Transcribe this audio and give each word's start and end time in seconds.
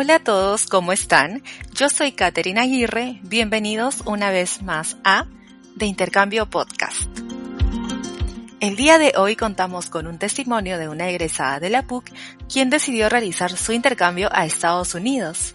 Hola 0.00 0.14
a 0.14 0.18
todos, 0.20 0.68
¿cómo 0.68 0.92
están? 0.92 1.42
Yo 1.74 1.88
soy 1.88 2.12
Caterina 2.12 2.62
Aguirre, 2.62 3.18
bienvenidos 3.24 4.02
una 4.06 4.30
vez 4.30 4.62
más 4.62 4.96
a 5.02 5.26
De 5.74 5.86
Intercambio 5.86 6.48
Podcast. 6.48 7.10
El 8.60 8.76
día 8.76 8.98
de 8.98 9.14
hoy 9.16 9.34
contamos 9.34 9.90
con 9.90 10.06
un 10.06 10.16
testimonio 10.16 10.78
de 10.78 10.88
una 10.88 11.08
egresada 11.08 11.58
de 11.58 11.70
la 11.70 11.82
PUC 11.82 12.12
quien 12.48 12.70
decidió 12.70 13.08
realizar 13.08 13.50
su 13.50 13.72
intercambio 13.72 14.28
a 14.30 14.46
Estados 14.46 14.94
Unidos. 14.94 15.52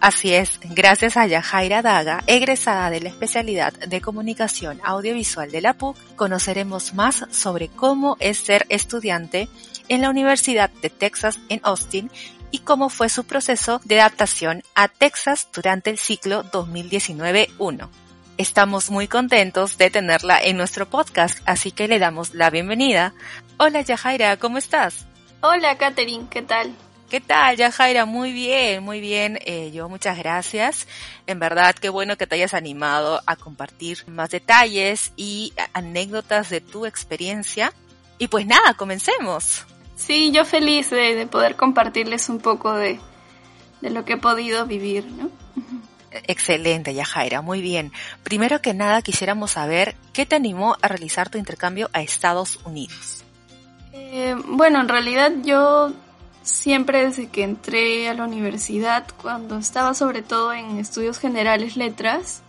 Así 0.00 0.34
es, 0.34 0.58
gracias 0.64 1.16
a 1.16 1.28
Yajaira 1.28 1.80
Daga, 1.80 2.24
egresada 2.26 2.90
de 2.90 3.00
la 3.00 3.10
especialidad 3.10 3.74
de 3.74 4.00
comunicación 4.00 4.80
audiovisual 4.82 5.52
de 5.52 5.60
la 5.60 5.74
PUC, 5.74 5.96
conoceremos 6.16 6.94
más 6.94 7.26
sobre 7.30 7.68
cómo 7.68 8.16
es 8.18 8.38
ser 8.38 8.66
estudiante 8.70 9.48
en 9.86 10.02
la 10.02 10.10
Universidad 10.10 10.68
de 10.82 10.90
Texas 10.90 11.38
en 11.48 11.60
Austin 11.62 12.10
y 12.50 12.60
cómo 12.60 12.88
fue 12.88 13.08
su 13.08 13.24
proceso 13.24 13.80
de 13.84 14.00
adaptación 14.00 14.62
a 14.74 14.88
Texas 14.88 15.48
durante 15.52 15.90
el 15.90 15.98
ciclo 15.98 16.44
2019-1. 16.44 17.88
Estamos 18.36 18.90
muy 18.90 19.08
contentos 19.08 19.78
de 19.78 19.90
tenerla 19.90 20.40
en 20.40 20.56
nuestro 20.56 20.88
podcast, 20.88 21.40
así 21.44 21.72
que 21.72 21.88
le 21.88 21.98
damos 21.98 22.34
la 22.34 22.50
bienvenida. 22.50 23.14
Hola 23.56 23.80
Yajaira, 23.80 24.36
¿cómo 24.36 24.58
estás? 24.58 25.06
Hola 25.40 25.76
Katherine, 25.76 26.26
¿qué 26.30 26.42
tal? 26.42 26.74
¿Qué 27.10 27.20
tal, 27.20 27.56
Yajaira? 27.56 28.04
Muy 28.04 28.32
bien, 28.32 28.82
muy 28.82 29.00
bien. 29.00 29.38
Eh, 29.46 29.70
yo 29.72 29.88
muchas 29.88 30.18
gracias. 30.18 30.86
En 31.26 31.38
verdad, 31.38 31.74
qué 31.74 31.88
bueno 31.88 32.18
que 32.18 32.26
te 32.26 32.34
hayas 32.34 32.52
animado 32.52 33.22
a 33.24 33.34
compartir 33.34 34.04
más 34.08 34.28
detalles 34.28 35.12
y 35.16 35.54
anécdotas 35.72 36.50
de 36.50 36.60
tu 36.60 36.84
experiencia. 36.84 37.72
Y 38.18 38.28
pues 38.28 38.46
nada, 38.46 38.74
comencemos. 38.74 39.64
Sí, 39.98 40.30
yo 40.30 40.44
feliz 40.44 40.90
de, 40.90 41.26
poder 41.26 41.56
compartirles 41.56 42.28
un 42.28 42.38
poco 42.38 42.72
de, 42.72 43.00
lo 43.82 44.04
que 44.04 44.12
he 44.14 44.16
podido 44.16 44.64
vivir, 44.64 45.04
¿no? 45.10 45.28
Excelente, 46.10 46.94
Yajaira, 46.94 47.42
muy 47.42 47.60
bien. 47.60 47.92
Primero 48.22 48.62
que 48.62 48.74
nada 48.74 49.02
quisiéramos 49.02 49.50
saber 49.50 49.96
qué 50.12 50.24
te 50.24 50.36
animó 50.36 50.76
a 50.80 50.88
realizar 50.88 51.28
tu 51.28 51.36
intercambio 51.36 51.90
a 51.92 52.00
Estados 52.00 52.60
Unidos. 52.64 53.24
Eh, 53.92 54.36
bueno, 54.46 54.80
en 54.80 54.88
realidad 54.88 55.32
yo 55.42 55.92
siempre 56.42 57.04
desde 57.04 57.26
que 57.26 57.42
entré 57.42 58.08
a 58.08 58.14
la 58.14 58.24
universidad, 58.24 59.04
cuando 59.20 59.58
estaba 59.58 59.94
sobre 59.94 60.22
todo 60.22 60.52
en 60.52 60.78
estudios 60.78 61.18
generales 61.18 61.76
letras, 61.76 62.42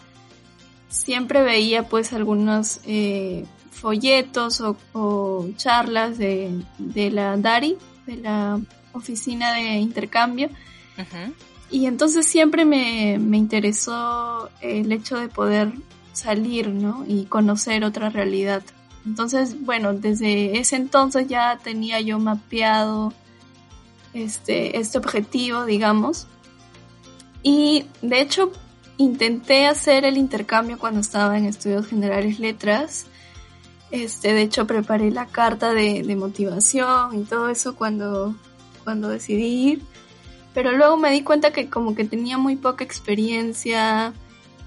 siempre 0.88 1.42
veía 1.42 1.84
pues 1.84 2.14
algunos 2.14 2.80
eh, 2.86 3.46
folletos 3.80 4.62
o, 4.94 5.50
charlas 5.56 6.18
de, 6.18 6.64
la 7.12 7.38
DARI, 7.38 7.78
de 8.06 8.18
la 8.18 8.60
Oficina 8.94 9.54
de 9.54 9.76
Intercambio. 9.76 10.50
Y 11.72 11.86
entonces 11.86 12.26
siempre 12.26 12.66
me, 12.66 13.14
interesó 13.14 14.50
el 14.62 14.92
hecho 14.92 15.18
de 15.18 15.30
poder 15.30 15.72
salir, 16.14 16.70
¿no? 16.70 17.06
Y 17.08 17.26
conocer 17.26 17.84
otra 17.84 18.10
realidad. 18.10 18.64
Entonces, 19.06 19.56
bueno, 19.62 19.94
desde 19.94 20.60
ese 20.60 20.76
entonces 20.76 21.28
ya 21.28 21.58
tenía 21.64 22.02
yo 22.02 22.20
mapeado 22.20 23.14
este, 24.14 24.78
este 24.78 24.98
objetivo, 24.98 25.66
digamos. 25.66 26.28
Y 27.44 27.86
de 28.02 28.20
hecho, 28.20 28.52
intenté 28.98 29.68
hacer 29.68 30.04
el 30.04 30.18
intercambio 30.18 30.78
cuando 30.78 31.00
estaba 31.00 31.38
en 31.38 31.46
estudios 31.46 31.88
generales 31.88 32.40
letras 32.40 33.06
este, 33.92 34.34
de 34.34 34.44
hecho, 34.44 34.68
preparé 34.68 35.12
la 35.12 35.26
carta 35.26 35.74
de, 35.74 36.04
motivación 36.16 37.20
y 37.20 37.24
todo 37.24 37.50
eso 37.50 37.76
cuando, 37.76 38.36
cuando 38.84 39.10
decidí 39.10 39.72
ir. 39.72 39.82
Pero 40.54 40.72
luego 40.74 40.98
me 40.98 41.12
di 41.12 41.22
cuenta 41.22 41.52
que 41.52 41.70
como 41.70 41.96
que 41.96 42.06
tenía 42.06 42.38
muy 42.38 42.56
poca 42.56 42.84
experiencia. 42.84 44.14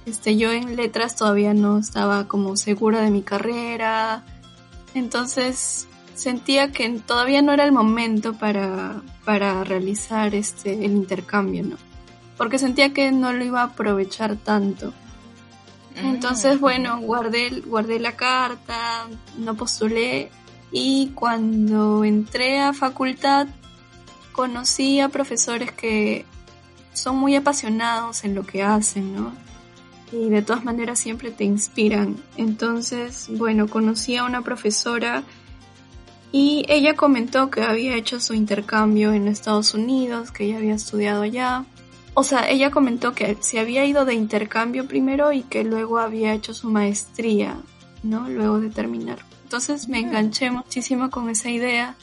Este, 0.07 0.37
yo 0.37 0.51
en 0.51 0.77
letras 0.77 1.17
todavía 1.17 1.55
no 1.55 1.79
estaba 1.79 2.27
como 2.27 2.57
segura 2.57 3.01
de 3.01 3.11
mi 3.11 3.23
carrera. 3.23 4.25
Entonces 4.95 5.87
sentía 6.15 6.73
que 6.73 6.89
todavía 7.01 7.43
no 7.43 7.53
era 7.53 7.65
el 7.65 7.73
momento 7.73 8.35
para, 8.35 9.03
para 9.25 9.65
realizar 9.65 10.35
este, 10.35 10.85
el 10.85 10.93
intercambio, 10.93 11.63
¿no? 11.63 11.77
Porque 12.37 12.59
sentía 12.59 12.93
que 12.93 13.13
no 13.13 13.33
lo 13.33 13.45
iba 13.45 13.61
a 13.61 13.67
aprovechar 13.67 14.37
tanto. 14.37 14.93
Entonces, 15.97 16.59
bueno, 16.61 17.01
guardé, 17.01 17.63
guardé 17.67 18.01
la 18.01 18.17
carta, 18.17 19.09
no 19.39 19.55
postulé 19.55 20.31
y 20.71 21.09
cuando 21.15 22.05
entré 22.05 22.61
a 22.61 22.73
facultad 22.73 23.47
conocí 24.33 25.01
a 25.01 25.11
profesores 25.11 25.71
que 25.73 26.25
son 26.95 27.17
muy 27.17 27.37
apasionados 27.37 28.25
en 28.25 28.35
lo 28.35 28.45
que 28.45 28.63
hacen, 28.63 29.15
¿no? 29.15 29.33
Y 30.11 30.29
de 30.29 30.43
todas 30.43 30.65
maneras 30.65 30.99
siempre 30.99 31.31
te 31.31 31.45
inspiran. 31.45 32.17
Entonces, 32.37 33.29
bueno, 33.31 33.69
conocí 33.69 34.17
a 34.17 34.25
una 34.25 34.43
profesora 34.43 35.23
y 36.33 36.65
ella 36.69 36.95
comentó 36.95 37.51
que 37.51 37.63
había 37.63 37.95
hecho 37.95 38.21
su 38.21 38.35
intercambio 38.35 39.13
en 39.13 39.29
Estados 39.29 39.75
Unidos, 39.75 40.31
que 40.31 40.45
ella 40.45 40.59
había 40.59 40.75
estudiado 40.75 41.23
allá 41.23 41.65
o 42.15 42.25
sea, 42.25 42.49
ella 42.49 42.71
comentó 42.71 43.15
que 43.15 43.37
se 43.41 43.59
había 43.59 43.85
ido 43.85 44.05
de 44.05 44.15
intercambio 44.15 44.87
primero 44.87 45.33
y 45.33 45.43
que 45.43 45.65
luego 45.65 45.99
había 45.99 46.35
hecho 46.35 46.53
su 46.53 46.71
maestría, 46.71 47.57
¿no? 48.03 48.29
Luego 48.29 48.61
de 48.61 48.71
terminar. 48.71 49.19
Entonces 49.45 49.89
me 49.89 50.01
enganché 50.01 50.51
muchísimo 50.51 51.11
con 51.11 51.31
esa 51.31 51.51
idea 51.51 51.97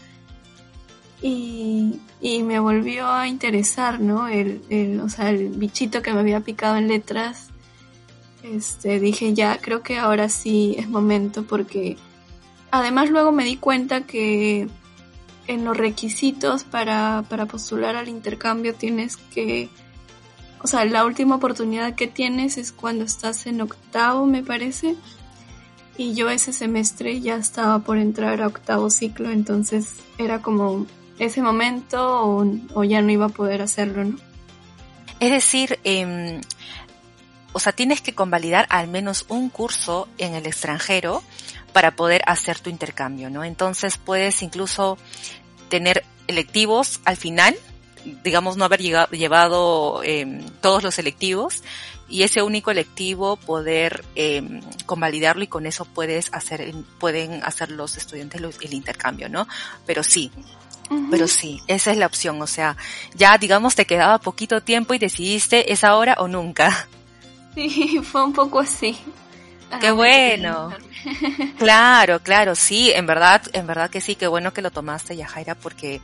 y, 1.21 1.99
me 2.21 2.59
volvió 2.59 3.07
a 3.07 3.27
interesar, 3.27 3.99
¿no? 3.99 4.27
El, 4.27 4.61
el, 4.69 4.99
o 5.01 5.09
sea, 5.09 5.29
el 5.29 5.49
bichito 5.49 6.01
que 6.01 6.13
me 6.13 6.19
había 6.19 6.39
picado 6.39 6.77
en 6.77 6.87
letras. 6.87 7.49
Este, 8.43 8.99
dije 8.99 9.33
ya, 9.33 9.59
creo 9.61 9.83
que 9.83 9.99
ahora 9.99 10.29
sí 10.29 10.75
es 10.77 10.87
momento 10.87 11.43
porque 11.43 11.97
además 12.71 13.09
luego 13.09 13.31
me 13.31 13.43
di 13.43 13.57
cuenta 13.57 14.01
que 14.01 14.67
en 15.47 15.65
los 15.65 15.75
requisitos 15.75 16.63
para, 16.63 17.25
para 17.29 17.45
postular 17.45 17.95
al 17.95 18.07
intercambio 18.07 18.73
tienes 18.73 19.17
que 19.17 19.69
o 20.61 20.67
sea, 20.67 20.83
la 20.85 21.05
última 21.05 21.35
oportunidad 21.35 21.95
que 21.95 22.07
tienes 22.07 22.57
es 22.57 22.71
cuando 22.71 23.05
estás 23.05 23.45
en 23.45 23.61
octavo, 23.61 24.25
me 24.25 24.43
parece. 24.43 24.95
Y 25.97 26.13
yo 26.13 26.29
ese 26.29 26.53
semestre 26.53 27.21
ya 27.21 27.35
estaba 27.35 27.79
por 27.79 27.97
entrar 27.97 28.41
a 28.41 28.47
octavo 28.47 28.89
ciclo, 28.89 29.31
entonces 29.31 29.95
era 30.17 30.41
como 30.41 30.85
ese 31.17 31.41
momento 31.41 32.45
o, 32.73 32.83
ya 32.83 33.01
no 33.01 33.11
iba 33.11 33.25
a 33.25 33.29
poder 33.29 33.61
hacerlo, 33.61 34.05
¿no? 34.05 34.17
Es 35.19 35.31
decir, 35.31 35.79
em, 35.83 36.39
o 37.51 37.59
sea, 37.59 37.73
tienes 37.73 37.99
que 37.99 38.15
convalidar 38.15 38.65
al 38.69 38.87
menos 38.87 39.25
un 39.27 39.49
curso 39.49 40.07
en 40.17 40.33
el 40.35 40.45
extranjero 40.45 41.21
para 41.73 41.91
poder 41.91 42.21
hacer 42.25 42.59
tu 42.59 42.69
intercambio, 42.69 43.29
¿no? 43.29 43.43
Entonces 43.43 43.97
puedes 43.97 44.41
incluso 44.41 44.97
tener 45.67 46.05
electivos 46.27 47.01
al 47.03 47.17
final 47.17 47.57
digamos, 48.23 48.57
no 48.57 48.65
haber 48.65 48.81
llegado, 48.81 49.07
llevado 49.11 50.01
eh, 50.03 50.41
todos 50.61 50.83
los 50.83 50.95
selectivos 50.95 51.63
y 52.07 52.23
ese 52.23 52.41
único 52.41 52.71
electivo 52.71 53.35
poder 53.37 54.03
eh, 54.15 54.61
convalidarlo 54.85 55.43
y 55.43 55.47
con 55.47 55.65
eso 55.65 55.85
puedes 55.85 56.33
hacer, 56.33 56.73
pueden 56.99 57.43
hacer 57.43 57.71
los 57.71 57.97
estudiantes 57.97 58.41
el 58.61 58.73
intercambio, 58.73 59.29
¿no? 59.29 59.47
Pero 59.85 60.03
sí, 60.03 60.31
pero 61.11 61.27
sí, 61.27 61.61
esa 61.67 61.91
es 61.91 61.97
la 61.97 62.07
opción, 62.07 62.41
o 62.41 62.47
sea, 62.47 62.75
ya 63.13 63.37
digamos 63.37 63.75
te 63.75 63.85
quedaba 63.85 64.17
poquito 64.17 64.61
tiempo 64.61 64.95
y 64.95 64.97
decidiste 64.97 65.71
es 65.71 65.83
ahora 65.83 66.15
o 66.19 66.27
nunca. 66.27 66.87
Sí, 67.55 67.99
fue 68.03 68.23
un 68.23 68.31
poco 68.31 68.59
así. 68.59 68.97
Qué 69.81 69.91
bueno. 69.91 70.71
Claro, 71.57 72.19
claro, 72.21 72.55
sí, 72.55 72.91
en 72.91 73.05
verdad, 73.05 73.41
en 73.53 73.67
verdad 73.67 73.89
que 73.89 74.01
sí, 74.01 74.15
qué 74.15 74.27
bueno 74.27 74.53
que 74.53 74.61
lo 74.61 74.71
tomaste, 74.71 75.17
Yajaira, 75.17 75.55
porque 75.55 75.99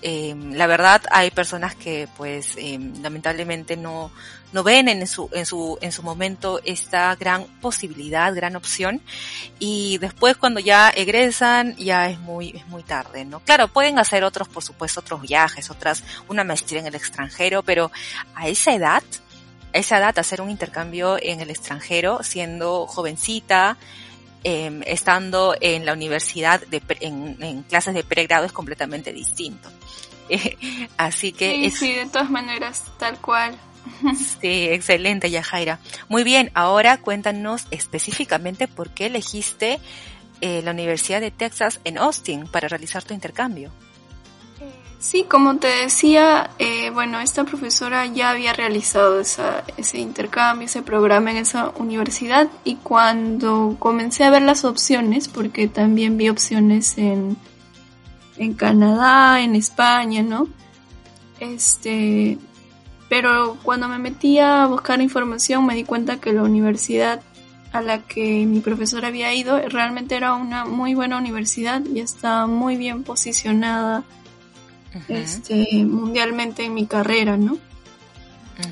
eh, 0.00 0.34
la 0.52 0.66
verdad 0.66 1.02
hay 1.10 1.30
personas 1.30 1.74
que 1.74 2.08
pues 2.16 2.54
eh, 2.56 2.78
lamentablemente 3.00 3.76
no, 3.76 4.12
no 4.52 4.62
ven 4.62 4.88
en 4.88 5.06
su, 5.06 5.28
en 5.32 5.44
su, 5.44 5.76
en 5.80 5.90
su 5.90 6.02
momento 6.02 6.60
esta 6.64 7.14
gran 7.16 7.44
posibilidad, 7.60 8.34
gran 8.34 8.54
opción 8.54 9.02
y 9.58 9.98
después 9.98 10.36
cuando 10.36 10.60
ya 10.60 10.90
egresan 10.90 11.74
ya 11.76 12.08
es 12.08 12.18
muy, 12.20 12.50
es 12.50 12.66
muy 12.68 12.84
tarde, 12.84 13.24
¿no? 13.24 13.40
Claro, 13.40 13.68
pueden 13.68 13.98
hacer 13.98 14.22
otros, 14.22 14.48
por 14.48 14.62
supuesto, 14.62 15.00
otros 15.00 15.22
viajes, 15.22 15.70
otras, 15.70 16.04
una 16.28 16.44
maestría 16.44 16.80
en 16.80 16.86
el 16.86 16.94
extranjero, 16.94 17.64
pero 17.64 17.90
a 18.36 18.46
esa 18.46 18.72
edad, 18.74 19.02
a 19.74 19.78
esa 19.78 19.98
edad 19.98 20.16
hacer 20.18 20.40
un 20.40 20.50
intercambio 20.50 21.18
en 21.20 21.40
el 21.40 21.50
extranjero 21.50 22.22
siendo 22.22 22.86
jovencita, 22.86 23.76
eh, 24.50 24.80
estando 24.86 25.54
en 25.60 25.84
la 25.84 25.92
universidad 25.92 26.66
de, 26.68 26.80
en, 27.00 27.36
en, 27.42 27.62
clases 27.64 27.92
de 27.92 28.02
pregrado 28.02 28.46
es 28.46 28.52
completamente 28.52 29.12
distinto. 29.12 29.68
así 30.96 31.32
que... 31.32 31.50
Sí, 31.50 31.70
sí, 31.70 31.92
de 31.92 32.06
todas 32.06 32.30
maneras, 32.30 32.84
tal 32.98 33.18
cual. 33.20 33.54
Sí, 34.40 34.68
excelente, 34.70 35.30
Yajaira. 35.30 35.80
Muy 36.08 36.24
bien, 36.24 36.50
ahora 36.54 36.96
cuéntanos 36.96 37.66
específicamente 37.70 38.68
por 38.68 38.88
qué 38.88 39.06
elegiste 39.06 39.80
eh, 40.40 40.62
la 40.62 40.70
Universidad 40.70 41.20
de 41.20 41.30
Texas 41.30 41.80
en 41.84 41.98
Austin 41.98 42.46
para 42.46 42.68
realizar 42.68 43.04
tu 43.04 43.12
intercambio. 43.12 43.70
Sí, 45.00 45.24
como 45.28 45.58
te 45.58 45.68
decía, 45.68 46.50
eh, 46.58 46.90
bueno, 46.90 47.20
esta 47.20 47.44
profesora 47.44 48.06
ya 48.06 48.30
había 48.30 48.52
realizado 48.52 49.20
ese 49.20 49.98
intercambio, 49.98 50.66
ese 50.66 50.82
programa 50.82 51.30
en 51.30 51.36
esa 51.36 51.70
universidad 51.76 52.48
y 52.64 52.76
cuando 52.76 53.76
comencé 53.78 54.24
a 54.24 54.30
ver 54.30 54.42
las 54.42 54.64
opciones, 54.64 55.28
porque 55.28 55.68
también 55.68 56.16
vi 56.16 56.28
opciones 56.28 56.98
en, 56.98 57.36
en 58.38 58.54
Canadá, 58.54 59.40
en 59.40 59.54
España, 59.54 60.22
¿no? 60.22 60.48
Este, 61.38 62.36
pero 63.08 63.56
cuando 63.62 63.86
me 63.86 64.00
metí 64.00 64.40
a 64.40 64.66
buscar 64.66 65.00
información 65.00 65.64
me 65.64 65.76
di 65.76 65.84
cuenta 65.84 66.20
que 66.20 66.32
la 66.32 66.42
universidad 66.42 67.22
a 67.70 67.82
la 67.82 68.00
que 68.00 68.44
mi 68.46 68.58
profesor 68.58 69.04
había 69.04 69.32
ido 69.32 69.60
realmente 69.68 70.16
era 70.16 70.34
una 70.34 70.64
muy 70.64 70.94
buena 70.94 71.18
universidad 71.18 71.84
y 71.84 72.00
estaba 72.00 72.48
muy 72.48 72.76
bien 72.76 73.04
posicionada 73.04 74.02
este, 75.08 75.84
mundialmente 75.84 76.64
en 76.64 76.74
mi 76.74 76.86
carrera, 76.86 77.36
¿no? 77.36 77.58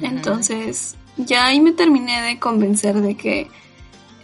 Entonces, 0.02 0.96
ya 1.16 1.46
ahí 1.46 1.60
me 1.60 1.72
terminé 1.72 2.20
de 2.22 2.38
convencer 2.38 3.00
de 3.00 3.16
que 3.16 3.48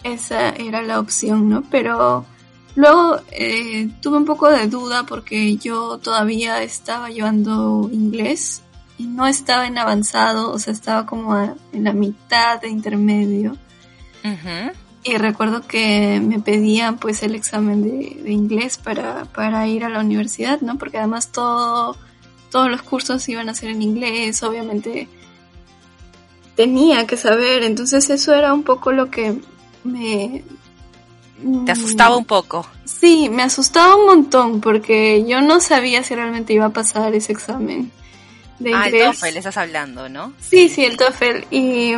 esa 0.02 0.50
era 0.50 0.82
la 0.82 0.98
opción, 0.98 1.48
¿no? 1.48 1.62
Pero 1.70 2.26
luego 2.74 3.20
eh, 3.30 3.88
tuve 4.00 4.16
un 4.16 4.24
poco 4.24 4.50
de 4.50 4.66
duda 4.66 5.04
porque 5.04 5.56
yo 5.56 5.98
todavía 5.98 6.62
estaba 6.62 7.10
llevando 7.10 7.88
inglés 7.92 8.62
y 8.98 9.06
no 9.06 9.26
estaba 9.26 9.66
en 9.66 9.78
avanzado, 9.78 10.50
o 10.50 10.58
sea, 10.58 10.72
estaba 10.72 11.06
como 11.06 11.36
en 11.72 11.84
la 11.84 11.92
mitad 11.92 12.60
de 12.60 12.68
intermedio. 12.68 13.56
Y 15.04 15.16
recuerdo 15.16 15.62
que 15.66 16.20
me 16.20 16.38
pedían 16.38 16.96
pues 16.96 17.22
el 17.22 17.34
examen 17.34 17.82
de, 17.82 18.30
inglés 18.30 18.76
para, 18.76 19.24
para, 19.24 19.66
ir 19.66 19.84
a 19.84 19.88
la 19.88 20.00
universidad, 20.00 20.60
¿no? 20.60 20.78
Porque 20.78 20.98
además 20.98 21.32
todo, 21.32 21.96
todos 22.50 22.70
los 22.70 22.82
cursos 22.82 23.28
iban 23.28 23.48
a 23.48 23.54
ser 23.54 23.70
en 23.70 23.82
inglés, 23.82 24.42
obviamente 24.44 25.08
tenía 26.54 27.06
que 27.06 27.16
saber, 27.16 27.64
entonces 27.64 28.08
eso 28.10 28.34
era 28.34 28.52
un 28.54 28.62
poco 28.62 28.92
lo 28.92 29.10
que 29.10 29.40
me... 29.84 30.44
¿Te 31.66 31.72
asustaba 31.72 32.16
un 32.16 32.24
poco? 32.24 32.64
Sí, 32.84 33.28
me 33.28 33.42
asustaba 33.42 33.96
un 33.96 34.06
montón 34.06 34.60
porque 34.60 35.24
yo 35.26 35.40
no 35.40 35.60
sabía 35.60 36.04
si 36.04 36.14
realmente 36.14 36.52
iba 36.52 36.66
a 36.66 36.72
pasar 36.72 37.12
ese 37.16 37.32
examen 37.32 37.90
de 38.60 38.70
inglés. 38.70 39.02
Ah, 39.02 39.08
el 39.08 39.18
TOEFL 39.18 39.36
estás 39.38 39.56
hablando, 39.56 40.08
¿no? 40.08 40.32
Sí, 40.38 40.68
sí, 40.68 40.84
el 40.84 40.96
TOEFL. 40.96 41.46
Y 41.50 41.94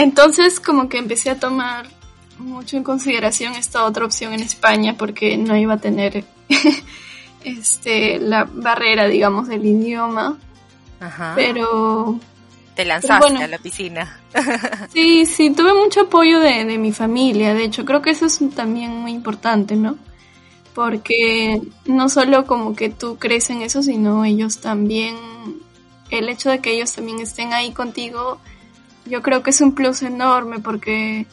entonces 0.00 0.60
como 0.60 0.88
que 0.88 0.98
empecé 0.98 1.30
a 1.30 1.38
tomar 1.38 1.86
mucho 2.38 2.76
en 2.76 2.84
consideración 2.84 3.54
esta 3.54 3.84
otra 3.84 4.04
opción 4.04 4.32
en 4.32 4.40
España 4.40 4.96
porque 4.98 5.36
no 5.36 5.56
iba 5.56 5.74
a 5.74 5.78
tener 5.78 6.24
este 7.44 8.18
la 8.18 8.44
barrera, 8.44 9.06
digamos, 9.08 9.48
del 9.48 9.64
idioma. 9.64 10.38
Ajá. 11.00 11.32
Pero 11.36 12.18
te 12.74 12.84
lanzaste 12.84 13.42
a 13.42 13.46
la 13.46 13.58
piscina. 13.58 14.20
sí, 14.92 15.26
sí, 15.26 15.50
tuve 15.50 15.74
mucho 15.74 16.02
apoyo 16.02 16.40
de, 16.40 16.64
de, 16.64 16.78
mi 16.78 16.92
familia, 16.92 17.54
de 17.54 17.64
hecho, 17.64 17.84
creo 17.84 18.00
que 18.02 18.10
eso 18.10 18.26
es 18.26 18.40
también 18.54 18.96
muy 18.96 19.12
importante, 19.12 19.76
¿no? 19.76 19.96
Porque 20.74 21.60
no 21.86 22.08
solo 22.08 22.46
como 22.46 22.76
que 22.76 22.90
tú 22.90 23.16
crees 23.18 23.50
en 23.50 23.62
eso, 23.62 23.82
sino 23.82 24.24
ellos 24.24 24.60
también, 24.60 25.16
el 26.10 26.28
hecho 26.28 26.48
de 26.50 26.60
que 26.60 26.72
ellos 26.72 26.92
también 26.94 27.20
estén 27.20 27.52
ahí 27.52 27.72
contigo 27.72 28.40
yo 29.06 29.22
creo 29.22 29.42
que 29.42 29.50
es 29.50 29.60
un 29.60 29.74
plus 29.74 30.02
enorme 30.02 30.60
porque, 30.60 31.26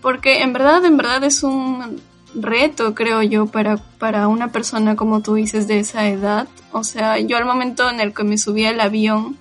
porque 0.00 0.42
en 0.42 0.52
verdad, 0.52 0.84
en 0.84 0.96
verdad 0.96 1.24
es 1.24 1.42
un 1.42 2.00
reto, 2.34 2.94
creo 2.94 3.22
yo, 3.22 3.46
para, 3.46 3.76
para 3.76 4.28
una 4.28 4.48
persona 4.48 4.96
como 4.96 5.20
tú 5.20 5.34
dices 5.34 5.68
de 5.68 5.80
esa 5.80 6.08
edad. 6.08 6.48
O 6.72 6.84
sea, 6.84 7.18
yo 7.18 7.36
al 7.36 7.44
momento 7.44 7.88
en 7.90 8.00
el 8.00 8.14
que 8.14 8.24
me 8.24 8.38
subí 8.38 8.64
al 8.64 8.80
avión, 8.80 9.36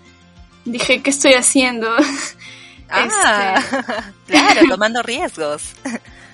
dije, 0.65 1.01
¿qué 1.01 1.09
estoy 1.09 1.33
haciendo? 1.33 1.89
Ah, 2.93 3.55
este, 3.55 3.83
claro, 4.27 4.61
tomando 4.69 5.01
riesgos. 5.01 5.75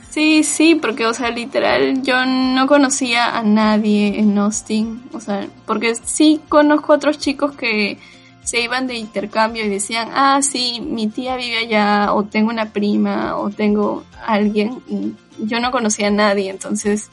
Sí, 0.09 0.43
sí, 0.43 0.73
porque, 0.73 1.05
o 1.05 1.13
sea, 1.13 1.29
literal, 1.29 2.01
yo 2.01 2.25
no 2.25 2.65
conocía 2.65 3.37
a 3.37 3.43
nadie 3.43 4.17
en 4.19 4.35
Austin, 4.39 5.03
o 5.13 5.19
sea, 5.19 5.47
porque 5.67 5.93
sí 5.93 6.41
conozco 6.49 6.93
a 6.93 6.95
otros 6.95 7.19
chicos 7.19 7.55
que 7.55 7.99
se 8.47 8.61
iban 8.61 8.87
de 8.87 8.95
intercambio 8.95 9.65
y 9.65 9.67
decían, 9.67 10.07
ah, 10.13 10.39
sí, 10.41 10.79
mi 10.79 11.09
tía 11.09 11.35
vive 11.35 11.57
allá, 11.57 12.13
o 12.13 12.23
tengo 12.23 12.49
una 12.49 12.71
prima, 12.71 13.35
o 13.35 13.49
tengo 13.49 14.05
alguien, 14.25 14.81
y 14.87 15.13
yo 15.39 15.59
no 15.59 15.69
conocía 15.69 16.07
a 16.07 16.11
nadie, 16.11 16.49
entonces 16.49 17.09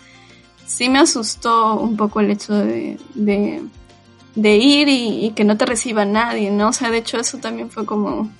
sí 0.64 0.88
me 0.88 1.00
asustó 1.00 1.74
un 1.80 1.96
poco 1.96 2.20
el 2.20 2.30
hecho 2.30 2.54
de, 2.54 2.98
de, 3.16 4.56
ir 4.56 4.88
y, 4.88 5.32
que 5.34 5.42
no 5.42 5.56
te 5.56 5.66
reciba 5.66 6.04
nadie, 6.04 6.52
¿no? 6.52 6.68
O 6.68 6.72
sea, 6.72 6.92
de 6.92 6.98
hecho 6.98 7.18
eso 7.18 7.38
también 7.38 7.68
fue 7.68 7.84
como 7.84 8.30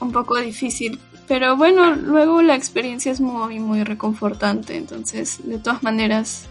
un 0.00 0.10
poco 0.10 0.36
difícil. 0.40 0.98
Pero 1.28 1.56
bueno, 1.56 1.94
luego 1.94 2.42
la 2.42 2.56
experiencia 2.56 3.12
es 3.12 3.20
muy, 3.20 3.60
muy 3.60 3.84
reconfortante, 3.84 4.76
entonces 4.76 5.38
de 5.46 5.58
todas 5.58 5.84
maneras 5.84 6.48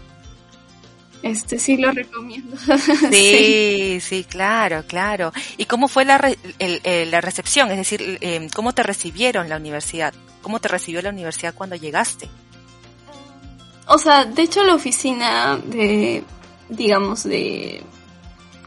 este 1.24 1.58
sí 1.58 1.76
lo 1.78 1.90
recomiendo. 1.90 2.56
Sí, 3.10 3.98
sí, 4.00 4.24
claro, 4.24 4.84
claro. 4.86 5.32
¿Y 5.56 5.64
cómo 5.64 5.88
fue 5.88 6.04
la, 6.04 6.20
la 6.58 7.20
recepción? 7.20 7.70
Es 7.70 7.78
decir, 7.78 8.18
em, 8.20 8.48
¿cómo 8.50 8.74
te 8.74 8.82
recibieron 8.82 9.48
la 9.48 9.56
universidad? 9.56 10.12
¿Cómo 10.42 10.60
te 10.60 10.68
recibió 10.68 11.00
la 11.00 11.08
universidad 11.08 11.54
cuando 11.54 11.76
llegaste? 11.76 12.28
O 13.86 13.96
sea, 13.96 14.26
de 14.26 14.42
hecho 14.42 14.62
la 14.64 14.74
oficina 14.74 15.58
de, 15.64 16.24
digamos, 16.68 17.24
de, 17.24 17.82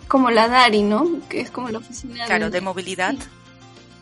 como 0.08 0.32
la 0.32 0.48
DARI, 0.48 0.82
¿no? 0.82 1.20
Que 1.30 1.42
es 1.42 1.52
como 1.52 1.70
la 1.70 1.78
oficina 1.78 2.26
Claro, 2.26 2.50
de, 2.50 2.62
movilidad. 2.62 3.16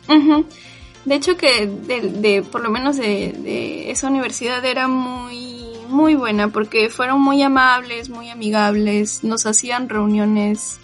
De 0.07 1.15
hecho 1.15 1.35
que 1.35 1.67
de, 1.67 2.41
por 2.41 2.61
lo 2.61 2.69
menos 2.69 2.95
de, 2.95 3.33
de 3.33 3.91
esa 3.91 4.07
universidad 4.07 4.63
era 4.63 4.87
muy 4.87 5.64
muy 5.85 6.15
buena 6.15 6.49
porque 6.49 6.89
fueron 6.89 7.21
muy 7.21 7.41
amables, 7.41 8.09
muy 8.09 8.29
amigables, 8.29 9.23
nos 9.23 9.45
hacían 9.45 9.89
reuniones 9.89 10.79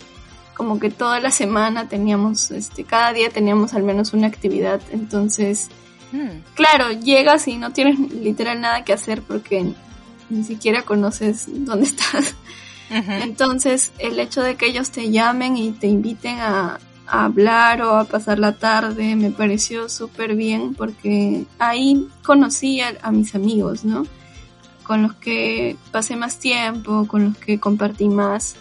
como 0.55 0.79
que 0.79 0.89
toda 0.89 1.19
la 1.19 1.31
semana 1.31 1.87
teníamos, 1.87 2.51
este, 2.51 2.83
cada 2.83 3.13
día 3.13 3.29
teníamos 3.29 3.73
al 3.73 3.83
menos 3.83 4.13
una 4.13 4.27
actividad, 4.27 4.79
entonces, 4.91 5.69
hmm. 6.11 6.53
claro, 6.53 6.91
llegas 6.91 7.47
y 7.47 7.57
no 7.57 7.71
tienes 7.71 7.99
literal 8.11 8.61
nada 8.61 8.83
que 8.83 8.93
hacer 8.93 9.21
porque 9.21 9.73
ni 10.29 10.43
siquiera 10.43 10.83
conoces 10.83 11.45
dónde 11.47 11.85
estás. 11.87 12.35
Entonces, 12.89 13.93
el 13.99 14.19
hecho 14.19 14.41
de 14.41 14.55
que 14.55 14.65
ellos 14.65 14.91
te 14.91 15.11
llamen 15.11 15.55
y 15.55 15.71
te 15.71 15.87
inviten 15.87 16.39
a, 16.39 16.79
hablar 17.07 17.81
o 17.81 17.97
a 17.97 18.05
pasar 18.05 18.39
la 18.39 18.53
tarde 18.53 19.17
me 19.17 19.31
pareció 19.31 19.89
súper 19.89 20.33
bien 20.33 20.73
porque 20.75 21.45
ahí 21.59 22.07
conocí 22.23 22.79
a, 22.79 23.11
mis 23.11 23.35
amigos, 23.35 23.83
¿no? 23.83 24.05
Con 24.83 25.03
los 25.03 25.13
que 25.13 25.77
pasé 25.91 26.15
más 26.15 26.39
tiempo, 26.39 27.07
con 27.07 27.25
los 27.25 27.37
que 27.37 27.59
compartí 27.59 28.09
más, 28.09 28.55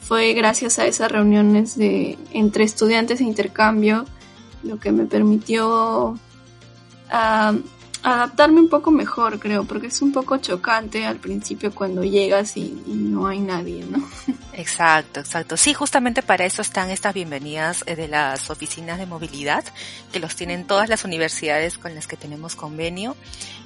fue 0.00 0.32
gracias 0.32 0.78
a 0.78 0.86
esas 0.86 1.12
reuniones 1.12 1.76
de 1.76 2.18
entre 2.32 2.64
estudiantes 2.64 3.18
de 3.18 3.26
intercambio 3.26 4.06
lo 4.62 4.78
que 4.78 4.92
me 4.92 5.04
permitió 5.04 6.18
ah, 7.10 7.54
adaptarme 8.02 8.60
un 8.60 8.68
poco 8.68 8.90
mejor, 8.90 9.38
creo, 9.38 9.64
porque 9.64 9.88
es 9.88 10.00
un 10.02 10.12
poco 10.12 10.38
chocante 10.38 11.04
al 11.04 11.16
principio 11.16 11.74
cuando 11.74 12.04
llegas 12.04 12.56
y, 12.56 12.82
no 12.86 13.26
hay 13.26 13.40
nadie, 13.40 13.84
¿no? 13.84 14.06
Exacto, 14.52 15.20
exacto. 15.20 15.56
Sí, 15.56 15.72
justamente 15.72 16.20
para 16.20 16.44
eso 16.44 16.62
están 16.62 16.90
estas 16.90 17.14
bienvenidas 17.14 17.84
eh, 17.86 17.94
de 17.94 18.08
las 18.08 18.50
oficinas 18.50 18.98
de 18.98 19.06
movilidad, 19.06 19.64
que 20.10 20.18
los 20.18 20.34
tienen 20.34 20.66
todas 20.66 20.88
las 20.88 21.04
universidades 21.04 21.78
con 21.78 21.94
las 21.94 22.08
que 22.08 22.16
tenemos 22.16 22.56
convenio. 22.56 23.14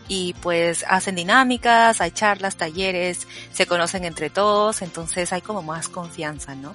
Y 0.07 0.35
pues 0.43 0.85
hacen 0.87 1.15
dinámicas, 1.15 2.03
hay 2.03 2.11
charlas, 2.11 2.57
talleres, 2.57 3.27
se 3.53 3.67
conocen 3.67 4.05
entre 4.05 4.29
todos, 4.29 4.83
entonces 4.83 5.33
hay 5.33 5.41
como 5.41 5.63
más 5.63 5.89
confianza, 5.89 6.55
¿no? 6.55 6.75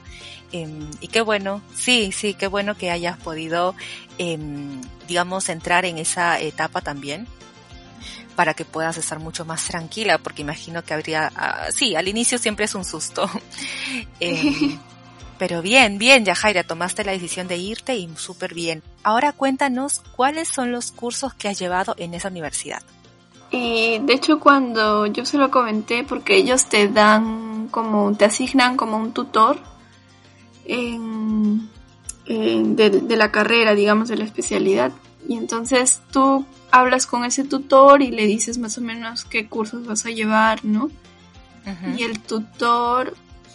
Em, 0.52 0.90
y 1.00 1.10
qué 1.10 1.22
bueno, 1.22 1.62
sí, 1.76 2.12
sí, 2.12 2.34
qué 2.34 2.48
bueno 2.48 2.76
que 2.76 2.90
hayas 2.90 3.18
podido, 3.20 3.76
em, 4.18 4.82
digamos, 5.08 5.48
entrar 5.50 5.86
en 5.86 6.00
esa 6.00 6.40
etapa 6.40 6.82
también 6.82 7.28
para 8.38 8.54
que 8.54 8.66
puedas 8.66 8.98
estar 8.98 9.20
mucho 9.20 9.46
más 9.46 9.66
tranquila, 9.66 10.20
porque 10.20 10.44
imagino 10.44 10.84
que 10.84 10.94
habría, 10.94 11.32
uh, 11.36 11.72
sí, 11.72 11.96
al 11.96 12.08
inicio 12.08 12.38
siempre 12.38 12.66
es 12.66 12.76
un 12.76 12.86
susto. 12.86 13.28
eh, 14.20 14.78
pero 15.40 15.64
bien, 15.64 15.98
bien, 15.98 16.24
Yajaira, 16.24 16.64
tomaste 16.64 17.04
la 17.04 17.14
decisión 17.14 17.48
de 17.48 17.58
irte 17.58 17.96
y 17.96 18.08
súper 18.16 18.54
bien. 18.54 18.84
Ahora 19.02 19.34
cuéntanos 19.34 20.04
cuáles 20.16 20.50
son 20.50 20.72
los 20.72 20.92
cursos 20.92 21.34
que 21.34 21.50
has 21.50 21.58
llevado 21.58 21.96
en 21.98 22.14
esa 22.14 22.28
universidad. 22.28 22.84
Y 23.50 23.98
de 23.98 24.14
hecho 24.14 24.40
cuando 24.40 25.08
yo 25.08 25.26
se 25.26 25.40
lo 25.40 25.50
comenté, 25.50 26.04
porque 26.04 26.36
ellos 26.38 26.70
te 26.70 26.90
dan 26.90 27.70
como, 27.72 28.16
te 28.16 28.26
asignan 28.26 28.78
como 28.78 28.98
un 28.98 29.14
tutor 29.14 29.58
en, 30.66 31.68
de, 32.28 33.02
de 33.02 33.18
la 33.18 33.32
carrera, 33.32 33.74
digamos, 33.74 34.10
de 34.10 34.18
la 34.18 34.26
especialidad. 34.26 34.92
Y 35.28 35.38
entonces 35.38 36.02
tú 36.12 36.46
hablas 36.72 37.06
con 37.06 37.26
ese 37.26 37.44
tutor 37.44 38.02
y 38.02 38.12
le 38.12 38.26
dices 38.26 38.58
más 38.58 38.78
o 38.78 38.82
menos 38.82 39.26
qué 39.26 39.48
cursos 39.48 39.86
vas 39.86 40.06
a 40.06 40.10
llevar, 40.10 40.64
¿no? 40.66 40.90
Y 41.98 42.04
el 42.04 42.20
tutor 42.22 43.14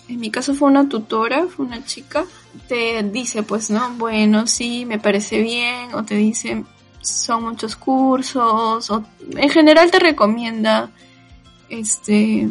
en 0.09 0.21
mi 0.21 0.31
caso 0.31 0.55
fue 0.55 0.69
una 0.69 0.89
tutora, 0.89 1.47
fue 1.47 1.67
una 1.67 1.85
chica, 1.85 2.25
te 2.69 3.03
dice 3.03 3.43
pues, 3.43 3.71
¿no? 3.71 3.95
Bueno, 3.95 4.47
sí, 4.47 4.85
me 4.85 4.99
parece 4.99 5.41
bien, 5.41 5.95
o 5.95 6.05
te 6.05 6.17
dice, 6.17 6.65
son 7.01 7.45
muchos 7.45 7.77
cursos, 7.77 8.91
o 8.91 9.05
en 9.37 9.51
general 9.51 9.91
te 9.91 9.99
recomienda, 9.99 10.91
este, 11.69 12.49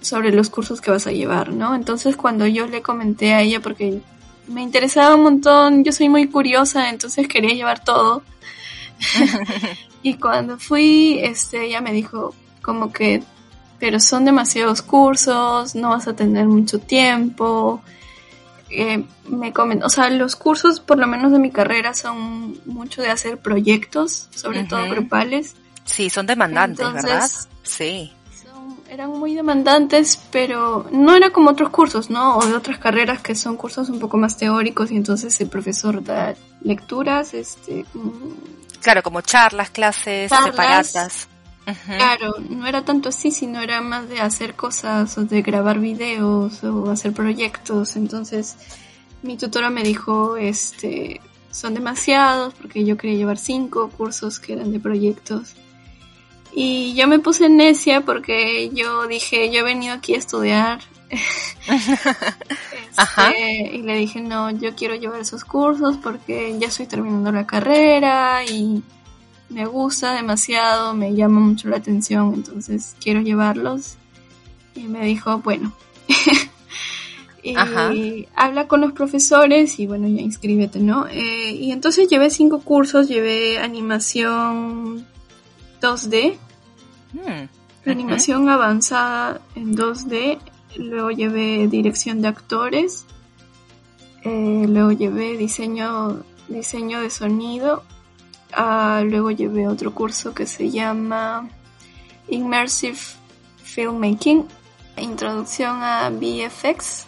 sobre 0.00 0.32
los 0.32 0.50
cursos 0.50 0.80
que 0.80 0.90
vas 0.90 1.06
a 1.06 1.12
llevar, 1.12 1.52
¿no? 1.52 1.74
Entonces 1.74 2.16
cuando 2.16 2.46
yo 2.46 2.66
le 2.66 2.82
comenté 2.82 3.34
a 3.34 3.42
ella, 3.42 3.60
porque 3.60 4.00
me 4.46 4.62
interesaba 4.62 5.14
un 5.16 5.22
montón, 5.22 5.84
yo 5.84 5.92
soy 5.92 6.08
muy 6.08 6.28
curiosa, 6.28 6.90
entonces 6.90 7.28
quería 7.28 7.54
llevar 7.54 7.84
todo. 7.84 8.22
y 10.04 10.18
cuando 10.18 10.58
fui, 10.58 11.18
este, 11.20 11.64
ella 11.64 11.80
me 11.80 11.92
dijo 11.92 12.34
como 12.62 12.92
que, 12.92 13.22
pero 13.78 13.98
son 13.98 14.26
demasiados 14.26 14.82
cursos, 14.82 15.74
no 15.74 15.88
vas 15.88 16.06
a 16.06 16.14
tener 16.14 16.46
mucho 16.46 16.78
tiempo. 16.78 17.82
Eh, 18.68 19.02
me 19.26 19.52
comentó, 19.54 19.86
o 19.86 19.88
sea, 19.88 20.10
los 20.10 20.36
cursos, 20.36 20.78
por 20.80 20.98
lo 20.98 21.06
menos 21.06 21.32
de 21.32 21.38
mi 21.38 21.50
carrera, 21.50 21.94
son 21.94 22.60
mucho 22.66 23.00
de 23.00 23.10
hacer 23.10 23.38
proyectos, 23.38 24.28
sobre 24.34 24.64
todo 24.64 24.86
grupales. 24.90 25.56
Sí, 25.86 26.10
son 26.10 26.26
demandantes, 26.26 26.92
¿verdad? 26.92 27.30
Sí 27.62 28.12
eran 28.94 29.10
muy 29.10 29.34
demandantes, 29.34 30.20
pero 30.30 30.86
no 30.92 31.16
era 31.16 31.30
como 31.30 31.50
otros 31.50 31.70
cursos, 31.70 32.10
¿no? 32.10 32.36
O 32.38 32.46
de 32.46 32.54
otras 32.54 32.78
carreras 32.78 33.20
que 33.20 33.34
son 33.34 33.56
cursos 33.56 33.88
un 33.88 33.98
poco 33.98 34.16
más 34.16 34.36
teóricos 34.36 34.92
y 34.92 34.96
entonces 34.96 35.40
el 35.40 35.48
profesor 35.48 36.02
da 36.02 36.34
lecturas, 36.62 37.34
este... 37.34 37.84
Claro, 38.84 39.02
como 39.02 39.22
charlas, 39.22 39.70
clases 39.70 40.30
separadas. 40.30 41.26
Claro, 41.86 42.34
no 42.50 42.66
era 42.66 42.84
tanto 42.84 43.08
así, 43.08 43.30
sino 43.30 43.62
era 43.62 43.80
más 43.80 44.10
de 44.10 44.20
hacer 44.20 44.52
cosas, 44.52 45.16
o 45.16 45.24
de 45.24 45.40
grabar 45.40 45.78
videos, 45.78 46.62
o 46.62 46.90
hacer 46.90 47.14
proyectos. 47.14 47.96
Entonces, 47.96 48.56
mi 49.22 49.38
tutora 49.38 49.70
me 49.70 49.82
dijo, 49.82 50.36
este, 50.36 51.22
son 51.50 51.72
demasiados, 51.72 52.52
porque 52.52 52.84
yo 52.84 52.98
quería 52.98 53.16
llevar 53.16 53.38
cinco 53.38 53.88
cursos 53.88 54.38
que 54.38 54.52
eran 54.52 54.70
de 54.70 54.80
proyectos. 54.80 55.54
Y 56.52 56.94
yo 56.94 57.08
me 57.08 57.18
puse 57.18 57.48
necia 57.48 58.02
porque 58.02 58.68
yo 58.74 59.06
dije, 59.06 59.50
yo 59.50 59.60
he 59.60 59.62
venido 59.62 59.94
aquí 59.94 60.14
a 60.14 60.18
estudiar. 60.18 60.80
Este, 62.98 63.76
y 63.76 63.82
le 63.82 63.96
dije, 63.96 64.20
no, 64.20 64.50
yo 64.50 64.74
quiero 64.74 64.94
llevar 64.94 65.20
esos 65.20 65.44
cursos 65.44 65.96
porque 65.96 66.56
ya 66.58 66.68
estoy 66.68 66.86
terminando 66.86 67.32
la 67.32 67.46
carrera 67.46 68.44
y 68.44 68.82
me 69.48 69.66
gusta 69.66 70.14
demasiado, 70.14 70.94
me 70.94 71.14
llama 71.14 71.40
mucho 71.40 71.68
la 71.68 71.76
atención, 71.76 72.34
entonces 72.34 72.96
quiero 73.02 73.20
llevarlos. 73.20 73.96
Y 74.74 74.84
me 74.84 75.04
dijo, 75.04 75.38
bueno. 75.38 75.72
y 77.42 78.26
habla 78.34 78.68
con 78.68 78.80
los 78.80 78.92
profesores 78.92 79.78
y 79.78 79.86
bueno, 79.86 80.08
ya 80.08 80.22
inscríbete, 80.22 80.78
¿no? 80.78 81.06
Eh, 81.08 81.52
y 81.52 81.72
entonces 81.72 82.08
llevé 82.08 82.30
cinco 82.30 82.60
cursos, 82.60 83.08
llevé 83.08 83.58
animación 83.58 85.06
2D, 85.80 86.38
Hmm. 87.14 87.46
Animación 87.86 88.48
avanzada 88.48 89.40
en 89.54 89.76
2D, 89.76 90.38
luego 90.76 91.10
llevé 91.10 91.66
dirección 91.68 92.22
de 92.22 92.28
actores, 92.28 93.06
eh, 94.22 94.66
luego 94.68 94.92
llevé 94.92 95.36
diseño, 95.36 96.22
diseño 96.48 97.00
de 97.00 97.10
sonido, 97.10 97.84
ah, 98.52 99.02
luego 99.04 99.30
llevé 99.30 99.68
otro 99.68 99.94
curso 99.94 100.34
que 100.34 100.46
se 100.46 100.70
llama 100.70 101.48
Immersive 102.28 102.98
Filmmaking, 103.62 104.46
introducción 104.96 105.82
a 105.82 106.10
VFX, 106.10 107.06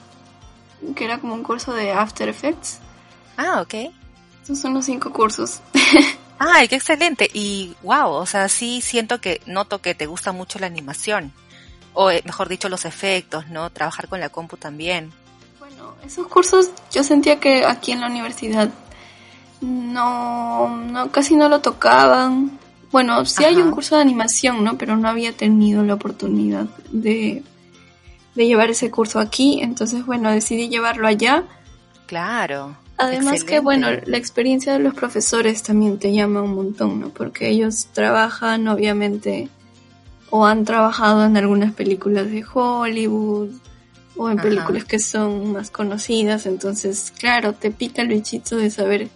que 0.95 1.05
era 1.05 1.19
como 1.19 1.35
un 1.35 1.43
curso 1.43 1.73
de 1.73 1.93
After 1.93 2.29
Effects. 2.29 2.81
Ah, 3.37 3.61
ok. 3.61 3.93
Esos 4.43 4.59
son 4.59 4.75
los 4.75 4.85
cinco 4.85 5.13
cursos. 5.13 5.61
Ay, 6.39 6.69
qué 6.69 6.77
excelente. 6.77 7.29
Y 7.33 7.75
wow, 7.83 8.11
o 8.11 8.27
sea, 8.27 8.49
sí 8.49 8.81
siento 8.81 9.21
que 9.21 9.41
noto 9.47 9.81
que 9.81 9.95
te 9.95 10.07
gusta 10.07 10.33
mucho 10.33 10.59
la 10.59 10.67
animación. 10.67 11.33
O 11.99 12.11
eh, 12.11 12.23
mejor 12.27 12.51
dicho, 12.51 12.69
los 12.69 12.85
efectos, 12.85 13.49
¿no? 13.49 13.71
Trabajar 13.71 14.07
con 14.07 14.21
la 14.21 14.29
compu 14.29 14.59
también. 14.59 15.13
Bueno, 15.59 15.95
esos 16.05 16.27
cursos 16.27 16.71
yo 16.93 17.03
sentía 17.03 17.41
que 17.41 17.65
aquí 17.65 17.93
en 17.93 18.03
la 18.03 18.09
universidad 18.09 18.69
no, 19.63 20.77
no 20.77 21.11
casi 21.11 21.37
no 21.37 21.49
lo 21.49 21.61
tocaban. 21.61 22.59
Bueno, 22.93 23.25
sí 23.25 23.45
hay 23.45 23.57
un 23.57 23.71
curso 23.71 23.97
de 23.97 24.03
animación, 24.03 24.63
¿no? 24.63 24.77
Pero 24.77 24.99
no 24.99 25.09
había 25.09 25.33
tenido 25.33 25.83
la 25.85 25.95
oportunidad 25.95 26.67
de, 26.91 27.43
de 28.35 28.47
llevar 28.47 28.69
ese 28.69 28.91
curso 28.91 29.19
aquí. 29.19 29.61
Entonces, 29.63 30.05
bueno, 30.05 30.31
decidí 30.31 30.69
llevarlo 30.69 31.09
allá. 31.09 31.45
Claro. 32.05 32.77
Además 32.99 33.43
que, 33.43 33.61
bueno, 33.61 33.89
la 34.05 34.19
experiencia 34.19 34.75
de 34.75 34.81
los 34.81 34.93
profesores 34.93 35.63
también 35.63 35.99
te 35.99 36.13
llama 36.13 36.43
un 36.43 36.55
montón, 36.55 37.01
¿no? 37.01 37.09
Porque 37.09 37.49
ellos 37.49 37.89
trabajan, 37.93 38.69
obviamente, 38.69 39.49
o 40.31 40.47
han 40.47 40.65
trabajado 40.65 41.25
en 41.25 41.37
algunas 41.37 41.73
películas 41.73 42.31
de 42.31 42.45
Hollywood, 42.53 43.51
o 44.17 44.31
en 44.31 44.39
películas 44.39 44.85
que 44.85 44.99
son 44.99 45.53
más 45.53 45.71
conocidas, 45.71 46.47
entonces, 46.47 47.13
claro, 47.19 47.53
te 47.53 47.71
pica 47.71 48.03
el 48.03 48.09
bichito 48.09 48.57
de 48.57 48.71
saber 48.71 49.09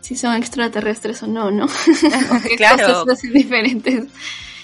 si 0.00 0.16
son 0.16 0.34
extraterrestres 0.34 1.22
o 1.22 1.26
no, 1.26 1.50
¿no? 1.50 1.66
o 1.66 2.42
qué 2.42 2.56
claro. 2.56 3.04
cosas 3.04 3.22
diferentes. 3.22 4.08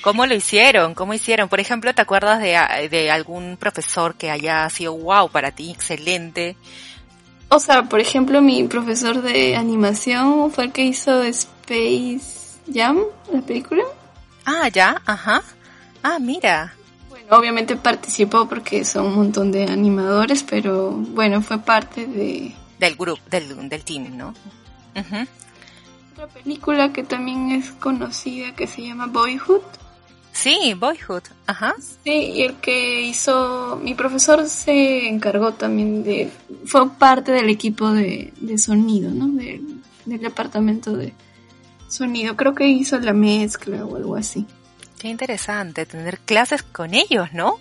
¿Cómo 0.03 0.27
lo 0.27 0.35
hicieron? 0.35 0.95
¿Cómo 0.95 1.15
hicieron? 1.15 1.49
Por 1.49 1.61
ejemplo, 1.61 1.95
¿te 1.95 2.03
acuerdas 2.03 2.41
de, 2.41 2.89
de 2.89 3.11
algún 3.11 3.57
profesor 3.57 4.15
que 4.15 4.31
haya 4.31 4.69
sido 4.71 4.95
wow 4.95 5.29
para 5.29 5.51
ti, 5.53 5.71
excelente? 5.71 6.57
O 7.49 7.61
sea, 7.61 7.85
por 7.85 8.01
ejemplo, 8.01 8.41
mi 8.41 8.65
profesor 8.65 9.23
de 9.23 9.57
animación 9.57 10.51
fue 10.51 10.65
el 10.65 10.73
que 10.73 10.85
hizo 10.85 11.23
Space 11.23 12.59
Jam, 12.73 13.03
la 13.33 13.41
película. 13.43 13.85
Ah, 14.47 14.69
ya, 14.69 15.03
ajá. 15.05 15.43
Ah, 16.05 16.19
mira. 16.21 16.73
Bueno, 17.11 17.37
obviamente 17.37 17.75
participó 17.77 18.49
porque 18.49 18.85
son 18.85 19.07
un 19.07 19.17
montón 19.17 19.51
de 19.51 19.65
animadores, 19.65 20.45
pero 20.45 20.93
bueno, 20.93 21.43
fue 21.43 21.59
parte 21.59 22.07
de... 22.07 22.55
Del 22.79 22.95
grupo, 22.95 23.21
del, 23.29 23.69
del 23.69 23.85
team, 23.85 24.17
¿no? 24.17 24.35
Otra 26.13 26.29
película 26.29 26.93
que 26.93 27.03
también 27.03 27.51
es 27.51 27.73
conocida 27.73 28.55
que 28.55 28.69
se 28.69 28.83
llama 28.83 29.07
Boyhood. 29.07 29.63
Sí, 30.33 30.75
Boyhood, 30.79 31.23
ajá. 31.47 31.75
Sí, 32.05 32.13
y 32.13 32.43
el 32.43 32.55
que 32.57 33.03
hizo, 33.03 33.81
mi 33.83 33.95
profesor 33.95 34.49
se 34.49 35.09
encargó 35.09 35.55
también 35.55 36.05
de, 36.05 36.31
fue 36.67 36.89
parte 36.91 37.33
del 37.33 37.49
equipo 37.49 37.91
de, 37.91 38.33
sonido, 38.59 39.11
¿no? 39.11 39.27
del 39.29 40.21
departamento 40.21 40.93
de 40.93 41.15
sonido. 41.89 42.37
Creo 42.37 42.55
que 42.55 42.67
hizo 42.67 42.99
la 42.99 43.13
mezcla 43.13 43.85
o 43.85 43.97
algo 43.97 44.17
así. 44.17 44.47
Qué 44.99 45.09
interesante 45.09 45.87
tener 45.87 46.19
clases 46.21 46.63
con 46.63 46.95
ellos, 46.95 47.33
¿no? 47.33 47.59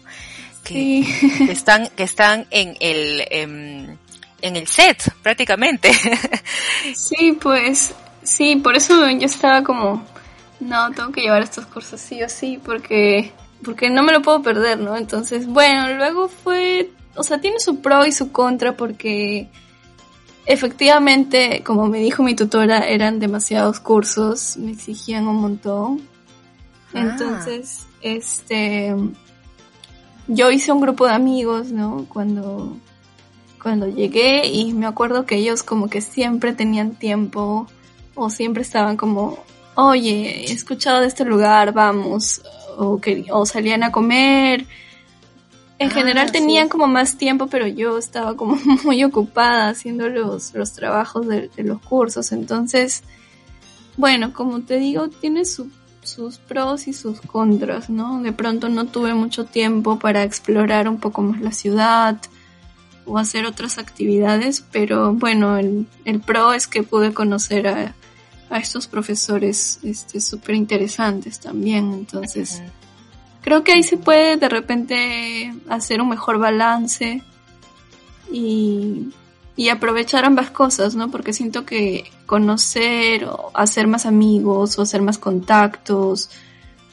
Que, 0.63 0.73
sí. 0.73 1.49
están, 1.49 1.89
que 1.89 2.03
están 2.03 2.47
en 2.49 2.75
el, 2.79 3.23
em, 3.29 3.97
en 4.41 4.55
el 4.55 4.67
set 4.67 5.13
prácticamente. 5.21 5.91
Sí, 6.95 7.37
pues, 7.41 7.95
sí, 8.23 8.57
por 8.57 8.75
eso 8.75 9.09
yo 9.09 9.25
estaba 9.25 9.63
como 9.63 10.05
no, 10.59 10.91
tengo 10.91 11.11
que 11.11 11.21
llevar 11.21 11.41
estos 11.41 11.65
cursos 11.65 11.99
sí 11.99 12.23
o 12.23 12.29
sí 12.29 12.59
porque, 12.63 13.31
porque 13.63 13.89
no 13.89 14.03
me 14.03 14.13
lo 14.13 14.21
puedo 14.21 14.41
perder, 14.41 14.79
¿no? 14.79 14.95
Entonces, 14.95 15.47
bueno, 15.47 15.93
luego 15.95 16.27
fue, 16.29 16.91
o 17.15 17.23
sea, 17.23 17.39
tiene 17.39 17.59
su 17.59 17.81
pro 17.81 18.05
y 18.05 18.11
su 18.11 18.31
contra 18.31 18.75
porque 18.77 19.49
efectivamente, 20.45 21.63
como 21.63 21.87
me 21.87 21.99
dijo 21.99 22.23
mi 22.23 22.35
tutora, 22.35 22.87
eran 22.87 23.19
demasiados 23.19 23.79
cursos, 23.79 24.57
me 24.57 24.71
exigían 24.71 25.27
un 25.27 25.37
montón. 25.37 26.01
Ah. 26.93 27.01
Entonces, 27.01 27.85
este, 28.01 28.95
yo 30.27 30.51
hice 30.51 30.71
un 30.71 30.81
grupo 30.81 31.05
de 31.07 31.13
amigos, 31.13 31.71
¿no? 31.71 32.05
Cuando, 32.09 32.77
cuando 33.61 33.87
llegué 33.87 34.47
y 34.47 34.73
me 34.73 34.85
acuerdo 34.85 35.25
que 35.25 35.35
ellos 35.35 35.63
como 35.63 35.89
que 35.89 36.01
siempre 36.01 36.53
tenían 36.53 36.95
tiempo 36.95 37.67
o 38.13 38.29
siempre 38.29 38.61
estaban 38.61 38.97
como 38.97 39.43
oye, 39.75 40.45
he 40.45 40.51
escuchado 40.51 41.01
de 41.01 41.07
este 41.07 41.25
lugar, 41.25 41.73
vamos, 41.73 42.41
o, 42.77 42.99
que, 42.99 43.25
o 43.29 43.45
salían 43.45 43.83
a 43.83 43.91
comer. 43.91 44.65
En 45.77 45.89
ah, 45.89 45.93
general 45.93 46.31
tenían 46.31 46.69
como 46.69 46.87
más 46.87 47.17
tiempo, 47.17 47.47
pero 47.47 47.67
yo 47.67 47.97
estaba 47.97 48.35
como 48.35 48.55
muy 48.83 49.03
ocupada 49.03 49.69
haciendo 49.69 50.09
los, 50.09 50.53
los 50.53 50.73
trabajos 50.73 51.27
de, 51.27 51.49
los 51.57 51.81
cursos. 51.81 52.31
Entonces, 52.31 53.03
bueno, 53.97 54.33
como 54.33 54.61
te 54.61 54.77
digo, 54.77 55.09
tiene 55.09 55.43
sus 55.45 56.37
pros 56.47 56.87
y 56.87 56.93
sus 56.93 57.19
contras, 57.21 57.89
¿no? 57.89 58.21
De 58.21 58.31
pronto 58.31 58.69
no 58.69 58.85
tuve 58.85 59.13
mucho 59.13 59.45
tiempo 59.45 59.99
para 59.99 60.23
explorar 60.23 60.87
un 60.87 60.99
poco 60.99 61.21
más 61.21 61.41
la 61.41 61.51
ciudad 61.51 62.17
o 63.05 63.17
hacer 63.17 63.45
otras 63.45 63.77
actividades, 63.77 64.65
pero 64.71 65.13
bueno, 65.13 65.57
el, 65.57 65.87
el 66.05 66.21
pro 66.21 66.53
es 66.53 66.67
que 66.67 66.83
pude 66.83 67.13
conocer 67.13 67.67
a, 67.67 67.95
a 68.49 68.57
estos 68.59 68.87
profesores 68.87 69.79
este 69.83 70.19
súper 70.21 70.55
interesantes 70.55 71.39
también. 71.39 71.93
Entonces, 71.93 72.61
creo 73.45 73.63
que 73.63 73.73
ahí 73.73 73.83
se 73.83 73.97
puede 73.97 74.37
de 74.37 74.49
repente 74.49 75.53
hacer 75.69 76.01
un 76.01 76.09
mejor 76.09 76.39
balance 76.39 77.21
y, 78.31 79.11
aprovechar 79.71 80.25
ambas 80.25 80.49
cosas, 80.49 80.95
¿no? 80.95 81.11
Porque 81.11 81.31
siento 81.31 81.63
que 81.63 82.05
conocer 82.25 83.25
o 83.25 83.51
hacer 83.53 83.85
más 83.87 84.07
amigos 84.07 84.77
o 84.77 84.81
hacer 84.81 85.03
más 85.03 85.19
contactos 85.19 86.31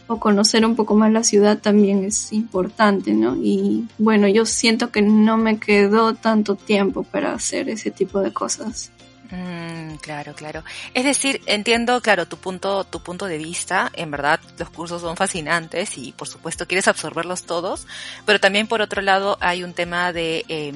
o 0.07 0.21
conocer 0.21 0.67
un 0.67 0.77
poco 0.77 0.95
más 0.95 1.11
la 1.11 1.25
ciudad 1.25 1.59
también 1.59 2.05
es 2.05 2.33
importante, 2.35 3.15
¿no? 3.15 3.35
Y 3.35 3.89
bueno, 3.97 4.29
yo 4.29 4.45
siento 4.45 4.91
que 4.91 5.01
no 5.01 5.39
me 5.39 5.59
quedó 5.59 6.13
tanto 6.15 6.55
tiempo 6.55 7.03
para 7.03 7.33
hacer 7.33 7.71
ese 7.71 7.91
tipo 7.91 8.21
de 8.21 8.33
cosas. 8.33 8.92
Mm, 9.33 9.95
claro, 10.03 10.35
claro. 10.35 10.63
Es 10.93 11.05
decir, 11.05 11.41
entiendo, 11.47 12.03
claro, 12.03 12.27
tu 12.29 12.37
punto, 12.37 12.85
tu 12.85 13.01
punto 13.01 13.25
de 13.25 13.39
vista. 13.39 13.91
En 13.95 14.11
verdad, 14.11 14.39
los 14.59 14.69
cursos 14.69 15.01
son 15.01 15.17
fascinantes 15.17 15.97
y, 15.97 16.13
por 16.13 16.29
supuesto, 16.29 16.67
quieres 16.67 16.87
absorberlos 16.87 17.45
todos. 17.45 17.87
Pero 18.27 18.41
también, 18.41 18.67
por 18.67 18.83
otro 18.83 19.01
lado, 19.01 19.39
hay 19.41 19.65
un 19.65 19.73
tema 19.73 20.13
de, 20.13 20.45
eh, 20.49 20.75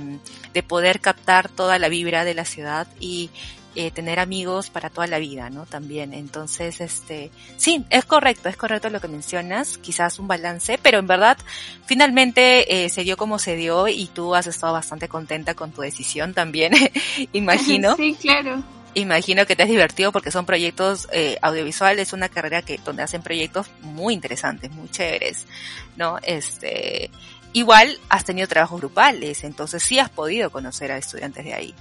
de 0.55 0.63
poder 0.63 1.01
captar 1.01 1.51
toda 1.51 1.79
la 1.79 1.89
vibra 1.89 2.25
de 2.25 2.33
la 2.33 2.47
ciudad 2.47 2.87
y 2.99 3.31
eh, 3.77 3.91
tener 3.91 4.19
amigos 4.19 4.71
para 4.71 4.89
toda 4.89 5.07
la 5.07 5.19
vida, 5.19 5.51
¿no? 5.51 5.67
También. 5.67 6.15
Entonces, 6.15 6.81
este, 6.81 7.31
sí, 7.59 7.85
es 7.91 8.07
correcto, 8.07 8.49
es 8.49 8.57
correcto 8.57 8.89
lo 8.89 9.01
que 9.01 9.09
mencionas, 9.09 9.77
quizás 9.77 10.19
un 10.19 10.27
balance, 10.27 10.79
pero 10.83 10.99
en 10.99 11.07
verdad, 11.07 11.37
finalmente 11.85 12.85
eh, 12.85 12.89
se 12.89 13.05
dio 13.05 13.19
como 13.19 13.39
se 13.39 13.55
dio 13.55 13.87
y 13.87 14.07
tú 14.07 14.35
has 14.35 14.47
estado 14.47 14.73
bastante 14.73 15.09
contenta 15.09 15.55
con 15.55 15.73
tu 15.73 15.83
decisión 15.83 16.33
también, 16.33 16.73
imagino. 17.35 17.97
Sí, 17.97 18.17
claro. 18.19 18.63
Imagino 18.95 19.45
que 19.45 19.55
te 19.55 19.65
has 19.65 19.69
divertido 19.69 20.11
porque 20.11 20.31
son 20.31 20.47
proyectos 20.47 21.07
eh, 21.13 21.37
audiovisuales, 21.43 22.15
una 22.15 22.31
carrera 22.31 22.63
que 22.63 22.81
donde 22.83 23.03
hacen 23.03 23.21
proyectos 23.21 23.67
muy 23.83 24.15
interesantes, 24.15 24.71
muy 24.71 24.89
chéveres, 24.89 25.47
¿no? 25.99 26.17
Este, 26.23 27.11
igual 27.53 27.99
has 28.09 28.25
tenido 28.25 28.49
trabajos 28.49 28.81
grupales, 28.81 29.45
entonces 29.45 29.83
sí 29.83 29.99
has 29.99 30.09
podido 30.09 30.49
conocer 30.49 30.93
a 30.93 30.97
estudiantes 30.97 31.45
de 31.45 31.53
ahí, 31.53 31.75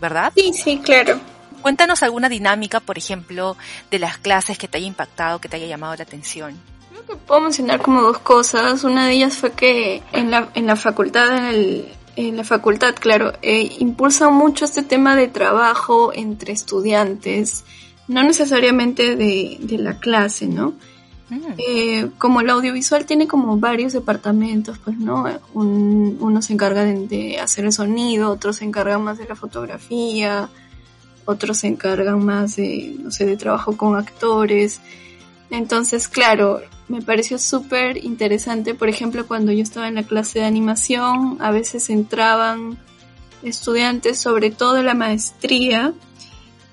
¿verdad? 0.00 0.32
Sí, 0.34 0.52
sí, 0.52 0.78
claro. 0.78 1.18
Cuéntanos 1.62 2.02
alguna 2.02 2.28
dinámica, 2.28 2.80
por 2.80 2.98
ejemplo, 2.98 3.56
de 3.90 3.98
las 3.98 4.18
clases 4.18 4.58
que 4.58 4.68
te 4.68 4.78
haya 4.78 4.86
impactado, 4.86 5.40
que 5.40 5.48
te 5.48 5.56
haya 5.56 5.66
llamado 5.66 5.96
la 5.96 6.04
atención. 6.04 6.60
Creo 6.90 7.04
que 7.06 7.16
puedo 7.16 7.40
mencionar 7.40 7.80
como 7.80 8.02
dos 8.02 8.18
cosas. 8.18 8.84
Una 8.84 9.06
de 9.06 9.14
ellas 9.14 9.36
fue 9.36 9.52
que 9.52 10.02
en 10.12 10.30
la, 10.30 10.50
en 10.54 10.66
la 10.66 10.76
facultad, 10.76 11.36
en, 11.36 11.44
el, 11.46 11.88
en 12.14 12.36
la 12.36 12.44
facultad, 12.44 12.94
claro, 12.94 13.32
eh, 13.42 13.76
impulsa 13.78 14.30
mucho 14.30 14.64
este 14.64 14.82
tema 14.82 15.16
de 15.16 15.28
trabajo 15.28 16.12
entre 16.14 16.52
estudiantes, 16.52 17.64
no 18.06 18.22
necesariamente 18.22 19.16
de, 19.16 19.56
de 19.60 19.78
la 19.78 19.98
clase, 19.98 20.46
¿no? 20.46 20.74
Mm. 21.28 21.42
Eh, 21.58 22.10
como 22.18 22.40
el 22.40 22.50
audiovisual 22.50 23.04
tiene 23.04 23.26
como 23.26 23.58
varios 23.58 23.92
departamentos, 23.92 24.78
pues, 24.78 24.96
¿no? 24.96 25.24
Un, 25.54 26.18
uno 26.20 26.42
se 26.42 26.52
encarga 26.52 26.84
de, 26.84 27.06
de, 27.06 27.40
hacer 27.40 27.64
el 27.64 27.72
sonido, 27.72 28.30
otro 28.30 28.52
se 28.52 28.64
encarga 28.64 28.98
más 28.98 29.18
de 29.18 29.26
la 29.26 29.34
fotografía, 29.34 30.48
otros 31.24 31.58
se 31.58 31.66
encargan 31.66 32.24
más 32.24 32.56
de, 32.56 32.96
no 33.00 33.10
sé, 33.10 33.26
de 33.26 33.36
trabajo 33.36 33.76
con 33.76 33.96
actores. 33.96 34.80
Entonces, 35.50 36.08
claro, 36.08 36.60
me 36.88 37.02
pareció 37.02 37.38
súper 37.38 38.04
interesante, 38.04 38.74
por 38.74 38.88
ejemplo, 38.88 39.26
cuando 39.26 39.52
yo 39.52 39.62
estaba 39.62 39.88
en 39.88 39.96
la 39.96 40.04
clase 40.04 40.40
de 40.40 40.44
animación, 40.44 41.36
a 41.40 41.50
veces 41.50 41.90
entraban 41.90 42.78
estudiantes, 43.42 44.18
sobre 44.18 44.50
todo 44.50 44.74
de 44.74 44.82
la 44.84 44.94
maestría, 44.94 45.92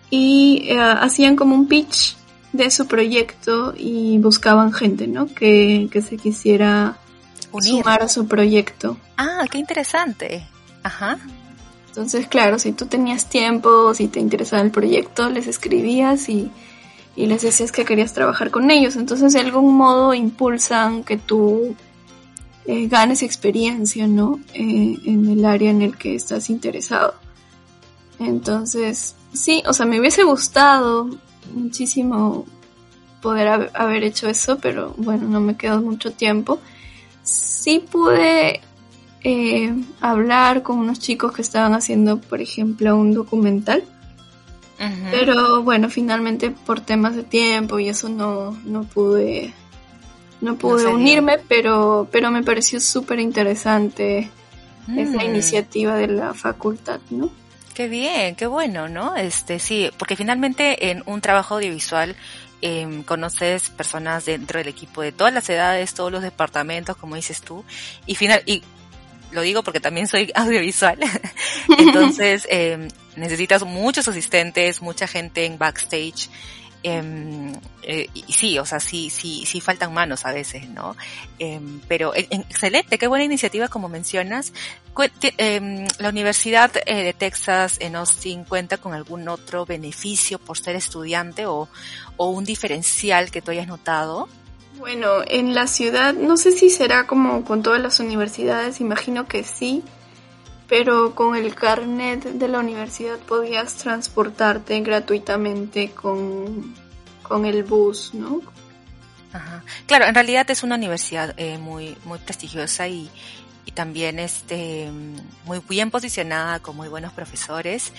y 0.09 0.65
eh, 0.67 0.79
hacían 0.79 1.35
como 1.35 1.55
un 1.55 1.67
pitch 1.67 2.15
de 2.53 2.71
su 2.71 2.87
proyecto 2.87 3.73
y 3.75 4.17
buscaban 4.19 4.71
gente, 4.71 5.07
¿no? 5.07 5.25
Que, 5.25 5.89
que 5.91 6.01
se 6.01 6.17
quisiera 6.17 6.97
Unir. 7.51 7.83
sumar 7.83 8.03
a 8.03 8.07
su 8.07 8.27
proyecto. 8.27 8.97
Ah, 9.17 9.45
qué 9.51 9.57
interesante. 9.57 10.47
Ajá. 10.83 11.17
Entonces, 11.87 12.27
claro, 12.27 12.57
si 12.59 12.71
tú 12.71 12.85
tenías 12.85 13.29
tiempo, 13.29 13.93
si 13.93 14.07
te 14.07 14.19
interesaba 14.19 14.61
el 14.63 14.71
proyecto, 14.71 15.29
les 15.29 15.47
escribías 15.47 16.29
y, 16.29 16.51
y 17.15 17.25
les 17.25 17.41
decías 17.41 17.71
que 17.71 17.85
querías 17.85 18.13
trabajar 18.13 18.51
con 18.51 18.71
ellos. 18.71 18.95
Entonces, 18.95 19.33
de 19.33 19.39
algún 19.39 19.75
modo 19.75 20.13
impulsan 20.13 21.03
que 21.03 21.17
tú 21.17 21.75
eh, 22.65 22.87
ganes 22.87 23.23
experiencia, 23.23 24.07
¿no? 24.07 24.39
Eh, 24.53 24.99
en 25.05 25.27
el 25.27 25.43
área 25.45 25.69
en 25.71 25.81
el 25.81 25.97
que 25.97 26.15
estás 26.15 26.49
interesado. 26.49 27.15
Entonces, 28.19 29.15
sí, 29.33 29.63
o 29.67 29.73
sea, 29.73 29.85
me 29.85 29.99
hubiese 29.99 30.23
gustado 30.23 31.09
muchísimo 31.51 32.45
poder 33.21 33.71
haber 33.73 34.03
hecho 34.03 34.27
eso, 34.27 34.57
pero 34.59 34.93
bueno, 34.97 35.27
no 35.27 35.39
me 35.39 35.55
quedó 35.55 35.81
mucho 35.81 36.11
tiempo. 36.11 36.59
Sí 37.23 37.83
pude 37.89 38.59
eh, 39.23 39.73
hablar 40.01 40.61
con 40.63 40.79
unos 40.79 40.99
chicos 40.99 41.31
que 41.31 41.41
estaban 41.41 41.73
haciendo, 41.73 42.19
por 42.19 42.41
ejemplo, 42.41 42.95
un 42.97 43.13
documental. 43.13 43.83
Uh 44.79 44.83
-huh. 44.83 45.11
Pero 45.11 45.63
bueno, 45.63 45.89
finalmente 45.89 46.51
por 46.51 46.81
temas 46.81 47.15
de 47.15 47.23
tiempo 47.23 47.79
y 47.79 47.87
eso 47.87 48.09
no, 48.09 48.57
no 48.65 48.83
pude 48.83 49.53
no 50.43 50.57
pude 50.57 50.83
no 50.83 50.91
unirme, 50.95 51.39
pero, 51.47 52.07
pero 52.11 52.29
me 52.29 52.43
pareció 52.43 52.81
súper 52.81 53.19
interesante 53.19 54.29
mm. 54.87 54.99
esa 54.99 55.23
iniciativa 55.23 55.95
de 55.95 56.07
la 56.07 56.33
facultad, 56.33 56.99
¿no? 57.09 57.29
Qué 57.73 57.87
bien, 57.87 58.35
qué 58.35 58.45
bueno, 58.45 58.87
¿no? 58.87 59.15
Este, 59.15 59.59
sí, 59.59 59.89
porque 59.97 60.15
finalmente 60.15 60.91
en 60.91 61.01
un 61.07 61.21
trabajo 61.21 61.55
audiovisual 61.55 62.15
eh, 62.61 63.03
conoces 63.05 63.69
personas 63.71 64.25
dentro 64.25 64.59
del 64.59 64.67
equipo 64.67 65.01
de 65.01 65.11
todas 65.11 65.33
las 65.33 65.49
edades, 65.49 65.93
todos 65.95 66.11
los 66.11 66.21
departamentos, 66.21 66.95
como 66.95 67.15
dices 67.15 67.41
tú, 67.41 67.65
y 68.05 68.15
final, 68.15 68.43
y 68.45 68.63
lo 69.31 69.41
digo 69.41 69.63
porque 69.63 69.79
también 69.79 70.07
soy 70.07 70.31
audiovisual, 70.35 70.99
entonces 71.79 72.47
eh, 72.49 72.87
necesitas 73.15 73.63
muchos 73.63 74.07
asistentes, 74.07 74.81
mucha 74.81 75.07
gente 75.07 75.45
en 75.45 75.57
backstage, 75.57 76.29
eh, 76.83 77.53
eh, 77.81 78.09
sí, 78.29 78.59
o 78.59 78.65
sea, 78.65 78.79
sí, 78.79 79.09
sí, 79.09 79.45
sí 79.45 79.61
faltan 79.61 79.93
manos 79.93 80.25
a 80.25 80.31
veces, 80.31 80.69
¿no? 80.69 80.95
Eh, 81.39 81.59
pero 81.87 82.13
eh, 82.13 82.27
excelente, 82.29 82.97
qué 82.97 83.07
buena 83.07 83.25
iniciativa 83.25 83.67
como 83.67 83.89
mencionas. 83.89 84.53
Em, 85.37 85.87
la 85.97 86.09
Universidad 86.09 86.71
eh, 86.85 87.03
de 87.03 87.13
Texas 87.13 87.77
en 87.79 87.95
Austin 87.95 88.43
cuenta 88.43 88.77
con 88.77 88.93
algún 88.93 89.27
otro 89.27 89.65
beneficio 89.65 90.37
por 90.39 90.57
ser 90.57 90.75
estudiante 90.75 91.45
o, 91.45 91.67
o 92.17 92.29
un 92.29 92.45
diferencial 92.45 93.31
que 93.31 93.41
tú 93.41 93.51
hayas 93.51 93.67
notado. 93.67 94.27
Bueno, 94.77 95.21
en 95.27 95.53
la 95.53 95.67
ciudad, 95.67 96.13
no 96.13 96.35
sé 96.35 96.51
si 96.51 96.69
será 96.69 97.07
como 97.07 97.45
con 97.45 97.63
todas 97.63 97.81
las 97.81 97.99
universidades, 97.99 98.81
imagino 98.81 99.27
que 99.27 99.43
sí, 99.43 99.83
pero 100.67 101.13
con 101.15 101.35
el 101.35 101.53
carnet 101.55 102.23
de 102.23 102.47
la 102.47 102.59
universidad 102.59 103.19
podías 103.19 103.75
transportarte 103.75 104.79
gratuitamente 104.81 105.91
con, 105.91 106.75
con 107.21 107.45
el 107.45 107.63
bus, 107.63 108.13
¿no? 108.13 108.41
Ajá. 109.33 109.63
Claro, 109.87 110.05
en 110.05 110.13
realidad 110.15 110.49
es 110.51 110.63
una 110.63 110.75
universidad 110.75 111.33
eh, 111.37 111.57
muy, 111.57 111.97
muy 112.05 112.19
prestigiosa 112.19 112.87
y, 112.87 113.09
y 113.65 113.71
también 113.71 114.19
este, 114.19 114.89
muy 115.45 115.61
bien 115.67 115.91
posicionada 115.91 116.59
con 116.59 116.75
muy 116.75 116.87
buenos 116.87 117.13
profesores 117.13 117.91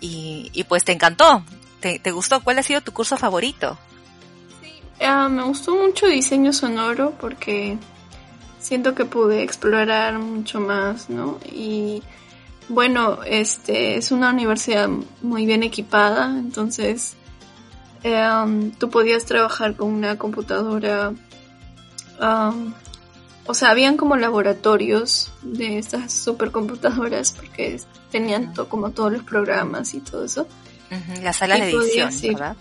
y, 0.00 0.50
y 0.52 0.64
pues 0.64 0.84
te 0.84 0.92
encantó, 0.92 1.44
¿Te, 1.80 1.98
¿Te, 1.98 2.10
gustó? 2.10 2.42
¿Cuál 2.42 2.58
ha 2.58 2.62
sido 2.62 2.80
tu 2.80 2.92
curso 2.92 3.16
favorito? 3.16 3.78
Sí, 4.60 4.82
uh, 5.04 5.28
me 5.28 5.44
gustó 5.44 5.76
mucho 5.76 6.06
diseño 6.06 6.52
sonoro 6.52 7.12
porque 7.20 7.78
siento 8.58 8.94
que 8.94 9.04
pude 9.04 9.42
explorar 9.42 10.18
mucho 10.18 10.60
más, 10.60 11.08
¿no? 11.10 11.38
Y 11.44 12.02
bueno, 12.68 13.20
este 13.24 13.96
es 13.96 14.10
una 14.12 14.30
universidad 14.30 14.88
muy 15.22 15.46
bien 15.46 15.62
equipada, 15.62 16.26
entonces 16.26 17.16
um, 18.04 18.70
tú 18.72 18.90
podías 18.90 19.24
trabajar 19.24 19.74
con 19.74 19.88
una 19.92 20.18
computadora. 20.18 21.12
Um, 22.20 22.74
o 23.46 23.54
sea, 23.54 23.70
habían 23.70 23.96
como 23.96 24.16
laboratorios 24.16 25.32
de 25.42 25.78
estas 25.78 26.12
supercomputadoras 26.12 27.32
porque 27.32 27.80
tenían 28.10 28.52
to 28.52 28.68
como 28.68 28.90
todos 28.90 29.12
los 29.12 29.22
programas 29.22 29.94
y 29.94 30.00
todo 30.00 30.24
eso. 30.24 30.46
Uh 30.90 30.94
-huh. 30.94 31.22
Las 31.22 31.36
salas 31.36 31.60
de 31.60 31.70
edición, 31.70 32.10
¿verdad? 32.34 32.56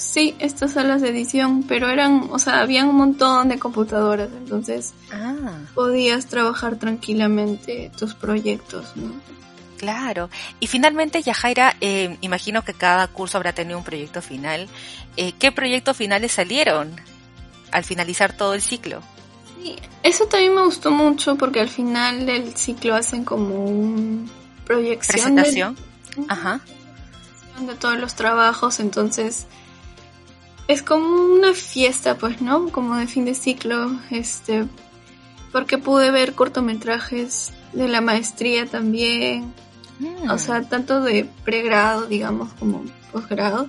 Sí, 0.00 0.34
estas 0.38 0.72
salas 0.72 1.02
de 1.02 1.10
edición, 1.10 1.62
pero 1.62 1.90
eran, 1.90 2.30
o 2.30 2.38
sea, 2.38 2.60
habían 2.60 2.88
un 2.88 2.96
montón 2.96 3.50
de 3.50 3.58
computadoras, 3.58 4.30
entonces 4.32 4.94
ah. 5.12 5.58
podías 5.74 6.24
trabajar 6.24 6.76
tranquilamente 6.76 7.92
tus 7.98 8.14
proyectos, 8.14 8.96
¿no? 8.96 9.12
Claro. 9.76 10.30
Y 10.58 10.68
finalmente, 10.68 11.20
Yajaira, 11.20 11.76
eh, 11.82 12.16
imagino 12.22 12.64
que 12.64 12.72
cada 12.72 13.08
curso 13.08 13.36
habrá 13.36 13.52
tenido 13.52 13.76
un 13.76 13.84
proyecto 13.84 14.22
final. 14.22 14.68
Eh, 15.18 15.32
¿Qué 15.38 15.52
proyectos 15.52 15.98
finales 15.98 16.32
salieron 16.32 16.96
al 17.70 17.84
finalizar 17.84 18.32
todo 18.34 18.54
el 18.54 18.62
ciclo? 18.62 19.02
Sí, 19.62 19.76
eso 20.02 20.24
también 20.24 20.54
me 20.54 20.64
gustó 20.64 20.90
mucho 20.90 21.36
porque 21.36 21.60
al 21.60 21.68
final 21.68 22.24
del 22.24 22.56
ciclo 22.56 22.94
hacen 22.94 23.22
como 23.22 23.66
un 23.66 24.30
proyección. 24.64 25.34
Presentación. 25.34 25.76
Ajá. 26.26 26.62
De 27.60 27.74
todos 27.74 27.98
los 27.98 28.14
trabajos, 28.14 28.80
entonces 28.80 29.46
es 30.70 30.82
como 30.82 31.24
una 31.24 31.52
fiesta, 31.52 32.16
pues, 32.16 32.40
¿no? 32.40 32.68
Como 32.70 32.96
de 32.96 33.08
fin 33.08 33.24
de 33.24 33.34
ciclo, 33.34 33.98
este, 34.10 34.66
porque 35.50 35.78
pude 35.78 36.12
ver 36.12 36.34
cortometrajes 36.34 37.52
de 37.72 37.88
la 37.88 38.00
maestría 38.00 38.66
también, 38.66 39.52
O 40.30 40.38
sea, 40.38 40.62
tanto 40.62 41.02
de 41.02 41.28
pregrado, 41.44 42.06
digamos, 42.06 42.52
como 42.54 42.84
posgrado. 43.12 43.68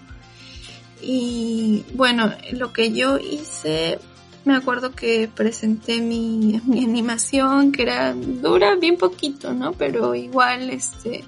Y 1.01 1.83
bueno, 1.93 2.31
lo 2.51 2.71
que 2.71 2.93
yo 2.93 3.17
hice, 3.17 3.99
me 4.45 4.55
acuerdo 4.55 4.91
que 4.91 5.27
presenté 5.27 5.99
mi, 5.99 6.61
mi 6.65 6.85
animación, 6.85 7.71
que 7.71 7.81
era 7.81 8.13
dura 8.13 8.75
bien 8.75 8.97
poquito, 8.97 9.53
¿no? 9.53 9.73
Pero 9.73 10.15
igual, 10.15 10.69
este, 10.69 11.25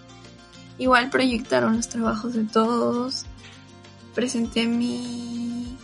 igual 0.78 1.10
proyectaron 1.10 1.76
los 1.78 1.90
trabajos 1.90 2.34
de 2.34 2.44
todos. 2.44 3.26
Presenté 4.14 4.68
mi, 4.68 5.78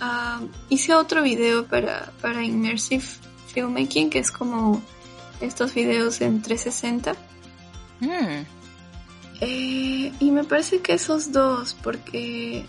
ah, 0.00 0.40
hice 0.68 0.94
otro 0.94 1.22
video 1.22 1.66
para, 1.66 2.12
para 2.20 2.44
Immersive 2.44 3.04
Filmmaking, 3.48 4.10
que 4.10 4.18
es 4.18 4.30
como 4.30 4.82
estos 5.40 5.74
videos 5.74 6.20
en 6.20 6.42
360. 6.42 7.12
Mm. 8.00 8.46
Eh, 9.40 10.12
y 10.20 10.30
me 10.30 10.44
parece 10.44 10.80
que 10.80 10.94
esos 10.94 11.32
dos, 11.32 11.76
porque 11.82 12.64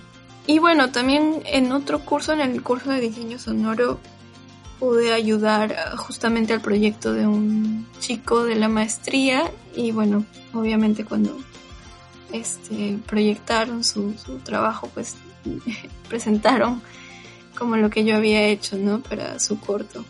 y 0.45 0.59
bueno, 0.59 0.91
también 0.91 1.41
en 1.45 1.71
otro 1.71 2.03
curso, 2.03 2.33
en 2.33 2.41
el 2.41 2.61
curso 2.61 2.89
de 2.89 2.99
diseño 2.99 3.39
sonoro, 3.39 3.99
pude 4.79 5.13
ayudar 5.13 5.95
justamente 5.95 6.51
al 6.51 6.61
proyecto 6.61 7.13
de 7.13 7.25
un 7.25 7.87
chico 7.99 8.43
de 8.43 8.55
la 8.55 8.67
maestría 8.67 9.49
y 9.75 9.91
bueno, 9.91 10.25
obviamente 10.53 11.05
cuando 11.05 11.37
este 12.33 12.99
proyectaron 13.05 13.83
su, 13.83 14.13
su 14.17 14.39
trabajo, 14.39 14.89
pues 14.93 15.15
presentaron 16.09 16.81
como 17.57 17.77
lo 17.77 17.89
que 17.89 18.03
yo 18.03 18.15
había 18.15 18.43
hecho, 18.47 18.77
¿no? 18.77 19.01
Para 19.01 19.39
su 19.39 19.59
corto. 19.59 20.03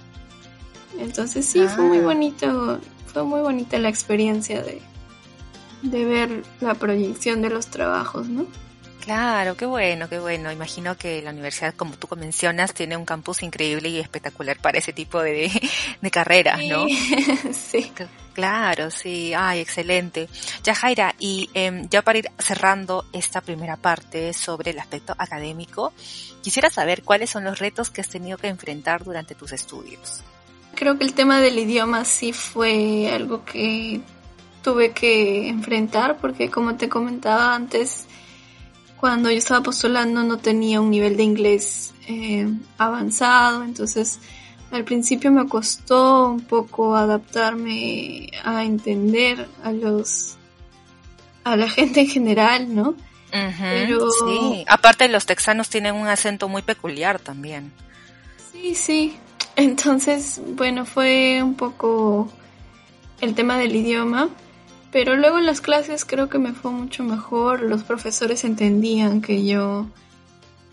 Entonces 0.97 1.45
sí, 1.45 1.61
fue 1.67 1.83
muy 1.83 1.97
ah. 1.99 2.03
bonito, 2.03 2.79
fue 3.07 3.23
muy 3.23 3.41
bonita 3.41 3.77
la 3.79 3.89
experiencia 3.89 4.63
de, 4.63 4.81
de 5.81 6.05
ver 6.05 6.43
la 6.61 6.75
proyección 6.75 7.41
de 7.41 7.49
los 7.49 7.67
trabajos, 7.67 8.29
¿no? 8.29 8.45
Claro, 9.03 9.57
qué 9.57 9.65
bueno, 9.65 10.07
qué 10.07 10.17
bueno. 10.17 10.49
Imagino 10.49 10.95
que 10.95 11.21
la 11.21 11.31
universidad, 11.31 11.73
como 11.75 11.97
tú 11.97 12.07
mencionas, 12.15 12.73
tiene 12.73 12.95
un 12.95 13.03
campus 13.03 13.43
increíble 13.43 13.89
y 13.89 13.99
espectacular 13.99 14.57
para 14.61 14.77
ese 14.77 14.93
tipo 14.93 15.21
de, 15.21 15.51
de 16.01 16.11
carreras, 16.11 16.59
¿no? 16.63 16.85
Sí. 17.51 17.91
Claro, 18.33 18.89
sí. 18.89 19.31
Ay, 19.37 19.59
excelente. 19.59 20.27
Ya, 20.63 20.73
Jaira, 20.73 21.13
y 21.19 21.51
em, 21.53 21.87
ya 21.87 22.01
para 22.01 22.17
ir 22.17 22.31
cerrando 22.39 23.05
esta 23.13 23.41
primera 23.41 23.77
parte 23.77 24.33
sobre 24.33 24.71
el 24.71 24.79
aspecto 24.79 25.13
académico, 25.19 25.93
quisiera 26.41 26.71
saber 26.71 27.03
cuáles 27.03 27.29
son 27.29 27.43
los 27.43 27.59
retos 27.59 27.91
que 27.91 28.01
has 28.01 28.09
tenido 28.09 28.39
que 28.39 28.47
enfrentar 28.47 29.03
durante 29.03 29.35
tus 29.35 29.51
estudios. 29.51 30.23
Creo 30.73 30.97
que 30.97 31.03
el 31.03 31.13
tema 31.13 31.41
del 31.41 31.59
idioma 31.59 32.05
sí 32.05 32.33
fue 32.33 33.11
algo 33.13 33.45
que 33.45 34.01
tuve 34.63 34.93
que 34.93 35.47
enfrentar 35.49 36.17
porque 36.17 36.49
como 36.49 36.75
te 36.75 36.89
comentaba 36.89 37.53
antes, 37.53 38.07
cuando 39.03 39.29
yo 39.29 39.37
estaba 39.37 39.61
postulando 39.61 40.23
no 40.23 40.37
tenía 40.37 40.79
un 40.79 40.89
nivel 40.89 41.17
de 41.17 41.23
inglés 41.23 41.93
eh, 42.07 42.47
avanzado, 42.77 43.65
entonces 43.65 44.19
al 44.71 44.85
principio 44.85 45.29
me 45.29 45.45
costó 45.45 46.29
un 46.29 46.39
poco 46.39 46.95
adaptarme 46.95 48.31
a 48.45 48.63
entender 48.63 49.49
a 49.61 49.73
los 49.73 50.37
a 51.43 51.57
la 51.57 51.69
gente 51.77 51.99
en 51.99 52.07
general, 52.07 52.73
¿no? 52.73 52.95
Pero 53.29 54.09
sí, 54.09 54.63
aparte 54.69 55.09
los 55.09 55.25
texanos 55.25 55.67
tienen 55.67 55.95
un 55.95 56.07
acento 56.07 56.47
muy 56.47 56.61
peculiar 56.61 57.19
también. 57.19 57.73
Sí, 58.53 58.73
sí. 58.73 59.17
Entonces, 59.57 60.39
bueno, 60.55 60.85
fue 60.85 61.43
un 61.43 61.55
poco 61.55 62.31
el 63.19 63.35
tema 63.35 63.57
del 63.57 63.75
idioma, 63.75 64.29
pero 64.93 65.15
luego 65.15 65.39
en 65.39 65.47
las 65.47 65.59
clases 65.59 66.05
creo 66.05 66.29
que 66.29 66.37
me 66.37 66.53
fue 66.53 66.71
mucho 66.71 67.03
mejor. 67.03 67.63
Los 67.63 67.83
profesores 67.83 68.43
entendían 68.43 69.21
que 69.21 69.43
yo 69.43 69.87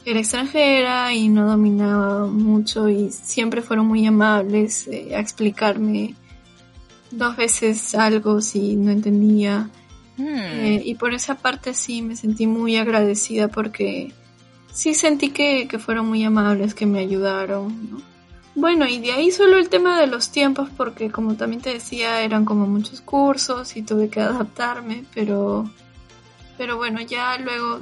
era 0.04 0.20
extranjera 0.20 1.14
y 1.14 1.30
no 1.30 1.48
dominaba 1.48 2.26
mucho 2.26 2.90
y 2.90 3.10
siempre 3.10 3.62
fueron 3.62 3.86
muy 3.86 4.06
amables 4.06 4.86
eh, 4.88 5.16
a 5.16 5.20
explicarme 5.20 6.14
dos 7.10 7.34
veces 7.34 7.94
algo 7.94 8.42
si 8.42 8.76
no 8.76 8.90
entendía. 8.90 9.70
Hmm. 10.18 10.26
Eh, 10.26 10.82
y 10.84 10.96
por 10.96 11.14
esa 11.14 11.36
parte 11.36 11.72
sí 11.72 12.02
me 12.02 12.14
sentí 12.14 12.46
muy 12.46 12.76
agradecida 12.76 13.48
porque 13.48 14.12
sí 14.70 14.92
sentí 14.92 15.30
que, 15.30 15.66
que 15.66 15.78
fueron 15.78 16.06
muy 16.06 16.22
amables, 16.24 16.74
que 16.74 16.84
me 16.84 16.98
ayudaron. 16.98 17.90
¿no? 17.90 18.02
Bueno, 18.54 18.86
y 18.86 18.98
de 18.98 19.12
ahí 19.12 19.30
solo 19.30 19.58
el 19.58 19.68
tema 19.68 20.00
de 20.00 20.06
los 20.06 20.30
tiempos, 20.30 20.68
porque 20.76 21.10
como 21.10 21.34
también 21.34 21.62
te 21.62 21.72
decía, 21.72 22.20
eran 22.22 22.44
como 22.44 22.66
muchos 22.66 23.00
cursos 23.00 23.76
y 23.76 23.82
tuve 23.82 24.08
que 24.08 24.20
adaptarme, 24.20 25.04
pero, 25.14 25.70
pero 26.58 26.76
bueno, 26.76 27.00
ya 27.00 27.38
luego 27.38 27.80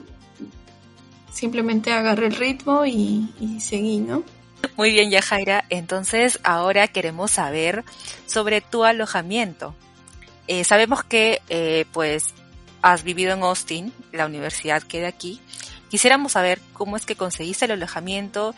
simplemente 1.33 1.93
agarré 1.93 2.27
el 2.27 2.37
ritmo 2.37 2.85
y, 2.85 3.29
seguí, 3.61 3.99
¿no? 3.99 4.25
Muy 4.77 4.91
bien, 4.91 5.11
Yajaira. 5.11 5.65
Entonces, 5.71 6.41
ahora 6.43 6.89
queremos 6.89 7.31
saber 7.31 7.85
sobre 8.27 8.61
tu 8.61 8.85
alojamiento. 8.85 9.75
Eh, 10.49 10.65
sabemos 10.65 11.05
que, 11.05 11.41
eh, 11.49 11.85
pues, 11.93 12.35
has 12.83 13.05
vivido 13.05 13.35
en 13.35 13.43
Austin, 13.43 13.93
la 14.13 14.27
universidad 14.27 14.83
queda 14.83 15.09
aquí. 15.09 15.41
Quisiéramos 15.91 16.33
saber 16.33 16.61
cómo 16.73 16.97
es 16.97 17.07
que 17.07 17.17
conseguiste 17.17 17.65
el 17.65 17.73
alojamiento 17.73 18.55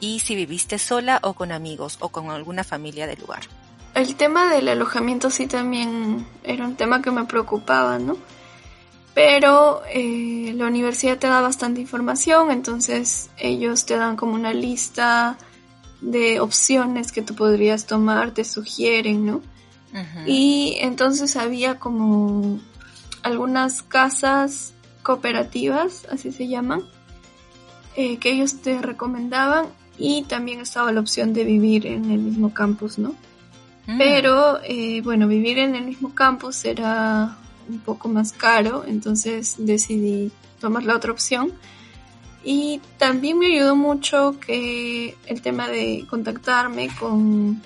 y 0.00 0.20
si 0.20 0.34
viviste 0.34 0.78
sola 0.78 1.20
o 1.22 1.34
con 1.34 1.52
amigos 1.52 1.96
o 2.00 2.08
con 2.08 2.30
alguna 2.30 2.64
familia 2.64 3.06
del 3.06 3.20
lugar. 3.20 3.42
El 3.94 4.14
tema 4.16 4.52
del 4.52 4.68
alojamiento 4.68 5.30
sí 5.30 5.46
también 5.46 6.26
era 6.42 6.64
un 6.64 6.76
tema 6.76 7.02
que 7.02 7.10
me 7.10 7.24
preocupaba, 7.24 7.98
¿no? 7.98 8.16
Pero 9.14 9.82
eh, 9.92 10.52
la 10.56 10.66
universidad 10.66 11.18
te 11.18 11.26
da 11.26 11.40
bastante 11.40 11.80
información, 11.80 12.50
entonces 12.50 13.30
ellos 13.36 13.84
te 13.84 13.96
dan 13.96 14.16
como 14.16 14.34
una 14.34 14.52
lista 14.52 15.36
de 16.00 16.40
opciones 16.40 17.12
que 17.12 17.20
tú 17.20 17.34
podrías 17.34 17.86
tomar, 17.86 18.30
te 18.30 18.44
sugieren, 18.44 19.26
¿no? 19.26 19.42
Y 20.24 20.76
entonces 20.80 21.34
había 21.34 21.80
como 21.80 22.60
algunas 23.22 23.82
casas 23.82 24.72
cooperativas, 25.02 26.06
así 26.12 26.30
se 26.30 26.46
llaman, 26.46 26.84
eh, 27.96 28.18
que 28.18 28.30
ellos 28.30 28.62
te 28.62 28.80
recomendaban 28.80 29.66
y 29.98 30.22
también 30.22 30.60
estaba 30.60 30.92
la 30.92 31.00
opción 31.00 31.32
de 31.32 31.44
vivir 31.44 31.86
en 31.86 32.10
el 32.10 32.18
mismo 32.18 32.54
campus, 32.54 32.98
¿no? 32.98 33.14
Mm. 33.86 33.98
Pero 33.98 34.60
eh, 34.64 35.00
bueno, 35.02 35.28
vivir 35.28 35.58
en 35.58 35.74
el 35.74 35.84
mismo 35.84 36.14
campus 36.14 36.64
era 36.64 37.36
un 37.68 37.78
poco 37.80 38.08
más 38.08 38.32
caro, 38.32 38.84
entonces 38.86 39.56
decidí 39.58 40.32
tomar 40.60 40.84
la 40.84 40.96
otra 40.96 41.12
opción. 41.12 41.52
Y 42.42 42.80
también 42.96 43.38
me 43.38 43.46
ayudó 43.46 43.76
mucho 43.76 44.36
que 44.40 45.16
el 45.26 45.42
tema 45.42 45.68
de 45.68 46.06
contactarme 46.08 46.88
con 46.98 47.60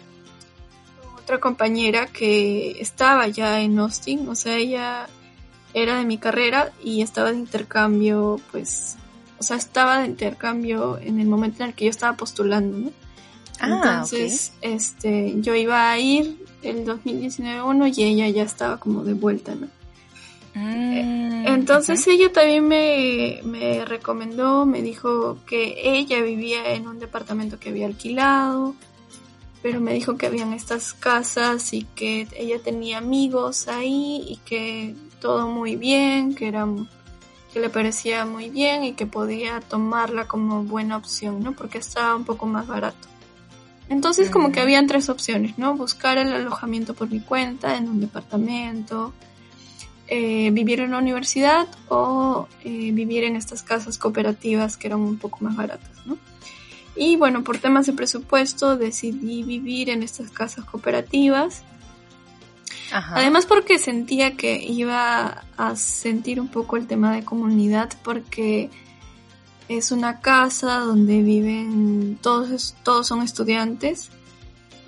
otra 1.17 1.39
compañera 1.39 2.07
que 2.07 2.73
estaba 2.81 3.29
ya 3.29 3.61
en 3.61 3.79
Austin, 3.79 4.29
o 4.29 4.35
sea, 4.35 4.57
ella 4.57 5.07
era 5.75 5.99
de 5.99 6.05
mi 6.05 6.19
carrera 6.19 6.73
y 6.83 7.03
estaba 7.03 7.33
de 7.33 7.39
intercambio 7.39 8.41
pues 8.51 8.97
sea, 9.45 9.57
estaba 9.57 10.01
de 10.01 10.07
intercambio 10.07 10.99
en 10.99 11.21
el 11.21 11.27
momento 11.29 11.63
en 11.63 11.71
el 11.71 11.75
que 11.75 11.85
yo 11.85 11.91
estaba 11.91 12.17
postulando, 12.17 12.77
¿no? 12.79 12.93
Ah, 13.61 13.69
Entonces, 13.69 14.53
este, 14.61 15.35
yo 15.41 15.55
iba 15.55 15.91
a 15.91 15.99
ir 15.99 16.45
el 16.63 16.85
2019 16.85 17.63
uno 17.63 17.87
y 17.87 18.03
ella 18.03 18.29
ya 18.29 18.43
estaba 18.43 18.79
como 18.79 19.05
de 19.05 19.15
vuelta, 19.15 19.55
¿no? 19.55 19.69
Mm, 20.55 21.47
Entonces 21.47 22.07
ella 22.07 22.33
también 22.33 22.67
me, 22.67 23.41
me 23.45 23.85
recomendó, 23.85 24.67
me 24.67 24.83
dijo 24.83 25.39
que 25.47 25.77
ella 25.83 26.23
vivía 26.23 26.75
en 26.75 26.87
un 26.87 26.99
departamento 26.99 27.59
que 27.59 27.71
había 27.71 27.87
alquilado, 27.87 28.75
pero 29.63 29.81
me 29.81 29.95
dijo 29.95 30.17
que 30.17 30.27
habían 30.27 30.53
estas 30.53 30.93
casas 30.93 31.73
y 31.73 31.85
que 31.95 32.29
ella 32.37 32.59
tenía 32.63 32.99
amigos 32.99 33.67
ahí 33.67 34.25
y 34.29 34.37
que 34.45 34.95
todo 35.21 35.49
muy 35.49 35.75
bien, 35.77 36.35
que 36.35 36.47
eran 36.47 36.89
que 37.55 37.61
le 37.61 37.71
parecía 37.71 38.27
muy 38.27 38.51
bien 38.51 38.83
y 38.83 38.95
que 38.95 39.07
podía 39.07 39.61
tomarla 39.61 40.27
como 40.27 40.65
buena 40.65 40.97
opción, 40.97 41.41
¿no? 41.41 41.53
Porque 41.53 41.79
estaba 41.79 42.17
un 42.17 42.25
poco 42.25 42.47
más 42.47 42.67
barato. 42.67 43.09
Entonces 43.89 44.29
como 44.29 44.51
que 44.51 44.59
habían 44.59 44.89
tres 44.89 45.09
opciones, 45.09 45.57
¿no? 45.57 45.77
Buscar 45.77 46.19
el 46.19 46.33
alojamiento 46.33 46.95
por 46.95 47.09
mi 47.09 47.21
cuenta 47.21 47.77
en 47.77 47.89
un 47.89 48.01
departamento, 48.01 49.13
eh, 50.09 50.51
vivir 50.51 50.81
en 50.81 50.89
una 50.89 50.99
universidad 50.99 51.69
o 51.89 52.49
eh, 52.65 52.91
vivir 52.91 53.23
en 53.23 53.37
estas 53.37 53.63
casas 53.63 53.99
cooperativas 53.99 54.77
que 54.77 54.89
eran 54.89 55.01
un 55.01 55.19
poco 55.19 55.39
más 55.43 55.55
baratas, 55.55 56.05
¿no? 56.07 56.19
Y 56.97 57.15
bueno, 57.17 57.45
por 57.45 57.59
temas 57.59 57.87
de 57.87 57.93
presupuesto 57.93 58.77
decidí 58.77 59.45
vivir 59.45 59.91
en 59.91 60.03
estas 60.03 60.31
casas 60.33 60.65
cooperativas 60.65 61.63
Además 62.93 63.47
porque 63.47 63.79
sentía 63.79 64.37
que 64.37 64.63
iba 64.63 65.45
a 65.57 65.77
sentir 65.77 66.41
un 66.41 66.49
poco 66.49 66.77
el 66.77 66.87
tema 66.87 67.15
de 67.15 67.25
comunidad 67.25 67.93
porque 68.03 68.71
es 69.69 69.91
una 69.91 70.21
casa 70.21 70.79
donde 70.79 71.23
viven 71.23 72.19
todos, 72.21 72.77
todos 72.83 73.07
son 73.07 73.23
estudiantes. 73.23 74.11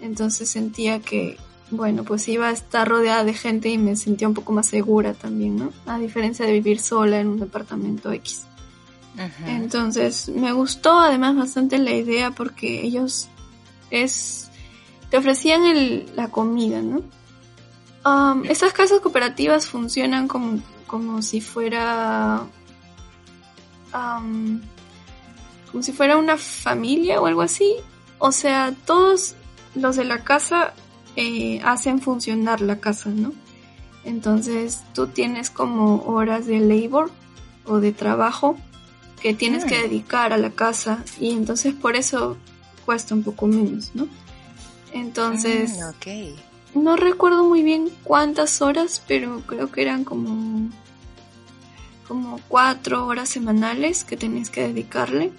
Entonces 0.01 0.49
sentía 0.49 1.01
que 1.01 1.39
bueno, 1.71 2.05
pues 2.05 2.29
iba 2.29 2.49
a 2.49 2.53
estar 2.53 2.89
rodeada 2.89 3.25
de 3.25 3.35
gente 3.35 3.69
y 3.69 3.79
me 3.79 3.97
sentía 3.97 4.29
un 4.29 4.35
poco 4.35 4.53
más 4.53 4.67
segura 4.69 5.15
también, 5.15 5.57
¿no? 5.57 5.73
A 5.87 5.99
diferencia 5.99 6.47
de 6.47 6.53
vivir 6.53 6.79
sola 6.79 7.21
en 7.21 7.27
un 7.29 7.41
departamento 7.41 8.13
X. 8.13 8.45
Entonces, 9.47 10.29
me 10.29 10.53
gustó 10.53 10.99
además 10.99 11.35
bastante 11.37 11.79
la 11.79 11.93
idea 11.93 12.33
porque 12.33 12.83
ellos 12.83 13.29
es 13.91 14.51
te 15.11 15.17
ofrecían 15.17 15.65
el, 15.65 16.11
la 16.15 16.29
comida, 16.29 16.83
¿no? 16.83 17.03
Um, 18.07 18.45
estas 18.45 18.73
casas 18.73 19.01
cooperativas 19.01 19.67
funcionan 19.67 20.29
como, 20.29 20.61
como 20.87 21.23
si 21.23 21.41
fuera 21.41 22.47
um, 23.93 24.61
como 25.73 25.83
si 25.83 25.91
fuera 25.93 26.17
una 26.17 26.37
familia 26.37 27.21
o 27.21 27.27
algo 27.27 27.43
así. 27.43 27.75
O 28.19 28.31
sea, 28.31 28.73
todos 28.87 29.35
los 29.75 29.97
de 29.97 30.05
la 30.05 30.23
casa 30.23 30.73
eh, 31.17 31.61
hacen 31.65 32.01
funcionar 32.01 32.61
la 32.61 32.79
casa, 32.79 33.11
¿no? 33.11 33.33
Entonces 34.05 34.85
tú 34.95 35.09
tienes 35.09 35.51
como 35.51 36.05
horas 36.05 36.47
de 36.47 36.61
labor 36.61 37.11
o 37.65 37.81
de 37.81 37.91
trabajo 37.91 38.57
que 39.21 39.35
tienes 39.35 39.65
que 39.65 39.79
mm. 39.79 39.83
dedicar 39.83 40.33
a 40.33 40.39
la 40.39 40.51
casa 40.51 41.03
y 41.19 41.33
entonces 41.33 41.75
por 41.75 41.97
eso 41.97 42.37
cuesta 42.85 43.17
un 43.17 43.25
poco 43.25 43.49
menos, 43.49 43.91
¿no? 43.95 44.07
Entonces, 44.93 45.77
mm, 45.77 45.83
no 46.75 46.97
recuerdo 46.97 47.45
muy 47.45 47.63
bien 47.63 47.91
cuántas 48.05 48.61
horas, 48.63 49.03
pero 49.07 49.43
creo 49.47 49.71
que 49.71 49.83
eran 49.83 50.05
como 50.05 50.71
como 52.07 52.39
cuatro 52.47 53.05
horas 53.07 53.29
semanales 53.29 54.05
que 54.05 54.17
tenías 54.17 54.49
que 54.49 54.69
dedicarle 54.69 55.33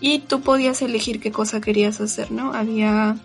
y 0.00 0.20
tú 0.20 0.40
podías 0.40 0.80
elegir 0.80 1.20
qué 1.20 1.30
cosa 1.30 1.60
querías 1.60 2.00
hacer, 2.00 2.32
¿no? 2.32 2.54
Había 2.54 3.16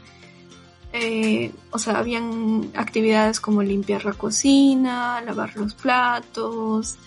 eh, 0.94 1.52
o 1.72 1.80
sea, 1.80 2.00
habían 2.00 2.72
actividades 2.76 3.40
como 3.40 3.62
limpiar 3.62 4.06
la 4.06 4.14
cocina, 4.14 5.22
lavar 5.22 5.56
los 5.56 5.74
platos, 5.74 6.98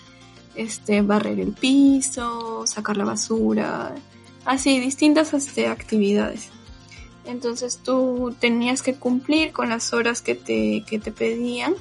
este, 0.55 1.01
barrer 1.01 1.39
el 1.39 1.51
piso, 1.53 2.65
sacar 2.67 2.97
la 2.97 3.05
basura, 3.05 3.93
así, 4.45 4.79
distintas 4.79 5.33
este, 5.33 5.67
actividades. 5.67 6.49
Entonces 7.25 7.79
tú 7.83 8.35
tenías 8.39 8.81
que 8.81 8.95
cumplir 8.95 9.51
con 9.51 9.69
las 9.69 9.93
horas 9.93 10.21
que 10.21 10.35
te, 10.35 10.83
que 10.87 10.99
te 10.99 11.11
pedían 11.11 11.75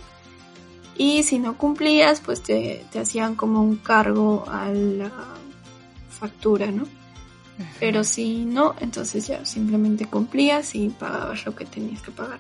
y 0.97 1.23
si 1.23 1.39
no 1.39 1.57
cumplías, 1.57 2.21
pues 2.21 2.43
te, 2.43 2.85
te 2.93 2.99
hacían 2.99 3.35
como 3.35 3.63
un 3.63 3.77
cargo 3.77 4.45
a 4.49 4.69
la 4.69 5.11
factura, 6.11 6.71
¿no? 6.71 6.87
Pero 7.79 8.05
si 8.05 8.45
no, 8.45 8.75
entonces 8.81 9.27
ya 9.27 9.45
simplemente 9.45 10.07
cumplías 10.07 10.75
y 10.75 10.89
pagabas 10.89 11.45
lo 11.45 11.55
que 11.55 11.65
tenías 11.65 12.03
que 12.03 12.11
pagar. 12.11 12.39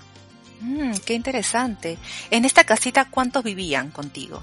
Mm, 0.61 0.93
qué 1.05 1.15
interesante. 1.15 1.99
En 2.31 2.45
esta 2.45 2.65
casita, 2.65 3.07
¿cuántos 3.11 3.45
vivían 3.45 3.91
contigo? 3.91 4.43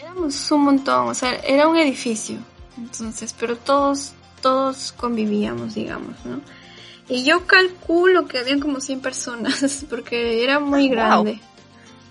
Éramos 0.00 0.50
un 0.50 0.64
montón, 0.64 1.08
o 1.08 1.14
sea, 1.14 1.34
era 1.36 1.68
un 1.68 1.76
edificio. 1.76 2.38
Entonces, 2.76 3.34
pero 3.38 3.56
todos, 3.56 4.12
todos 4.40 4.92
convivíamos, 4.92 5.74
digamos, 5.74 6.16
¿no? 6.24 6.40
Y 7.12 7.24
yo 7.24 7.46
calculo 7.46 8.26
que 8.26 8.38
habían 8.38 8.58
como 8.58 8.80
100 8.80 9.00
personas, 9.00 9.84
porque 9.90 10.42
era 10.42 10.58
muy 10.58 10.88
grande. 10.88 11.40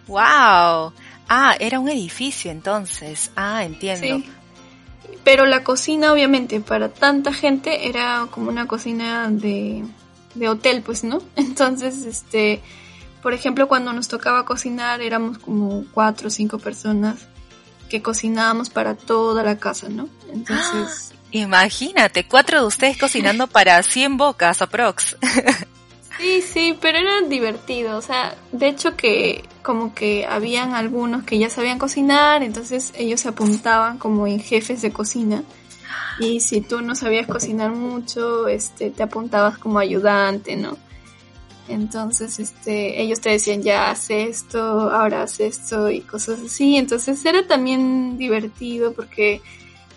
Wow. 0.08 0.94
Ah, 1.28 1.56
era 1.60 1.80
un 1.80 1.90
edificio 1.90 2.52
entonces. 2.52 3.32
Ah, 3.36 3.64
entiendo. 3.64 4.24
Pero 5.24 5.46
la 5.48 5.64
cocina, 5.64 6.14
obviamente, 6.14 6.60
para 6.62 6.90
tanta 6.90 7.34
gente 7.34 7.88
era 7.88 8.28
como 8.30 8.50
una 8.50 8.68
cocina 8.68 9.28
de, 9.30 9.84
de 10.36 10.50
hotel, 10.50 10.84
pues, 10.84 11.04
¿no? 11.04 11.22
Entonces, 11.36 12.06
este, 12.06 12.62
por 13.24 13.34
ejemplo, 13.34 13.68
cuando 13.68 13.94
nos 13.94 14.08
tocaba 14.08 14.46
cocinar, 14.46 15.02
éramos 15.02 15.40
como 15.40 15.86
cuatro 15.94 16.28
o 16.28 16.32
cinco 16.32 16.60
personas 16.60 17.28
que 17.90 18.02
cocinábamos 18.02 18.70
para 18.70 18.96
toda 18.96 19.44
la 19.44 19.58
casa, 19.58 19.90
¿no? 19.90 20.10
Entonces... 20.32 21.11
imagínate, 21.32 22.26
cuatro 22.26 22.62
de 22.62 22.67
ustedes 22.67 22.98
cocinando 22.98 23.48
para 23.48 23.82
100 23.84 24.17
bocas 24.17 24.62
aprox. 24.62 25.17
Sí, 26.20 26.44
sí, 26.44 26.78
pero 26.80 27.00
era 27.00 27.22
divertido, 27.28 27.98
o 27.98 28.02
sea, 28.04 28.36
de 28.52 28.67
hecho 28.67 28.96
que 28.96 29.44
como 29.63 29.96
que 29.96 30.28
habían 30.28 30.76
algunos 30.76 31.24
que 31.24 31.39
ya 31.39 31.50
sabían 31.50 31.80
cocinar, 31.80 32.44
entonces 32.44 32.94
ellos 32.96 33.22
se 33.22 33.30
apuntaban 33.30 33.98
como 33.98 34.28
en 34.28 34.39
jefes 34.39 34.84
de 34.84 34.91
cocina. 34.91 35.44
Y 36.20 36.41
si 36.41 36.62
tú 36.62 36.82
no 36.82 36.94
sabías 36.94 37.26
cocinar 37.26 37.72
mucho, 37.72 38.48
este, 38.48 38.91
te 38.91 39.02
apuntabas 39.02 39.58
como 39.58 39.80
ayudante, 39.80 40.56
¿no? 40.56 40.78
Entonces, 41.67 42.39
este, 42.39 43.02
ellos 43.02 43.22
te 43.22 43.30
decían, 43.30 43.63
ya 43.63 43.89
haz 43.89 44.10
esto, 44.10 44.60
ahora 44.91 45.24
haz 45.24 45.39
esto 45.39 45.89
y 45.89 46.02
cosas 46.02 46.39
así. 46.46 46.76
Entonces 46.78 47.24
era 47.26 47.48
también 47.48 48.17
divertido 48.17 48.94
porque 48.94 49.41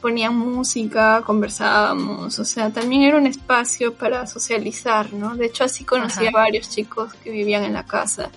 ponían 0.05 0.37
música, 0.37 1.23
conversábamos, 1.25 2.39
o 2.39 2.45
sea, 2.45 2.69
también 2.69 3.05
era 3.05 3.17
un 3.17 3.27
espacio 3.27 3.95
para 3.95 4.27
socializar, 4.27 5.15
¿no? 5.15 5.35
De 5.35 5.47
hecho, 5.47 5.65
así 5.65 5.83
conocí 5.83 6.27
a 6.27 6.31
varios 6.31 6.69
chicos 6.69 7.15
que 7.15 7.31
vivían 7.31 7.65
en 7.65 7.73
la 7.73 7.87
casa. 7.87 8.29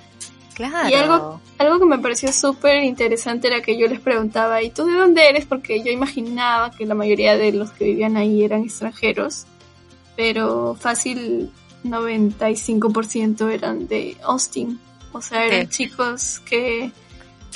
Claro. 0.54 0.88
Y 0.88 0.94
algo, 0.94 1.42
algo 1.58 1.80
que 1.80 1.86
me 1.86 2.00
pareció 2.00 2.32
súper 2.32 2.86
interesante 2.86 3.48
era 3.48 3.62
que 3.62 3.78
yo 3.78 3.86
les 3.90 4.00
preguntaba, 4.00 4.64
¿y 4.64 4.70
tú 4.70 4.86
de 4.86 4.94
dónde 4.94 5.28
eres? 5.28 5.46
Porque 5.46 5.84
yo 5.84 5.92
imaginaba 5.92 6.72
que 6.72 6.86
la 6.86 6.96
mayoría 6.96 7.36
de 7.36 7.52
los 7.52 7.72
que 7.72 7.84
vivían 7.84 8.16
ahí 8.16 8.46
eran 8.46 8.64
extranjeros, 8.64 9.46
pero 10.16 10.74
fácil 10.80 11.52
95% 11.84 13.52
eran 13.52 13.90
de 13.90 14.16
Austin. 14.24 14.80
O 15.12 15.22
sea, 15.22 15.44
eran 15.44 15.68
chicos 15.68 16.40
que 16.46 16.94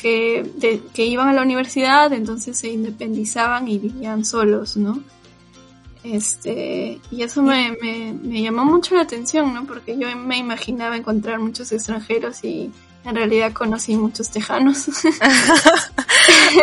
que, 0.02 0.82
que 0.94 1.06
iban 1.06 1.28
a 1.28 1.34
la 1.34 1.44
universidad, 1.44 2.12
entonces 2.14 2.58
se 2.58 2.70
independizaban 2.70 3.68
y 3.68 3.78
vivían 3.78 4.26
solos, 4.26 4.78
¿no? 4.78 5.02
Este, 6.04 7.00
y 7.12 7.22
eso 7.22 7.44
me, 7.44 7.78
me, 7.80 8.14
me, 8.14 8.42
llamó 8.42 8.66
mucho 8.66 8.96
la 8.96 9.02
atención, 9.02 9.54
¿no? 9.54 9.66
Porque 9.66 9.96
yo 9.98 10.08
me 10.18 10.38
imaginaba 10.38 10.98
encontrar 10.98 11.40
muchos 11.40 11.72
extranjeros 11.72 12.44
y 12.44 12.72
en 13.06 13.16
realidad 13.16 13.54
conocí 13.54 13.96
muchos 13.96 14.30
tejanos. 14.30 14.88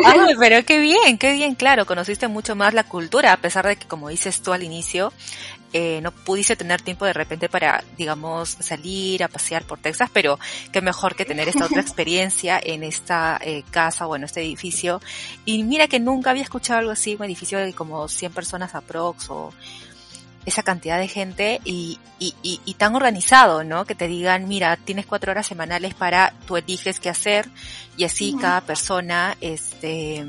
Ay, 0.05 0.35
pero 0.39 0.65
qué 0.65 0.81
bien, 0.81 1.19
qué 1.19 1.33
bien, 1.33 1.55
claro, 1.55 1.87
conociste 1.87 2.29
mucho 2.29 2.57
más 2.57 2.75
la 2.75 2.85
cultura, 2.85 3.33
a 3.33 3.37
pesar 3.37 3.67
de 3.67 3.77
que, 3.77 3.87
como 3.87 4.09
dices 4.09 4.41
tú 4.43 4.53
al 4.53 4.63
inicio, 4.63 5.13
eh, 5.73 6.01
no 6.03 6.13
pudiste 6.13 6.57
tener 6.57 6.81
tiempo 6.81 7.05
de 7.05 7.13
repente 7.13 7.49
para, 7.49 7.85
digamos, 7.97 8.57
salir 8.61 9.23
a 9.23 9.29
pasear 9.29 9.65
por 9.65 9.79
Texas, 9.79 10.11
pero 10.13 10.39
qué 10.73 10.81
mejor 10.81 11.15
que 11.15 11.25
tener 11.25 11.49
esta 11.49 11.67
otra 11.67 11.81
experiencia 11.83 12.61
en 12.63 12.83
esta 12.83 13.39
eh, 13.43 13.65
casa 13.71 14.07
o 14.07 14.17
en 14.17 14.25
este 14.25 14.41
edificio. 14.41 15.01
Y 15.45 15.63
mira 15.65 15.87
que 15.87 16.01
nunca 16.01 16.31
había 16.31 16.43
escuchado 16.43 16.81
algo 16.81 16.93
así, 16.93 17.17
un 17.19 17.25
edificio 17.25 17.59
de 17.59 17.73
como 17.73 18.09
100 18.09 18.33
personas 18.33 18.75
aprox 18.75 19.31
o 19.31 19.53
esa 20.47 20.63
cantidad 20.63 20.99
de 20.99 21.09
gente 21.09 21.61
y, 21.65 21.99
y, 22.19 22.35
y, 22.43 22.75
tan 22.75 22.97
organizado, 22.97 23.65
¿no? 23.65 23.85
Que 23.85 23.95
te 23.95 24.09
digan, 24.09 24.49
mira, 24.49 24.77
tienes 24.77 25.05
cuatro 25.05 25.31
horas 25.31 25.47
semanales 25.47 25.93
para, 25.95 26.33
tú 26.47 26.57
eliges 26.57 27.01
qué 27.01 27.11
hacer 27.11 27.49
y 27.99 28.05
así 28.05 28.35
cada 28.41 28.63
persona, 28.63 29.37
este, 29.43 30.25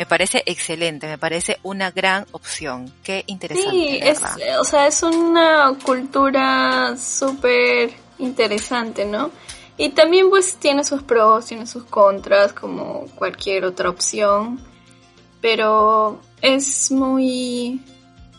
me 0.00 0.06
parece 0.06 0.42
excelente, 0.46 1.06
me 1.06 1.18
parece 1.18 1.58
una 1.62 1.90
gran 1.90 2.24
opción. 2.32 2.90
Qué 3.02 3.22
interesante. 3.26 3.70
Sí, 3.70 3.98
es, 4.02 4.22
o 4.58 4.64
sea, 4.64 4.86
es 4.86 5.02
una 5.02 5.74
cultura 5.84 6.96
súper 6.96 7.90
interesante, 8.16 9.04
¿no? 9.04 9.30
Y 9.76 9.90
también 9.90 10.30
pues 10.30 10.54
tiene 10.54 10.84
sus 10.84 11.02
pros, 11.02 11.44
tiene 11.44 11.66
sus 11.66 11.84
contras, 11.84 12.54
como 12.54 13.08
cualquier 13.14 13.66
otra 13.66 13.90
opción. 13.90 14.58
Pero 15.42 16.22
es 16.40 16.90
muy 16.90 17.84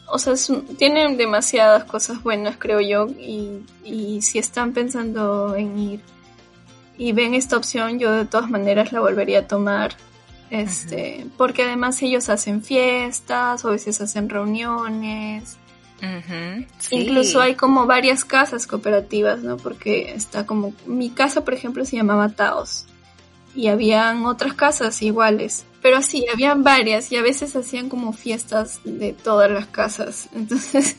o 0.08 0.18
sea, 0.18 0.34
tienen 0.80 1.16
demasiadas 1.16 1.84
cosas 1.84 2.24
buenas, 2.24 2.56
creo 2.58 2.82
yo, 2.82 3.06
y, 3.06 3.64
y 3.84 4.24
si 4.24 4.40
están 4.40 4.74
pensando 4.74 5.56
en 5.56 5.78
ir 5.78 6.02
y 6.98 7.12
ven 7.12 7.36
esta 7.36 7.56
opción, 7.56 8.00
yo 8.00 8.12
de 8.12 8.26
todas 8.26 8.50
maneras 8.50 8.92
la 8.92 9.00
volvería 9.00 9.42
a 9.42 9.48
tomar. 9.48 9.96
Este, 10.52 11.26
porque 11.38 11.64
además 11.64 12.02
ellos 12.02 12.28
hacen 12.28 12.62
fiestas, 12.62 13.64
o 13.64 13.70
a 13.70 13.72
veces 13.72 14.02
hacen 14.02 14.30
reuniones. 14.30 15.58
Incluso 16.90 17.40
hay 17.40 17.56
como 17.56 17.86
varias 17.86 18.26
casas 18.26 18.68
cooperativas, 18.68 19.42
¿no? 19.44 19.56
Porque 19.56 20.12
está 20.12 20.46
como, 20.46 20.74
mi 20.86 21.10
casa, 21.10 21.46
por 21.46 21.54
ejemplo, 21.54 21.86
se 21.86 21.96
llamaba 21.96 22.30
Taos. 22.30 22.86
Y 23.56 23.68
habían 23.68 24.26
otras 24.26 24.54
casas 24.54 25.02
iguales. 25.02 25.66
Pero 25.82 26.02
sí, 26.02 26.26
habían 26.32 26.64
varias 26.64 27.12
y 27.14 27.16
a 27.16 27.22
veces 27.22 27.56
hacían 27.56 27.88
como 27.88 28.12
fiestas 28.12 28.82
de 28.84 29.14
todas 29.14 29.50
las 29.50 29.68
casas. 29.68 30.28
Entonces, 30.36 30.98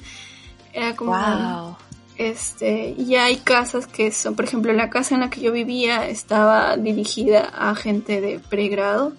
era 0.73 0.97
como... 0.97 1.79
Este, 2.17 2.95
y 2.97 3.17
hay 3.17 3.37
casas 3.37 3.87
que 3.87 4.13
son, 4.13 4.35
por 4.35 4.45
ejemplo, 4.45 4.73
la 4.73 4.91
casa 4.91 5.15
en 5.15 5.23
la 5.23 5.31
que 5.31 5.41
yo 5.41 5.51
vivía 5.51 6.09
estaba 6.09 6.77
dirigida 6.77 7.41
a 7.41 7.75
gente 7.75 8.21
de 8.21 8.39
pregrado 8.39 9.15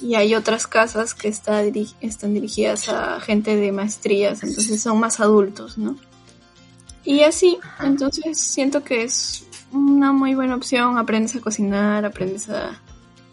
y 0.00 0.14
hay 0.14 0.34
otras 0.34 0.66
casas 0.66 1.14
que 1.14 1.28
está 1.28 1.62
están 2.00 2.34
dirigidas 2.34 2.88
a 2.88 3.20
gente 3.20 3.56
de 3.56 3.72
maestrías, 3.72 4.42
entonces 4.42 4.82
son 4.82 5.00
más 5.00 5.20
adultos, 5.20 5.78
¿no? 5.78 5.96
Y 7.04 7.20
así, 7.20 7.58
entonces 7.80 8.38
siento 8.38 8.82
que 8.82 9.04
es 9.04 9.46
una 9.72 10.12
muy 10.12 10.34
buena 10.34 10.56
opción, 10.56 10.98
aprendes 10.98 11.36
a 11.36 11.40
cocinar, 11.40 12.04
aprendes 12.04 12.48
a, 12.48 12.80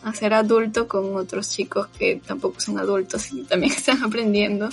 a 0.04 0.14
ser 0.14 0.34
adulto 0.34 0.88
con 0.88 1.16
otros 1.16 1.50
chicos 1.50 1.88
que 1.98 2.22
tampoco 2.26 2.60
son 2.60 2.78
adultos 2.78 3.32
y 3.32 3.44
también 3.44 3.74
están 3.78 4.04
aprendiendo. 4.04 4.70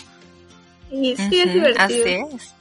Y 0.90 1.16
sí, 1.16 1.40
es 1.40 1.54
divertido. 1.54 1.78
Así 1.78 2.02
es. 2.02 2.54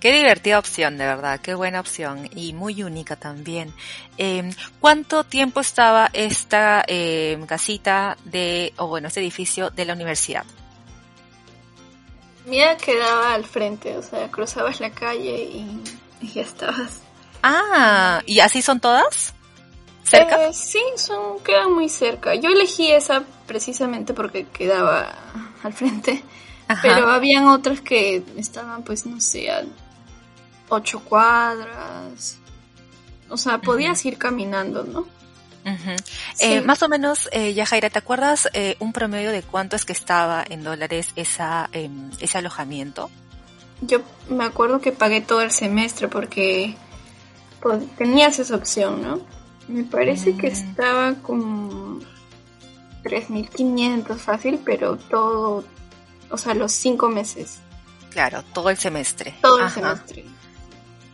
Qué 0.00 0.12
divertida 0.12 0.58
opción, 0.58 0.98
de 0.98 1.06
verdad, 1.06 1.40
qué 1.40 1.54
buena 1.54 1.80
opción 1.80 2.28
y 2.34 2.52
muy 2.52 2.82
única 2.82 3.16
también. 3.16 3.72
Eh, 4.18 4.50
¿Cuánto 4.78 5.24
tiempo 5.24 5.60
estaba 5.60 6.10
esta 6.12 6.84
eh, 6.86 7.38
casita 7.48 8.16
de, 8.24 8.74
o 8.76 8.88
bueno, 8.88 9.08
este 9.08 9.20
edificio 9.20 9.70
de 9.70 9.84
la 9.86 9.94
universidad? 9.94 10.44
Mira, 12.44 12.76
quedaba 12.76 13.34
al 13.34 13.44
frente, 13.44 13.96
o 13.96 14.02
sea, 14.02 14.30
cruzabas 14.30 14.80
la 14.80 14.90
calle 14.90 15.42
y, 15.42 15.82
y 16.20 16.28
ya 16.28 16.42
estabas. 16.42 17.00
Ah, 17.42 18.22
¿y 18.26 18.40
así 18.40 18.60
son 18.62 18.80
todas? 18.80 19.32
¿Cerca? 20.04 20.46
Eh, 20.46 20.52
sí, 20.52 20.82
son, 20.96 21.40
quedan 21.42 21.72
muy 21.72 21.88
cerca. 21.88 22.34
Yo 22.34 22.50
elegí 22.50 22.92
esa 22.92 23.24
precisamente 23.46 24.14
porque 24.14 24.46
quedaba 24.46 25.12
al 25.62 25.72
frente. 25.72 26.22
Ajá. 26.68 26.82
Pero 26.82 27.08
habían 27.08 27.46
otras 27.46 27.80
que 27.80 28.22
estaban, 28.36 28.82
pues, 28.82 29.06
no 29.06 29.20
sé, 29.20 29.50
a 29.50 29.64
ocho 30.68 31.00
cuadras. 31.00 32.36
O 33.28 33.36
sea, 33.36 33.58
podías 33.58 34.04
ir 34.06 34.18
caminando, 34.18 34.84
¿no? 34.84 35.06
Sí. 35.64 36.44
Eh, 36.44 36.60
más 36.60 36.80
o 36.84 36.88
menos, 36.88 37.28
eh, 37.32 37.52
Yajaira, 37.52 37.90
¿te 37.90 37.98
acuerdas 37.98 38.48
eh, 38.52 38.76
un 38.78 38.92
promedio 38.92 39.32
de 39.32 39.42
cuánto 39.42 39.74
es 39.74 39.84
que 39.84 39.92
estaba 39.92 40.44
en 40.48 40.62
dólares 40.62 41.08
esa, 41.16 41.68
em, 41.72 42.10
ese 42.20 42.38
alojamiento? 42.38 43.10
Yo 43.80 44.00
me 44.28 44.44
acuerdo 44.44 44.80
que 44.80 44.92
pagué 44.92 45.20
todo 45.22 45.42
el 45.42 45.50
semestre 45.50 46.06
porque 46.06 46.76
pues, 47.60 47.82
tenías 47.96 48.38
esa 48.38 48.54
opción, 48.54 49.02
¿no? 49.02 49.20
Me 49.66 49.82
parece 49.82 50.36
que 50.36 50.50
Mm. 50.50 50.52
estaba 50.52 51.14
como 51.14 51.98
3.500 53.02 54.18
fácil, 54.20 54.60
pero 54.64 54.96
todo, 54.96 55.64
o 56.30 56.38
sea, 56.38 56.54
los 56.54 56.72
cinco 56.72 57.08
meses, 57.08 57.58
Claro, 58.10 58.42
todo 58.54 58.70
el 58.70 58.78
semestre. 58.78 59.34
todo 59.42 59.58
el 59.58 59.70
semestre. 59.70 60.24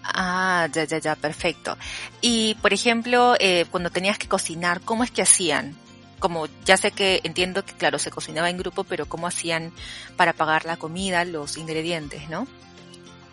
Ah, 0.04 0.68
ya, 0.72 0.84
ya, 0.84 0.98
ya, 0.98 1.14
perfecto. 1.14 1.76
Y, 2.20 2.54
por 2.56 2.72
ejemplo, 2.72 3.34
eh, 3.38 3.66
cuando 3.70 3.90
tenías 3.90 4.18
que 4.18 4.28
cocinar, 4.28 4.80
¿cómo 4.80 5.04
es 5.04 5.10
que 5.10 5.22
hacían? 5.22 5.76
Como 6.18 6.46
ya 6.64 6.76
sé 6.76 6.92
que 6.92 7.20
entiendo 7.24 7.64
que, 7.64 7.72
claro, 7.72 7.98
se 7.98 8.10
cocinaba 8.10 8.50
en 8.50 8.58
grupo, 8.58 8.84
pero 8.84 9.06
¿cómo 9.06 9.26
hacían 9.26 9.72
para 10.16 10.32
pagar 10.32 10.64
la 10.64 10.76
comida, 10.76 11.24
los 11.24 11.56
ingredientes, 11.56 12.28
no? 12.28 12.46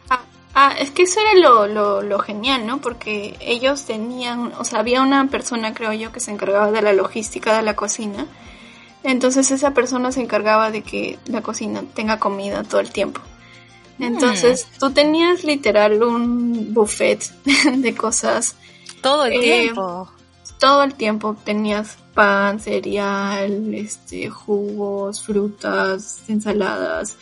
Ah, 0.10 0.22
ah, 0.54 0.76
es 0.80 0.92
que 0.92 1.04
eso 1.04 1.20
era 1.20 1.40
lo, 1.40 1.68
lo, 1.68 2.02
lo 2.02 2.20
genial, 2.20 2.66
¿no? 2.66 2.82
Porque 2.82 3.36
ellos 3.40 3.86
tenían, 3.86 4.54
o 4.58 4.64
sea, 4.64 4.80
había 4.80 5.02
una 5.02 5.28
persona, 5.28 5.74
creo 5.74 5.94
yo, 5.94 6.12
que 6.12 6.20
se 6.20 6.32
encargaba 6.32 6.72
de 6.72 6.82
la 6.82 6.94
logística 6.94 7.56
de 7.56 7.64
la 7.64 7.76
cocina. 7.76 8.26
Entonces 9.04 9.50
esa 9.52 9.74
persona 9.74 10.12
se 10.12 10.22
encargaba 10.22 10.72
de 10.72 10.82
que 10.82 11.20
la 11.26 11.42
cocina 11.42 11.84
tenga 11.94 12.20
comida 12.20 12.64
todo 12.64 12.82
el 12.82 12.92
tiempo. 12.92 13.22
Entonces 14.00 14.68
tú 14.80 14.92
tenías 14.92 15.44
literal 15.44 16.02
un 16.04 16.74
buffet 16.74 17.24
de 17.78 17.96
cosas 17.96 18.56
Todo 19.02 19.26
el 19.26 19.34
Eh, 19.34 19.40
tiempo. 19.42 20.10
todo 20.60 20.84
el 20.84 20.94
tiempo. 20.96 21.36
Tenías 21.44 21.98
pan, 22.14 22.60
cereal, 22.60 23.74
este, 23.74 24.30
jugos, 24.30 25.22
frutas, 25.22 26.22
ensaladas. 26.28 27.16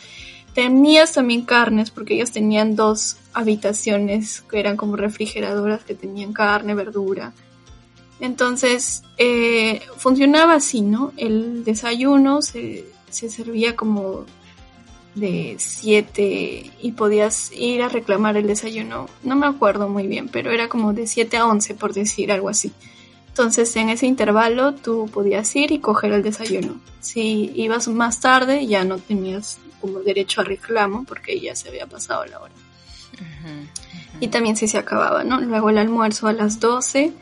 Tenías 0.54 1.12
también 1.12 1.42
carnes 1.42 1.90
porque 1.92 2.14
ellos 2.14 2.32
tenían 2.32 2.74
dos 2.74 3.16
habitaciones 3.32 4.40
que 4.42 4.58
eran 4.58 4.76
como 4.76 4.96
refrigeradoras 4.96 5.84
que 5.84 5.94
tenían 5.94 6.32
carne, 6.32 6.74
verdura. 6.74 7.32
Entonces 8.20 9.02
eh, 9.18 9.80
funcionaba 9.96 10.54
así, 10.54 10.80
¿no? 10.80 11.12
El 11.16 11.62
desayuno 11.64 12.42
se, 12.42 12.84
se 13.08 13.28
servía 13.28 13.76
como 13.76 14.24
de 15.14 15.56
7 15.58 16.70
y 16.80 16.92
podías 16.92 17.50
ir 17.52 17.82
a 17.82 17.88
reclamar 17.88 18.36
el 18.36 18.46
desayuno. 18.46 19.08
No 19.22 19.36
me 19.36 19.46
acuerdo 19.46 19.88
muy 19.88 20.06
bien, 20.06 20.28
pero 20.28 20.50
era 20.50 20.68
como 20.68 20.92
de 20.92 21.06
7 21.06 21.36
a 21.36 21.46
11 21.46 21.74
por 21.74 21.92
decir 21.92 22.32
algo 22.32 22.48
así. 22.48 22.72
Entonces 23.28 23.74
en 23.76 23.88
ese 23.88 24.06
intervalo 24.06 24.74
tú 24.74 25.08
podías 25.12 25.54
ir 25.54 25.70
y 25.72 25.78
coger 25.78 26.12
el 26.12 26.22
desayuno. 26.22 26.80
Si 27.00 27.52
ibas 27.54 27.88
más 27.88 28.20
tarde 28.20 28.66
ya 28.66 28.84
no 28.84 28.98
tenías 28.98 29.58
como 29.80 30.00
derecho 30.00 30.40
a 30.40 30.44
reclamo 30.44 31.04
porque 31.04 31.38
ya 31.38 31.54
se 31.54 31.68
había 31.68 31.86
pasado 31.86 32.24
la 32.26 32.40
hora. 32.40 32.54
Y 34.20 34.28
también 34.28 34.56
si 34.56 34.66
se 34.66 34.78
acababa, 34.78 35.22
¿no? 35.22 35.40
Luego 35.40 35.70
el 35.70 35.78
almuerzo 35.78 36.26
a 36.26 36.32
las 36.32 36.58
12, 36.58 37.12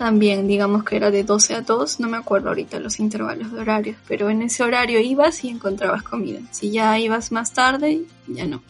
también 0.00 0.48
digamos 0.48 0.82
que 0.82 0.96
era 0.96 1.10
de 1.10 1.24
12 1.24 1.56
a 1.56 1.60
2, 1.60 2.00
no 2.00 2.08
me 2.08 2.16
acuerdo 2.16 2.48
ahorita 2.48 2.80
los 2.80 3.00
intervalos 3.00 3.52
de 3.52 3.60
horarios, 3.60 3.98
pero 4.08 4.30
en 4.30 4.40
ese 4.40 4.62
horario 4.62 4.98
ibas 4.98 5.44
y 5.44 5.50
encontrabas 5.50 6.02
comida. 6.02 6.40
Si 6.52 6.70
ya 6.70 6.98
ibas 6.98 7.32
más 7.32 7.52
tarde, 7.52 8.04
ya 8.26 8.46
no. 8.46 8.62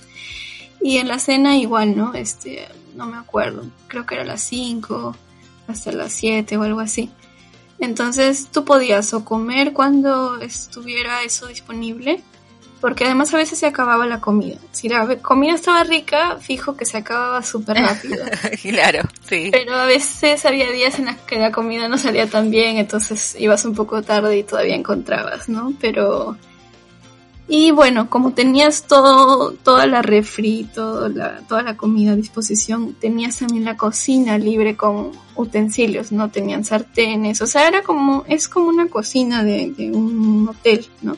Y 0.82 0.96
en 0.96 1.06
la 1.06 1.20
cena 1.20 1.56
igual, 1.56 1.96
¿no? 1.96 2.14
Este, 2.14 2.66
no 2.96 3.06
me 3.06 3.16
acuerdo, 3.16 3.62
creo 3.86 4.06
que 4.06 4.16
era 4.16 4.24
las 4.24 4.40
5 4.40 5.16
hasta 5.68 5.92
las 5.92 6.12
7 6.14 6.56
o 6.56 6.64
algo 6.64 6.80
así. 6.80 7.10
Entonces 7.78 8.48
tú 8.50 8.64
podías 8.64 9.14
o 9.14 9.24
comer 9.24 9.72
cuando 9.72 10.40
estuviera 10.40 11.22
eso 11.22 11.46
disponible, 11.46 12.24
porque 12.80 13.04
además 13.04 13.32
a 13.34 13.36
veces 13.36 13.58
se 13.58 13.66
acababa 13.66 14.06
la 14.06 14.20
comida. 14.20 14.56
Si 14.72 14.88
la 14.88 15.16
comida 15.18 15.54
estaba 15.54 15.84
rica, 15.84 16.38
fijo 16.40 16.76
que 16.76 16.86
se 16.86 16.96
acababa 16.96 17.42
súper 17.42 17.76
rápido. 17.76 18.24
claro, 18.62 19.02
sí. 19.28 19.50
Pero 19.52 19.74
a 19.74 19.84
veces 19.84 20.44
había 20.46 20.70
días 20.70 20.98
en 20.98 21.06
los 21.06 21.16
que 21.16 21.38
la 21.38 21.52
comida 21.52 21.88
no 21.88 21.98
salía 21.98 22.26
tan 22.26 22.50
bien, 22.50 22.78
entonces 22.78 23.36
ibas 23.38 23.64
un 23.64 23.74
poco 23.74 24.02
tarde 24.02 24.38
y 24.38 24.42
todavía 24.42 24.74
encontrabas, 24.74 25.48
¿no? 25.48 25.74
Pero... 25.80 26.36
Y 27.52 27.72
bueno, 27.72 28.08
como 28.08 28.32
tenías 28.32 28.84
todo, 28.84 29.50
toda 29.50 29.84
la 29.88 30.02
refri, 30.02 30.68
todo 30.72 31.08
la, 31.08 31.40
toda 31.48 31.64
la 31.64 31.76
comida 31.76 32.12
a 32.12 32.16
disposición, 32.16 32.94
tenías 32.94 33.40
también 33.40 33.64
la 33.64 33.76
cocina 33.76 34.38
libre 34.38 34.76
con 34.76 35.10
utensilios, 35.34 36.12
no 36.12 36.30
tenían 36.30 36.64
sartenes, 36.64 37.42
o 37.42 37.48
sea, 37.48 37.66
era 37.66 37.82
como, 37.82 38.24
es 38.28 38.48
como 38.48 38.68
una 38.68 38.86
cocina 38.86 39.42
de, 39.42 39.72
de 39.76 39.90
un 39.90 40.48
hotel, 40.48 40.86
¿no? 41.02 41.16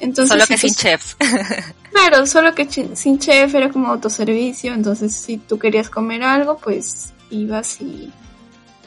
Entonces, 0.00 0.28
Solo 0.32 0.46
que 0.46 0.54
tú- 0.54 0.60
sin 0.60 0.74
chef. 0.74 1.14
Claro, 1.92 2.24
solo 2.26 2.54
que 2.54 2.66
sin 2.94 3.18
chef 3.18 3.54
era 3.54 3.68
como 3.70 3.88
autoservicio, 3.88 4.72
entonces 4.72 5.14
si 5.14 5.36
tú 5.38 5.58
querías 5.58 5.90
comer 5.90 6.22
algo, 6.22 6.56
pues 6.58 7.12
ibas 7.30 7.80
y 7.80 8.10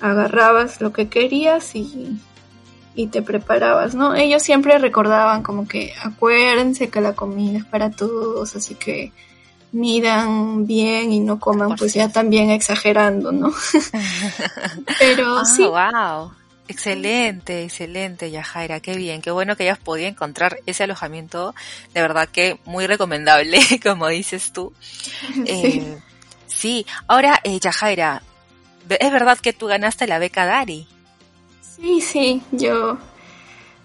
agarrabas 0.01 0.81
lo 0.81 0.91
que 0.93 1.07
querías 1.09 1.75
y, 1.75 2.17
y 2.95 3.07
te 3.07 3.21
preparabas, 3.21 3.93
¿no? 3.93 4.15
Ellos 4.15 4.41
siempre 4.41 4.77
recordaban 4.79 5.43
como 5.43 5.67
que 5.67 5.93
acuérdense 6.01 6.89
que 6.89 7.01
la 7.01 7.13
comida 7.13 7.59
es 7.59 7.65
para 7.65 7.91
todos, 7.91 8.55
así 8.55 8.75
que 8.75 9.11
midan 9.73 10.65
bien 10.65 11.11
y 11.11 11.19
no 11.19 11.39
coman 11.39 11.75
pues 11.75 11.93
ya 11.93 12.07
también 12.09 12.49
exagerando, 12.51 13.31
¿no? 13.31 13.51
Pero 14.99 15.37
Ah, 15.39 15.45
sí, 15.45 15.63
wow. 15.63 16.31
Excelente, 16.67 17.63
excelente, 17.63 18.31
Yajaira, 18.31 18.79
qué 18.79 18.95
bien, 18.95 19.21
qué 19.21 19.31
bueno 19.31 19.57
que 19.57 19.63
hayas 19.63 19.79
podido 19.79 20.07
encontrar 20.07 20.59
ese 20.65 20.83
alojamiento, 20.85 21.53
de 21.93 22.01
verdad 22.01 22.29
que 22.29 22.57
muy 22.65 22.87
recomendable, 22.87 23.59
como 23.83 24.07
dices 24.07 24.53
tú. 24.53 24.73
Eh, 25.45 25.97
sí, 26.47 26.85
ahora, 27.07 27.39
eh, 27.43 27.59
Yajaira, 27.59 28.23
¿es 28.89 29.11
verdad 29.11 29.37
que 29.37 29.53
tú 29.53 29.67
ganaste 29.67 30.07
la 30.07 30.19
beca 30.19 30.45
Dari? 30.45 30.87
sí, 31.83 31.99
sí, 31.99 32.41
yo 32.51 32.97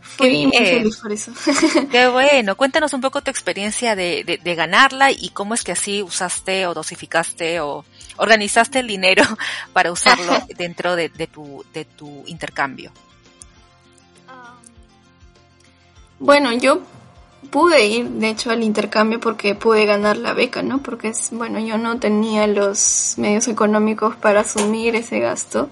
fui 0.01 0.47
muy 0.47 0.57
feliz 0.57 0.97
por 0.99 1.13
eso. 1.13 1.33
Qué 1.91 2.07
bueno, 2.09 2.57
cuéntanos 2.57 2.93
un 2.93 3.01
poco 3.01 3.23
tu 3.23 3.31
experiencia 3.31 3.97
de, 3.97 4.23
de, 4.25 4.39
de 4.39 4.55
ganarla 4.55 5.11
y 5.11 5.31
cómo 5.31 5.55
es 5.55 5.65
que 5.65 5.73
así 5.73 6.03
usaste 6.03 6.67
o 6.67 6.75
dosificaste 6.75 7.61
o 7.61 7.85
organizaste 8.17 8.81
el 8.81 8.87
dinero 8.87 9.23
para 9.73 9.93
usarlo 9.93 10.33
dentro 10.57 10.97
de, 10.97 11.09
de 11.09 11.27
tu, 11.27 11.65
de 11.73 11.85
tu 11.85 12.25
intercambio. 12.27 12.93
Bueno, 16.21 16.53
yo 16.53 16.83
pude 17.51 17.87
ir, 17.87 18.09
de 18.09 18.31
hecho, 18.31 18.51
al 18.51 18.63
intercambio 18.63 19.21
porque 19.21 19.55
pude 19.55 19.87
ganar 19.87 20.17
la 20.17 20.35
beca, 20.35 20.63
¿no? 20.63 20.83
Porque, 20.83 21.09
es, 21.09 21.31
bueno, 21.33 21.59
yo 21.61 21.79
no 21.79 21.99
tenía 21.99 22.47
los 22.47 23.15
medios 23.17 23.49
económicos 23.49 24.17
para 24.17 24.41
asumir 24.41 24.97
ese 24.97 25.21
gasto. 25.21 25.71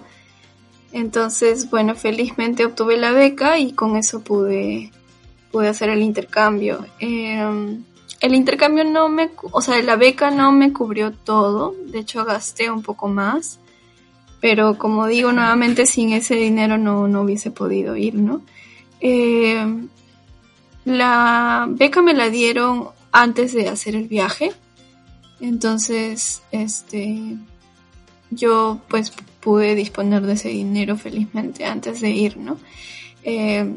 Entonces, 0.93 1.69
bueno, 1.71 1.95
felizmente 1.95 2.65
obtuve 2.65 2.97
la 2.97 3.13
beca 3.13 3.59
y 3.59 3.73
con 3.73 3.97
eso 3.97 4.21
pude, 4.21 4.93
pude 5.51 5.69
hacer 5.69 5.91
el 5.91 6.03
intercambio. 6.03 6.87
Eh, 7.01 7.79
el 8.21 8.35
intercambio 8.35 8.85
no 8.85 9.09
me, 9.09 9.31
o 9.53 9.61
sea, 9.61 9.81
la 9.83 9.97
beca 9.97 10.31
no 10.31 10.53
me 10.53 10.73
cubrió 10.73 11.13
todo, 11.13 11.75
de 11.87 12.01
hecho 12.01 12.25
gasté 12.25 12.71
un 12.71 12.83
poco 12.83 13.09
más, 13.09 13.59
pero 14.41 14.79
como 14.79 15.07
digo 15.07 15.33
nuevamente, 15.33 15.87
sin 15.87 16.13
ese 16.13 16.35
dinero 16.35 16.79
no, 16.79 17.09
no 17.09 17.23
hubiese 17.23 17.51
podido 17.51 17.97
ir, 17.97 18.15
¿no? 18.15 18.43
Eh, 19.01 19.67
la 20.85 21.67
beca 21.69 22.01
me 22.01 22.15
la 22.15 22.31
dieron 22.31 22.89
antes 23.13 23.53
de 23.53 23.69
hacer 23.69 23.97
el 23.97 24.09
viaje. 24.09 24.53
Entonces, 25.41 26.43
este, 26.53 27.37
yo 28.31 28.81
pues 28.89 29.13
pude 29.41 29.75
disponer 29.75 30.23
de 30.23 30.35
ese 30.35 30.49
dinero 30.49 30.97
felizmente 30.97 31.65
antes 31.65 32.01
de 32.01 32.11
ir, 32.11 32.37
¿no? 32.37 32.59
Eh, 33.23 33.75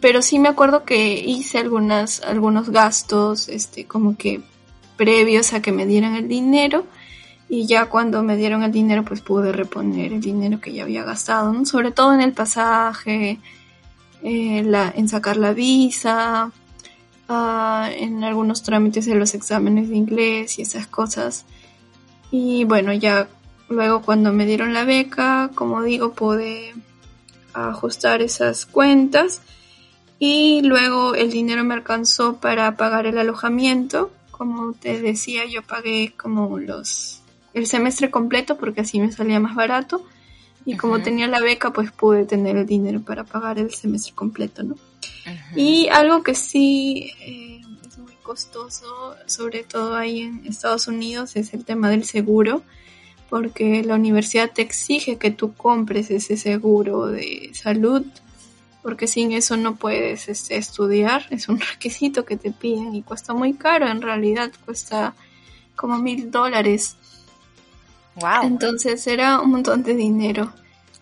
pero 0.00 0.22
sí 0.22 0.38
me 0.38 0.48
acuerdo 0.48 0.84
que 0.84 1.20
hice 1.20 1.58
algunas, 1.58 2.22
algunos 2.22 2.70
gastos, 2.70 3.48
este, 3.48 3.86
como 3.86 4.16
que 4.16 4.40
previos 4.96 5.52
a 5.52 5.62
que 5.62 5.72
me 5.72 5.86
dieran 5.86 6.14
el 6.14 6.28
dinero 6.28 6.86
y 7.48 7.66
ya 7.66 7.86
cuando 7.86 8.22
me 8.22 8.36
dieron 8.36 8.62
el 8.62 8.72
dinero 8.72 9.04
pues 9.04 9.20
pude 9.20 9.52
reponer 9.52 10.12
el 10.12 10.20
dinero 10.20 10.60
que 10.60 10.72
ya 10.72 10.84
había 10.84 11.04
gastado, 11.04 11.64
sobre 11.66 11.90
todo 11.90 12.14
en 12.14 12.22
el 12.22 12.32
pasaje, 12.32 13.38
eh, 14.22 14.62
la, 14.64 14.92
en 14.94 15.08
sacar 15.08 15.36
la 15.36 15.52
visa, 15.52 16.50
ah, 17.28 17.90
en 17.94 18.24
algunos 18.24 18.62
trámites 18.62 19.04
de 19.04 19.16
los 19.16 19.34
exámenes 19.34 19.90
de 19.90 19.96
inglés 19.96 20.58
y 20.58 20.62
esas 20.62 20.86
cosas. 20.86 21.44
Y 22.30 22.64
bueno, 22.64 22.92
ya 22.94 23.28
luego 23.68 24.00
cuando 24.00 24.32
me 24.32 24.46
dieron 24.46 24.72
la 24.72 24.84
beca, 24.84 25.50
como 25.54 25.82
digo, 25.82 26.14
pude 26.14 26.74
ajustar 27.52 28.22
esas 28.22 28.64
cuentas 28.64 29.42
y 30.24 30.62
luego 30.62 31.16
el 31.16 31.32
dinero 31.32 31.64
me 31.64 31.74
alcanzó 31.74 32.36
para 32.36 32.76
pagar 32.76 33.06
el 33.06 33.18
alojamiento. 33.18 34.12
Como 34.30 34.72
te 34.72 35.02
decía, 35.02 35.46
yo 35.46 35.62
pagué 35.64 36.14
como 36.16 36.60
los 36.60 37.22
el 37.54 37.66
semestre 37.66 38.08
completo 38.08 38.56
porque 38.56 38.82
así 38.82 39.00
me 39.00 39.10
salía 39.10 39.40
más 39.40 39.56
barato 39.56 40.06
y 40.64 40.76
como 40.76 41.02
tenía 41.02 41.26
la 41.26 41.40
beca 41.40 41.72
pues 41.72 41.90
pude 41.90 42.24
tener 42.24 42.56
el 42.56 42.66
dinero 42.66 43.02
para 43.02 43.24
pagar 43.24 43.58
el 43.58 43.74
semestre 43.74 44.14
completo, 44.14 44.62
¿no? 44.62 44.76
Y 45.56 45.88
algo 45.88 46.22
que 46.22 46.36
sí 46.36 47.10
eh, 47.18 47.60
es 47.84 47.98
muy 47.98 48.14
costoso, 48.22 49.16
sobre 49.26 49.64
todo 49.64 49.96
ahí 49.96 50.20
en 50.20 50.46
Estados 50.46 50.86
Unidos, 50.86 51.34
es 51.34 51.52
el 51.52 51.64
tema 51.64 51.90
del 51.90 52.04
seguro, 52.04 52.62
porque 53.28 53.82
la 53.82 53.96
universidad 53.96 54.52
te 54.52 54.62
exige 54.62 55.16
que 55.16 55.32
tú 55.32 55.52
compres 55.52 56.12
ese 56.12 56.36
seguro 56.36 57.08
de 57.08 57.50
salud, 57.54 58.04
porque 58.82 59.06
sin 59.06 59.32
eso 59.32 59.56
no 59.56 59.76
puedes 59.76 60.28
este, 60.28 60.56
estudiar, 60.56 61.26
es 61.30 61.48
un 61.48 61.60
requisito 61.60 62.24
que 62.24 62.36
te 62.36 62.50
piden 62.50 62.94
y 62.94 63.02
cuesta 63.02 63.32
muy 63.32 63.54
caro, 63.54 63.88
en 63.88 64.02
realidad 64.02 64.50
cuesta 64.64 65.14
como 65.76 65.98
mil 65.98 66.30
dólares 66.30 66.96
Wow. 68.16 68.44
Entonces 68.44 69.06
era 69.06 69.40
un 69.40 69.50
montón 69.50 69.82
de 69.82 69.94
dinero. 69.94 70.52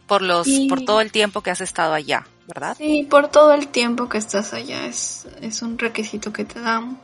Por 0.07 0.23
los, 0.23 0.49
por 0.69 0.85
todo 0.85 1.01
el 1.01 1.13
tiempo 1.13 1.41
que 1.41 1.51
has 1.51 1.61
estado 1.61 1.95
allá, 1.95 2.27
¿verdad? 2.49 2.77
Sí, 2.77 3.07
por 3.09 3.29
todo 3.29 3.53
el 3.53 3.69
tiempo 3.69 4.09
que 4.09 4.19
estás 4.19 4.53
allá 4.55 4.87
es, 4.87 5.29
es 5.41 5.63
un 5.63 5.79
requisito 5.79 6.33
que 6.33 6.45
te 6.45 6.61
dan. 6.61 6.99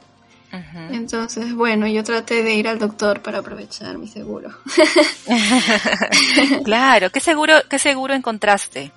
Entonces, 0.91 1.55
bueno, 1.55 1.87
yo 1.87 2.03
traté 2.03 2.43
de 2.43 2.55
ir 2.55 2.67
al 2.67 2.79
doctor 2.79 3.21
para 3.21 3.39
aprovechar 3.41 3.99
mi 3.99 4.09
seguro. 4.09 4.51
claro, 6.65 7.11
¿qué 7.11 7.21
seguro, 7.21 7.55
qué 7.69 7.79
seguro 7.79 8.15
encontraste? 8.15 8.91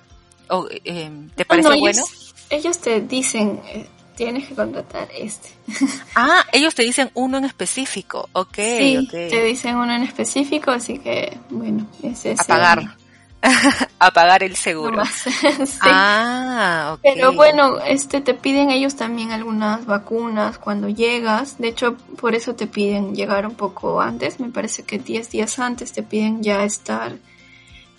¿O, 0.50 0.68
eh, 0.70 1.10
¿Te 1.34 1.44
parece 1.44 1.68
bueno? 1.78 2.02
Ellos, 2.50 2.78
te 2.80 3.00
dicen, 3.00 3.60
eh, 3.66 3.86
tienes 4.16 4.48
que 4.48 4.54
contratar 4.54 5.08
este. 5.16 5.50
Ah, 6.14 6.44
ellos 6.52 6.74
te 6.74 6.82
dicen 6.82 7.10
uno 7.14 7.38
en 7.38 7.44
específico, 7.44 8.28
ok. 8.32 8.56
Sí, 8.56 9.08
te 9.10 9.44
dicen 9.44 9.76
uno 9.76 9.94
en 9.94 10.02
específico, 10.02 10.70
así 10.72 10.98
que, 10.98 11.38
bueno, 11.50 11.86
es 12.02 12.26
ese. 12.26 12.42
A 12.42 12.44
pagar. 12.44 12.96
a 13.98 14.10
pagar 14.10 14.42
el 14.42 14.56
seguro. 14.56 15.02
Ah, 15.80 16.94
ok. 16.94 17.00
Pero 17.02 17.32
bueno, 17.32 17.78
este 17.78 18.20
te 18.20 18.34
piden 18.34 18.70
ellos 18.70 18.96
también 18.96 19.32
algunas 19.32 19.86
vacunas 19.86 20.58
cuando 20.58 20.88
llegas. 20.88 21.58
De 21.58 21.68
hecho, 21.68 21.96
por 22.20 22.34
eso 22.34 22.54
te 22.54 22.66
piden 22.66 23.14
llegar 23.14 23.46
un 23.46 23.54
poco 23.54 24.00
antes. 24.00 24.40
Me 24.40 24.50
parece 24.50 24.82
que 24.82 24.98
10 24.98 25.30
días 25.30 25.58
antes 25.58 25.92
te 25.92 26.02
piden 26.02 26.42
ya 26.42 26.64
estar 26.64 27.16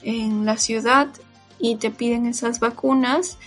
en 0.03 0.45
la 0.45 0.57
ciudad 0.57 1.07
y 1.61 1.75
te 1.75 1.91
piden 1.91 2.25
esas 2.25 2.59
vacunas 2.59 3.37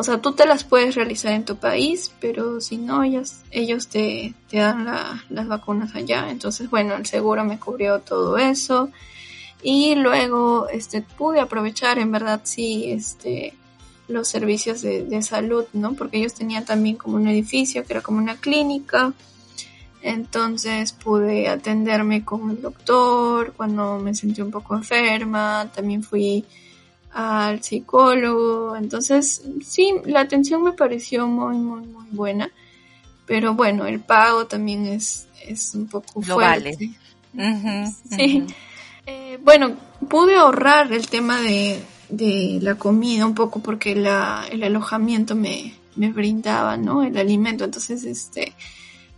o 0.00 0.02
sea, 0.02 0.18
tú 0.18 0.32
te 0.32 0.46
las 0.46 0.64
puedes 0.64 0.94
realizar 0.94 1.32
en 1.32 1.44
tu 1.44 1.56
país, 1.56 2.10
pero 2.20 2.62
si 2.62 2.78
no, 2.78 3.02
ellos, 3.02 3.42
te, 3.88 4.34
dan 4.50 4.86
las 5.28 5.46
vacunas 5.46 5.94
allá. 5.94 6.30
Entonces, 6.30 6.70
bueno, 6.70 6.94
el 6.94 7.04
seguro 7.04 7.44
me 7.44 7.58
cubrió 7.58 8.00
todo 8.00 8.38
eso. 8.38 8.88
Y 9.62 9.96
luego, 9.96 10.70
este, 10.70 11.02
pude 11.02 11.38
aprovechar, 11.38 11.98
en 11.98 12.10
verdad, 12.12 12.40
sí, 12.44 12.90
este, 12.90 13.52
los 14.08 14.26
servicios 14.26 14.80
de, 14.80 15.04
de 15.04 15.20
salud, 15.20 15.66
¿no? 15.74 15.92
Porque 15.92 16.16
ellos 16.16 16.32
tenían 16.32 16.64
también 16.64 16.96
como 16.96 17.16
un 17.16 17.28
edificio 17.28 17.84
que 17.84 17.92
era 17.92 18.00
como 18.00 18.16
una 18.16 18.36
clínica. 18.36 19.12
Entonces 20.00 20.92
pude 20.92 21.46
atenderme 21.46 22.24
con 22.24 22.50
el 22.50 22.62
doctor 22.62 23.52
cuando 23.54 23.98
me 23.98 24.14
sentí 24.14 24.40
un 24.40 24.50
poco 24.50 24.76
enferma. 24.76 25.70
También 25.74 26.02
fui 26.02 26.46
al 27.12 27.62
psicólogo. 27.62 28.76
Entonces, 28.76 29.42
sí, 29.64 29.94
la 30.04 30.20
atención 30.20 30.62
me 30.62 30.72
pareció 30.72 31.26
muy, 31.26 31.56
muy, 31.56 31.86
muy 31.86 32.06
buena. 32.10 32.50
Pero 33.26 33.54
bueno, 33.54 33.86
el 33.86 34.00
pago 34.00 34.46
también 34.46 34.86
es, 34.86 35.28
es 35.46 35.74
un 35.74 35.86
poco 35.86 36.20
Lo 36.26 36.34
fuerte. 36.34 36.76
sí. 38.16 38.46
Eh, 39.06 39.38
bueno, 39.42 39.76
pude 40.08 40.36
ahorrar 40.36 40.92
el 40.92 41.08
tema 41.08 41.40
de, 41.40 41.82
de, 42.08 42.58
la 42.60 42.74
comida 42.74 43.26
un 43.26 43.34
poco 43.34 43.60
porque 43.60 43.94
la, 43.94 44.44
el 44.50 44.62
alojamiento 44.62 45.34
me, 45.34 45.74
me 45.96 46.10
brindaba, 46.10 46.76
¿no? 46.76 47.02
El 47.02 47.16
alimento. 47.16 47.64
Entonces, 47.64 48.04
este, 48.04 48.52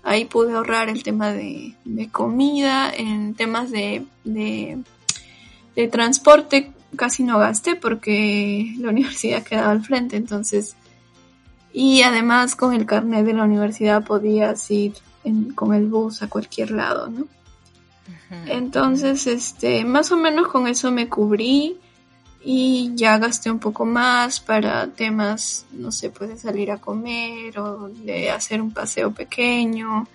ahí 0.02 0.24
pude 0.24 0.54
ahorrar 0.54 0.88
el 0.88 1.02
tema 1.02 1.32
de, 1.32 1.74
de 1.84 2.08
comida, 2.08 2.92
en 2.94 3.34
temas 3.34 3.70
de, 3.70 4.04
de, 4.24 4.78
de 5.74 5.88
transporte 5.88 6.72
casi 6.96 7.22
no 7.22 7.38
gasté 7.38 7.76
porque 7.76 8.74
la 8.78 8.90
universidad 8.90 9.42
quedaba 9.42 9.70
al 9.70 9.84
frente, 9.84 10.16
entonces... 10.16 10.76
Y 11.74 12.02
además 12.02 12.54
con 12.54 12.74
el 12.74 12.84
carnet 12.84 13.24
de 13.24 13.32
la 13.32 13.44
universidad 13.44 14.04
podías 14.04 14.70
ir 14.70 14.92
con 15.54 15.72
el 15.72 15.86
bus 15.86 16.22
a 16.22 16.28
cualquier 16.28 16.70
lado, 16.70 17.08
¿no? 17.08 17.26
Entonces, 18.46 19.26
este, 19.26 19.84
más 19.84 20.10
o 20.12 20.16
menos 20.16 20.48
con 20.48 20.66
eso 20.66 20.90
me 20.90 21.08
cubrí 21.08 21.78
y 22.44 22.92
ya 22.94 23.18
gasté 23.18 23.50
un 23.50 23.58
poco 23.58 23.84
más 23.84 24.40
para 24.40 24.88
temas, 24.88 25.66
no 25.72 25.92
sé, 25.92 26.10
pues 26.10 26.30
de 26.30 26.36
salir 26.36 26.70
a 26.70 26.78
comer 26.78 27.58
o 27.58 27.88
de 27.88 28.30
hacer 28.30 28.60
un 28.60 28.72
paseo 28.72 29.12
pequeño. 29.12 30.08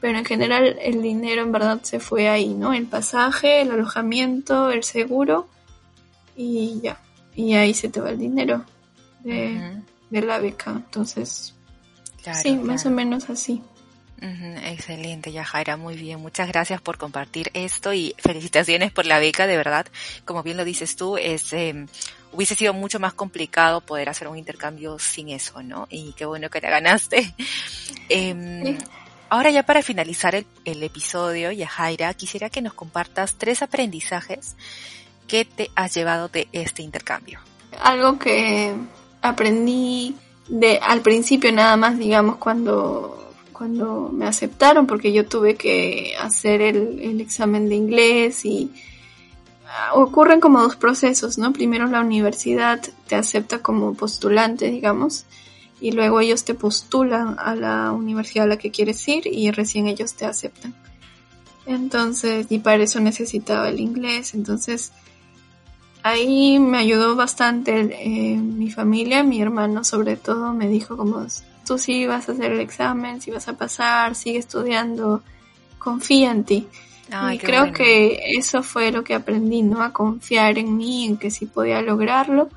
Pero 0.00 0.18
en 0.18 0.24
general 0.24 0.76
el 0.80 1.02
dinero 1.02 1.42
en 1.42 1.52
verdad 1.52 1.80
se 1.82 2.00
fue 2.00 2.28
ahí, 2.28 2.54
¿no? 2.54 2.72
El 2.72 2.86
pasaje, 2.86 3.62
el 3.62 3.70
alojamiento, 3.70 4.70
el 4.70 4.82
seguro 4.82 5.46
y 6.36 6.80
ya. 6.82 7.00
Y 7.34 7.54
ahí 7.54 7.74
se 7.74 7.88
te 7.88 8.00
va 8.00 8.10
el 8.10 8.18
dinero 8.18 8.64
de, 9.20 9.82
la 10.10 10.38
beca. 10.38 10.72
Entonces, 10.72 11.54
sí, 12.42 12.56
más 12.56 12.86
o 12.86 12.90
menos 12.90 13.30
así. 13.30 13.62
Excelente, 14.22 15.32
Yajaira, 15.32 15.76
muy 15.76 15.96
bien. 15.96 16.20
Muchas 16.20 16.48
gracias 16.48 16.80
por 16.82 16.98
compartir 16.98 17.50
esto 17.54 17.94
y 17.94 18.14
felicitaciones 18.18 18.92
por 18.92 19.06
la 19.06 19.18
beca, 19.18 19.46
de 19.46 19.56
verdad. 19.56 19.86
Como 20.24 20.42
bien 20.42 20.58
lo 20.58 20.64
dices 20.64 20.96
tú, 20.96 21.16
es 21.16 21.52
em, 21.54 21.86
hubiese 22.32 22.54
sido 22.54 22.74
mucho 22.74 23.00
más 23.00 23.14
complicado 23.14 23.80
poder 23.80 24.10
hacer 24.10 24.28
un 24.28 24.36
intercambio 24.36 24.98
sin 24.98 25.30
eso, 25.30 25.62
¿no? 25.62 25.86
Y 25.90 26.12
qué 26.12 26.26
bueno 26.26 26.50
que 26.50 26.60
la 26.60 26.70
ganaste. 26.70 27.34
Em, 28.10 28.76
ahora 29.28 29.50
ya 29.50 29.62
para 29.62 29.82
finalizar 29.82 30.34
el, 30.34 30.44
el 30.64 30.82
episodio, 30.82 31.52
Yajaira, 31.52 32.12
quisiera 32.14 32.50
que 32.50 32.60
nos 32.60 32.74
compartas 32.74 33.34
tres 33.38 33.62
aprendizajes 33.62 34.56
¿Qué 35.30 35.44
te 35.44 35.70
has 35.76 35.94
llevado 35.94 36.26
de 36.26 36.48
este 36.50 36.82
intercambio? 36.82 37.38
Algo 37.80 38.18
que 38.18 38.74
aprendí 39.22 40.16
de 40.48 40.78
al 40.78 41.02
principio 41.02 41.52
nada 41.52 41.76
más, 41.76 41.96
digamos, 41.98 42.38
cuando, 42.38 43.32
cuando 43.52 44.10
me 44.12 44.26
aceptaron, 44.26 44.88
porque 44.88 45.12
yo 45.12 45.28
tuve 45.28 45.54
que 45.54 46.14
hacer 46.20 46.62
el, 46.62 47.20
examen 47.20 47.68
de 47.68 47.76
inglés 47.76 48.44
y 48.44 48.72
ah, 49.68 49.94
ocurren 49.94 50.40
como 50.40 50.62
dos 50.62 50.74
procesos, 50.74 51.38
¿no? 51.38 51.52
Primero 51.52 51.86
la 51.86 52.00
universidad 52.00 52.80
te 53.06 53.14
acepta 53.14 53.60
como 53.60 53.94
postulante, 53.94 54.68
digamos, 54.68 55.26
y 55.80 55.92
luego 55.92 56.18
ellos 56.18 56.42
te 56.42 56.54
postulan 56.54 57.36
a 57.38 57.54
la 57.54 57.92
universidad 57.92 58.46
a 58.46 58.48
la 58.48 58.56
que 58.56 58.72
quieres 58.72 59.06
ir 59.06 59.28
y 59.28 59.52
recién 59.52 59.86
ellos 59.86 60.14
te 60.14 60.26
aceptan. 60.26 60.74
Entonces, 61.66 62.46
y 62.50 62.58
para 62.58 62.82
eso 62.82 62.98
necesitaba 62.98 63.68
el 63.68 63.78
inglés, 63.78 64.34
entonces 64.34 64.90
ahí 66.02 66.58
me 66.58 66.78
ayudó 66.78 67.16
bastante 67.16 67.80
eh, 67.80 68.36
mi 68.36 68.70
familia, 68.70 69.22
mi 69.22 69.40
hermano 69.40 69.84
sobre 69.84 70.16
todo 70.16 70.52
me 70.52 70.68
dijo 70.68 70.96
como 70.96 71.26
tú 71.66 71.78
sí 71.78 72.06
vas 72.06 72.28
a 72.28 72.32
hacer 72.32 72.52
el 72.52 72.60
examen, 72.60 73.20
si 73.20 73.30
vas 73.30 73.48
a 73.48 73.52
pasar, 73.52 74.14
sigue 74.14 74.38
estudiando, 74.38 75.22
confía 75.78 76.30
en 76.32 76.44
ti. 76.44 76.66
y 77.32 77.38
creo 77.38 77.72
que 77.72 78.36
eso 78.36 78.62
fue 78.62 78.90
lo 78.92 79.04
que 79.04 79.14
aprendí, 79.14 79.62
¿no? 79.62 79.82
A 79.82 79.92
confiar 79.92 80.58
en 80.58 80.76
mí, 80.76 81.06
en 81.06 81.16
que 81.16 81.30
sí 81.30 81.46
podía 81.46 81.82
lograrlo. 81.82 82.48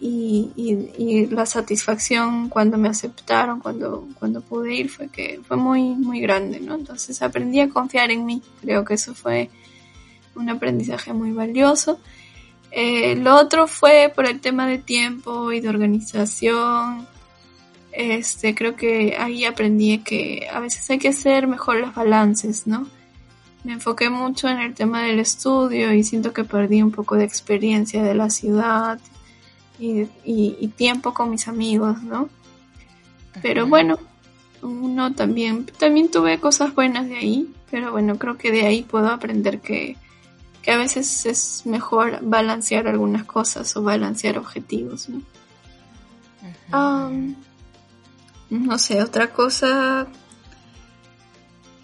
Y, 0.00 0.50
y, 0.98 1.26
la 1.26 1.46
satisfacción 1.46 2.48
cuando 2.48 2.76
me 2.76 2.88
aceptaron, 2.88 3.60
cuando, 3.60 4.06
cuando 4.18 4.42
pude 4.42 4.74
ir, 4.74 4.90
fue 4.90 5.08
que 5.08 5.40
fue 5.46 5.56
muy, 5.56 5.94
muy 5.94 6.20
grande, 6.20 6.60
¿no? 6.60 6.74
Entonces 6.74 7.22
aprendí 7.22 7.60
a 7.60 7.68
confiar 7.70 8.10
en 8.10 8.26
mí. 8.26 8.42
Creo 8.60 8.84
que 8.84 8.94
eso 8.94 9.14
fue 9.14 9.48
un 10.34 10.50
aprendizaje 10.50 11.12
muy 11.12 11.30
valioso. 11.30 12.00
Eh, 12.76 13.14
lo 13.14 13.36
otro 13.36 13.68
fue 13.68 14.12
por 14.12 14.26
el 14.26 14.40
tema 14.40 14.66
de 14.66 14.78
tiempo 14.78 15.52
y 15.52 15.60
de 15.60 15.68
organización. 15.68 17.06
Este, 17.92 18.52
creo 18.56 18.74
que 18.74 19.16
ahí 19.16 19.44
aprendí 19.44 19.98
que 19.98 20.48
a 20.52 20.58
veces 20.58 20.90
hay 20.90 20.98
que 20.98 21.10
hacer 21.10 21.46
mejor 21.46 21.76
los 21.76 21.94
balances, 21.94 22.66
¿no? 22.66 22.88
Me 23.62 23.74
enfoqué 23.74 24.10
mucho 24.10 24.48
en 24.48 24.58
el 24.58 24.74
tema 24.74 25.02
del 25.02 25.20
estudio 25.20 25.92
y 25.92 26.02
siento 26.02 26.32
que 26.32 26.42
perdí 26.42 26.82
un 26.82 26.90
poco 26.90 27.14
de 27.14 27.24
experiencia 27.24 28.02
de 28.02 28.14
la 28.16 28.28
ciudad 28.28 28.98
y, 29.78 30.08
y 30.24 30.68
tiempo 30.76 31.14
con 31.14 31.30
mis 31.30 31.46
amigos, 31.46 32.02
¿no? 32.02 32.28
Pero 33.40 33.68
bueno, 33.68 34.00
uno 34.62 35.12
también, 35.14 35.64
también 35.78 36.10
tuve 36.10 36.40
cosas 36.40 36.74
buenas 36.74 37.08
de 37.08 37.18
ahí, 37.18 37.54
pero 37.70 37.92
bueno, 37.92 38.18
creo 38.18 38.36
que 38.36 38.50
de 38.50 38.66
ahí 38.66 38.82
puedo 38.82 39.10
aprender 39.10 39.60
que, 39.60 39.96
que 40.64 40.72
a 40.72 40.78
veces 40.78 41.26
es 41.26 41.66
mejor 41.66 42.20
balancear 42.22 42.88
algunas 42.88 43.24
cosas 43.24 43.76
o 43.76 43.82
balancear 43.82 44.38
objetivos, 44.38 45.10
¿no? 45.10 45.20
no 48.50 48.78
sé, 48.78 49.02
otra 49.02 49.32
cosa. 49.32 50.06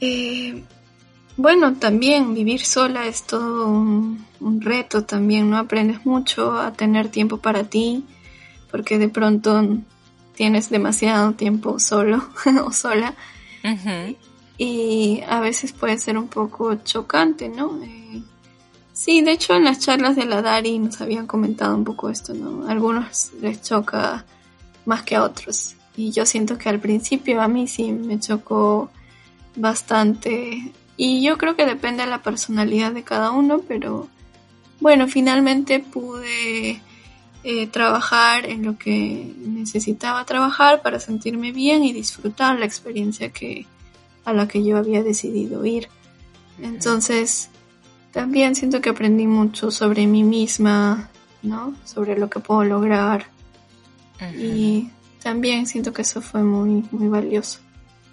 Eh, 0.01 0.65
bueno, 1.37 1.75
también 1.75 2.33
vivir 2.33 2.65
sola 2.65 3.07
es 3.07 3.25
todo 3.25 3.69
un, 3.69 4.25
un, 4.41 4.61
reto 4.61 5.05
también, 5.05 5.51
¿no? 5.51 5.59
Aprendes 5.59 6.07
mucho 6.07 6.59
a 6.59 6.73
tener 6.73 7.09
tiempo 7.09 7.37
para 7.37 7.65
ti, 7.65 8.05
porque 8.71 8.99
de 8.99 9.09
pronto 9.09 9.63
tienes 10.35 10.71
demasiado 10.71 11.33
tiempo 11.33 11.79
solo 11.79 12.31
o 12.65 12.73
sola. 12.73 13.15
Y 14.57 15.23
a 15.29 15.41
veces 15.41 15.73
puede 15.73 15.99
ser 15.99 16.17
un 16.17 16.29
poco 16.29 16.75
chocante, 16.77 17.49
¿no? 17.49 17.79
Eh, 17.83 18.23
sí, 19.01 19.23
de 19.23 19.33
hecho 19.33 19.55
en 19.55 19.65
las 19.65 19.79
charlas 19.79 20.15
de 20.15 20.27
la 20.27 20.43
Dari 20.43 20.79
nos 20.79 21.01
habían 21.01 21.27
comentado 21.27 21.75
un 21.75 21.85
poco 21.85 22.11
esto, 22.11 22.35
¿no? 22.35 22.67
A 22.67 22.73
algunos 22.73 23.33
les 23.41 23.63
choca 23.63 24.27
más 24.85 25.03
que 25.03 25.17
a 25.17 25.25
otros. 25.25 25.75
Y 25.97 26.11
yo 26.13 26.27
siento 26.27 26.59
que 26.59 26.69
al 26.69 26.81
principio 26.81 27.41
a 27.41 27.49
mí 27.49 27.67
sí 27.67 27.93
me 27.93 28.21
chocó 28.21 28.91
bastante. 29.57 30.73
Y 30.97 31.23
yo 31.23 31.39
creo 31.39 31.57
que 31.57 31.65
depende 31.65 32.05
de 32.05 32.11
la 32.11 32.23
personalidad 32.23 32.93
de 32.93 33.03
cada 33.03 33.31
uno, 33.31 33.63
pero 33.67 34.09
bueno, 34.81 35.09
finalmente 35.09 35.81
pude 35.81 36.83
eh, 37.43 37.67
trabajar 37.69 38.45
en 38.45 38.67
lo 38.67 38.77
que 38.77 39.35
necesitaba 39.39 40.27
trabajar 40.27 40.83
para 40.83 41.01
sentirme 41.01 41.53
bien 41.53 41.85
y 41.85 41.95
disfrutar 41.95 42.59
la 42.59 42.67
experiencia 42.67 43.31
que 43.31 43.67
a 44.27 44.35
la 44.35 44.47
que 44.47 44.63
yo 44.63 44.77
había 44.77 45.03
decidido 45.03 45.65
ir. 45.65 45.89
Entonces, 46.61 47.49
también 48.13 48.55
siento 48.55 48.81
que 48.81 48.91
aprendí 48.91 49.27
mucho 49.27 49.71
sobre 49.71 50.07
mí 50.07 50.23
misma, 50.23 51.11
¿no? 51.43 51.75
Sobre 51.85 52.19
lo 52.19 52.29
que 52.29 52.41
puedo 52.41 52.65
lograr. 52.65 53.27
Y 54.37 54.91
también 55.23 55.67
siento 55.67 55.93
que 55.93 56.03
eso 56.03 56.21
fue 56.21 56.43
muy, 56.43 56.85
muy 56.91 57.09
valioso. 57.09 57.61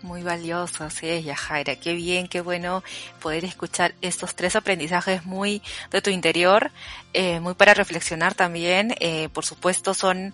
Muy 0.03 0.23
valioso, 0.23 0.83
así 0.83 1.07
es, 1.07 1.25
Yajaira. 1.25 1.75
Qué 1.75 1.93
bien, 1.93 2.27
qué 2.27 2.39
bueno 2.41 2.83
poder 3.19 3.43
escuchar 3.43 3.93
estos 4.01 4.35
tres 4.35 4.55
aprendizajes 4.55 5.25
muy 5.25 5.61
de 5.91 6.01
tu 6.01 6.11
interior, 6.11 6.71
eh, 7.13 7.39
muy 7.39 7.55
para 7.55 7.73
reflexionar 7.73 8.35
también. 8.35 8.95
Eh, 8.99 9.27
por 9.33 9.43
supuesto, 9.43 9.93
son 9.93 10.33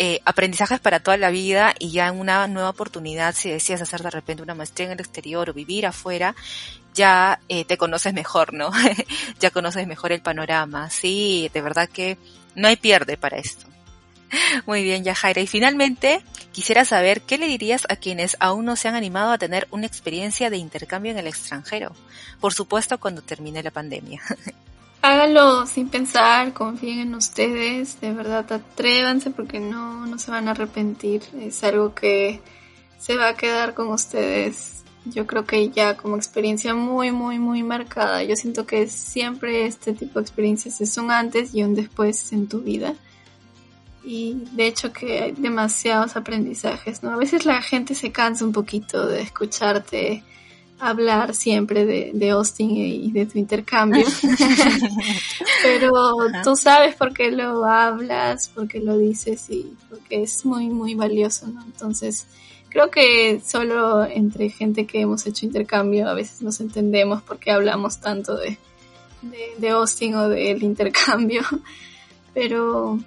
eh, 0.00 0.20
aprendizajes 0.24 0.78
para 0.78 1.00
toda 1.00 1.16
la 1.16 1.28
vida 1.30 1.74
y 1.76 1.90
ya 1.90 2.06
en 2.06 2.20
una 2.20 2.46
nueva 2.46 2.70
oportunidad, 2.70 3.34
si 3.34 3.50
decías 3.50 3.82
hacer 3.82 4.00
de 4.00 4.10
repente 4.10 4.44
una 4.44 4.54
maestría 4.54 4.86
en 4.86 4.92
el 4.92 5.00
exterior 5.00 5.50
o 5.50 5.52
vivir 5.52 5.86
afuera, 5.86 6.36
ya 6.94 7.40
eh, 7.48 7.64
te 7.64 7.76
conoces 7.76 8.14
mejor, 8.14 8.54
¿no? 8.54 8.70
ya 9.40 9.50
conoces 9.50 9.88
mejor 9.88 10.12
el 10.12 10.22
panorama. 10.22 10.88
Sí, 10.88 11.50
de 11.52 11.60
verdad 11.62 11.88
que 11.88 12.16
no 12.54 12.68
hay 12.68 12.76
pierde 12.76 13.16
para 13.16 13.38
esto. 13.38 13.66
Muy 14.66 14.84
bien, 14.84 15.02
Yajaira. 15.02 15.40
Y 15.40 15.48
finalmente, 15.48 16.22
quisiera 16.52 16.84
saber 16.84 17.22
qué 17.22 17.36
le 17.36 17.48
dirías 17.48 17.84
a 17.88 17.96
quienes 17.96 18.36
aún 18.38 18.66
no 18.66 18.76
se 18.76 18.86
han 18.86 18.94
animado 18.94 19.32
a 19.32 19.38
tener 19.38 19.66
una 19.72 19.86
experiencia 19.86 20.48
de 20.48 20.58
intercambio 20.58 21.10
en 21.10 21.18
el 21.18 21.26
extranjero. 21.26 21.92
Por 22.40 22.54
supuesto, 22.54 22.98
cuando 22.98 23.22
termine 23.22 23.64
la 23.64 23.72
pandemia. 23.72 24.22
Háganlo 25.00 25.66
sin 25.66 25.88
pensar, 25.88 26.52
confíen 26.52 26.98
en 26.98 27.14
ustedes, 27.14 28.00
de 28.00 28.12
verdad 28.12 28.52
atrévanse 28.52 29.30
porque 29.30 29.60
no, 29.60 30.06
no 30.06 30.18
se 30.18 30.30
van 30.30 30.48
a 30.48 30.52
arrepentir. 30.52 31.22
Es 31.40 31.62
algo 31.62 31.94
que 31.94 32.40
se 32.98 33.16
va 33.16 33.28
a 33.28 33.36
quedar 33.36 33.74
con 33.74 33.88
ustedes. 33.88 34.82
Yo 35.04 35.26
creo 35.26 35.44
que 35.44 35.70
ya 35.70 35.96
como 35.96 36.16
experiencia 36.16 36.74
muy, 36.74 37.12
muy, 37.12 37.38
muy 37.38 37.62
marcada. 37.62 38.22
Yo 38.24 38.34
siento 38.36 38.66
que 38.66 38.88
siempre 38.88 39.66
este 39.66 39.92
tipo 39.92 40.18
de 40.18 40.24
experiencias 40.24 40.80
es 40.80 40.98
un 40.98 41.10
antes 41.10 41.54
y 41.54 41.62
un 41.62 41.74
después 41.74 42.32
en 42.32 42.48
tu 42.48 42.60
vida 42.60 42.94
y 44.08 44.46
de 44.52 44.66
hecho 44.66 44.90
que 44.90 45.22
hay 45.22 45.32
demasiados 45.32 46.16
aprendizajes, 46.16 47.02
¿no? 47.02 47.10
A 47.10 47.16
veces 47.16 47.44
la 47.44 47.60
gente 47.60 47.94
se 47.94 48.10
cansa 48.10 48.44
un 48.44 48.52
poquito 48.52 49.06
de 49.06 49.20
escucharte 49.20 50.22
hablar 50.78 51.34
siempre 51.34 51.84
de, 51.84 52.10
de 52.14 52.30
Austin 52.30 52.70
y 52.70 53.10
de 53.10 53.26
tu 53.26 53.38
intercambio, 53.38 54.06
pero 55.62 55.92
tú 56.44 56.56
sabes 56.56 56.94
por 56.94 57.12
qué 57.12 57.30
lo 57.30 57.64
hablas, 57.64 58.48
por 58.48 58.68
qué 58.68 58.80
lo 58.80 58.96
dices 58.96 59.50
y 59.50 59.72
porque 59.88 60.22
es 60.22 60.44
muy, 60.44 60.68
muy 60.68 60.94
valioso, 60.94 61.48
¿no? 61.48 61.62
Entonces, 61.64 62.26
creo 62.68 62.90
que 62.90 63.40
solo 63.44 64.04
entre 64.04 64.50
gente 64.50 64.86
que 64.86 65.00
hemos 65.00 65.26
hecho 65.26 65.46
intercambio 65.46 66.08
a 66.08 66.14
veces 66.14 66.42
nos 66.42 66.60
entendemos 66.60 67.22
porque 67.22 67.50
hablamos 67.50 67.98
tanto 67.98 68.36
de, 68.36 68.58
de, 69.22 69.54
de 69.58 69.68
Austin 69.70 70.14
o 70.14 70.28
del 70.28 70.62
intercambio, 70.62 71.42
pero 72.34 72.98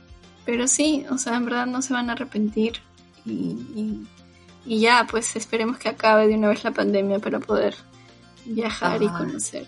pero 0.45 0.67
sí, 0.67 1.05
o 1.09 1.17
sea, 1.17 1.37
en 1.37 1.45
verdad 1.45 1.65
no 1.65 1.81
se 1.81 1.93
van 1.93 2.09
a 2.09 2.13
arrepentir 2.13 2.73
y, 3.25 3.55
y, 3.75 4.07
ya, 4.65 5.07
pues 5.09 5.35
esperemos 5.35 5.77
que 5.77 5.89
acabe 5.89 6.27
de 6.27 6.35
una 6.35 6.49
vez 6.49 6.63
la 6.63 6.71
pandemia 6.71 7.19
para 7.19 7.39
poder 7.39 7.75
viajar 8.45 9.01
y 9.01 9.07
conocer. 9.07 9.65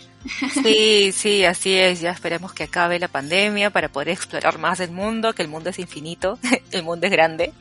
Sí, 0.64 1.12
sí, 1.14 1.46
así 1.46 1.74
es. 1.74 2.02
Ya 2.02 2.12
esperemos 2.12 2.54
que 2.54 2.64
acabe 2.64 3.00
la 3.00 3.08
pandemia 3.08 3.70
para 3.70 3.90
poder 3.90 4.10
explorar 4.10 4.58
más 4.60 4.80
el 4.80 4.92
mundo, 4.92 5.34
que 5.34 5.42
el 5.42 5.48
mundo 5.48 5.70
es 5.70 5.80
infinito, 5.80 6.40
el 6.72 6.84
mundo 6.84 7.08
es 7.08 7.12
grande. 7.12 7.54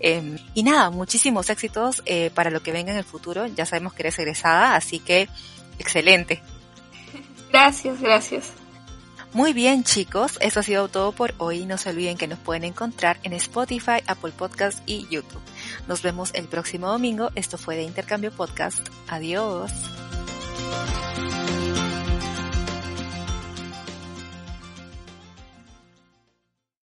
Em, 0.00 0.38
y 0.54 0.62
nada, 0.62 0.90
muchísimos 0.90 1.50
éxitos 1.50 2.02
eh, 2.06 2.30
para 2.34 2.50
lo 2.50 2.62
que 2.62 2.72
venga 2.72 2.92
en 2.92 2.98
el 2.98 3.04
futuro. 3.04 3.46
Ya 3.46 3.66
sabemos 3.66 3.92
que 3.92 4.02
eres 4.02 4.18
egresada, 4.18 4.76
así 4.76 4.98
que 4.98 5.28
excelente. 5.78 6.42
Gracias, 7.50 8.00
gracias. 8.00 8.52
Muy 9.32 9.52
bien 9.52 9.84
chicos, 9.84 10.38
eso 10.40 10.58
ha 10.58 10.62
sido 10.64 10.88
todo 10.88 11.12
por 11.12 11.34
hoy. 11.38 11.64
No 11.64 11.78
se 11.78 11.90
olviden 11.90 12.16
que 12.16 12.26
nos 12.26 12.38
pueden 12.40 12.64
encontrar 12.64 13.18
en 13.22 13.32
Spotify, 13.34 14.02
Apple 14.08 14.32
Podcast 14.36 14.80
y 14.86 15.06
YouTube. 15.08 15.40
Nos 15.88 16.02
vemos 16.02 16.30
el 16.34 16.46
próximo 16.48 16.88
domingo. 16.88 17.30
Esto 17.34 17.58
fue 17.58 17.76
de 17.76 17.82
Intercambio 17.82 18.30
Podcast. 18.30 18.88
Adiós. 19.08 19.72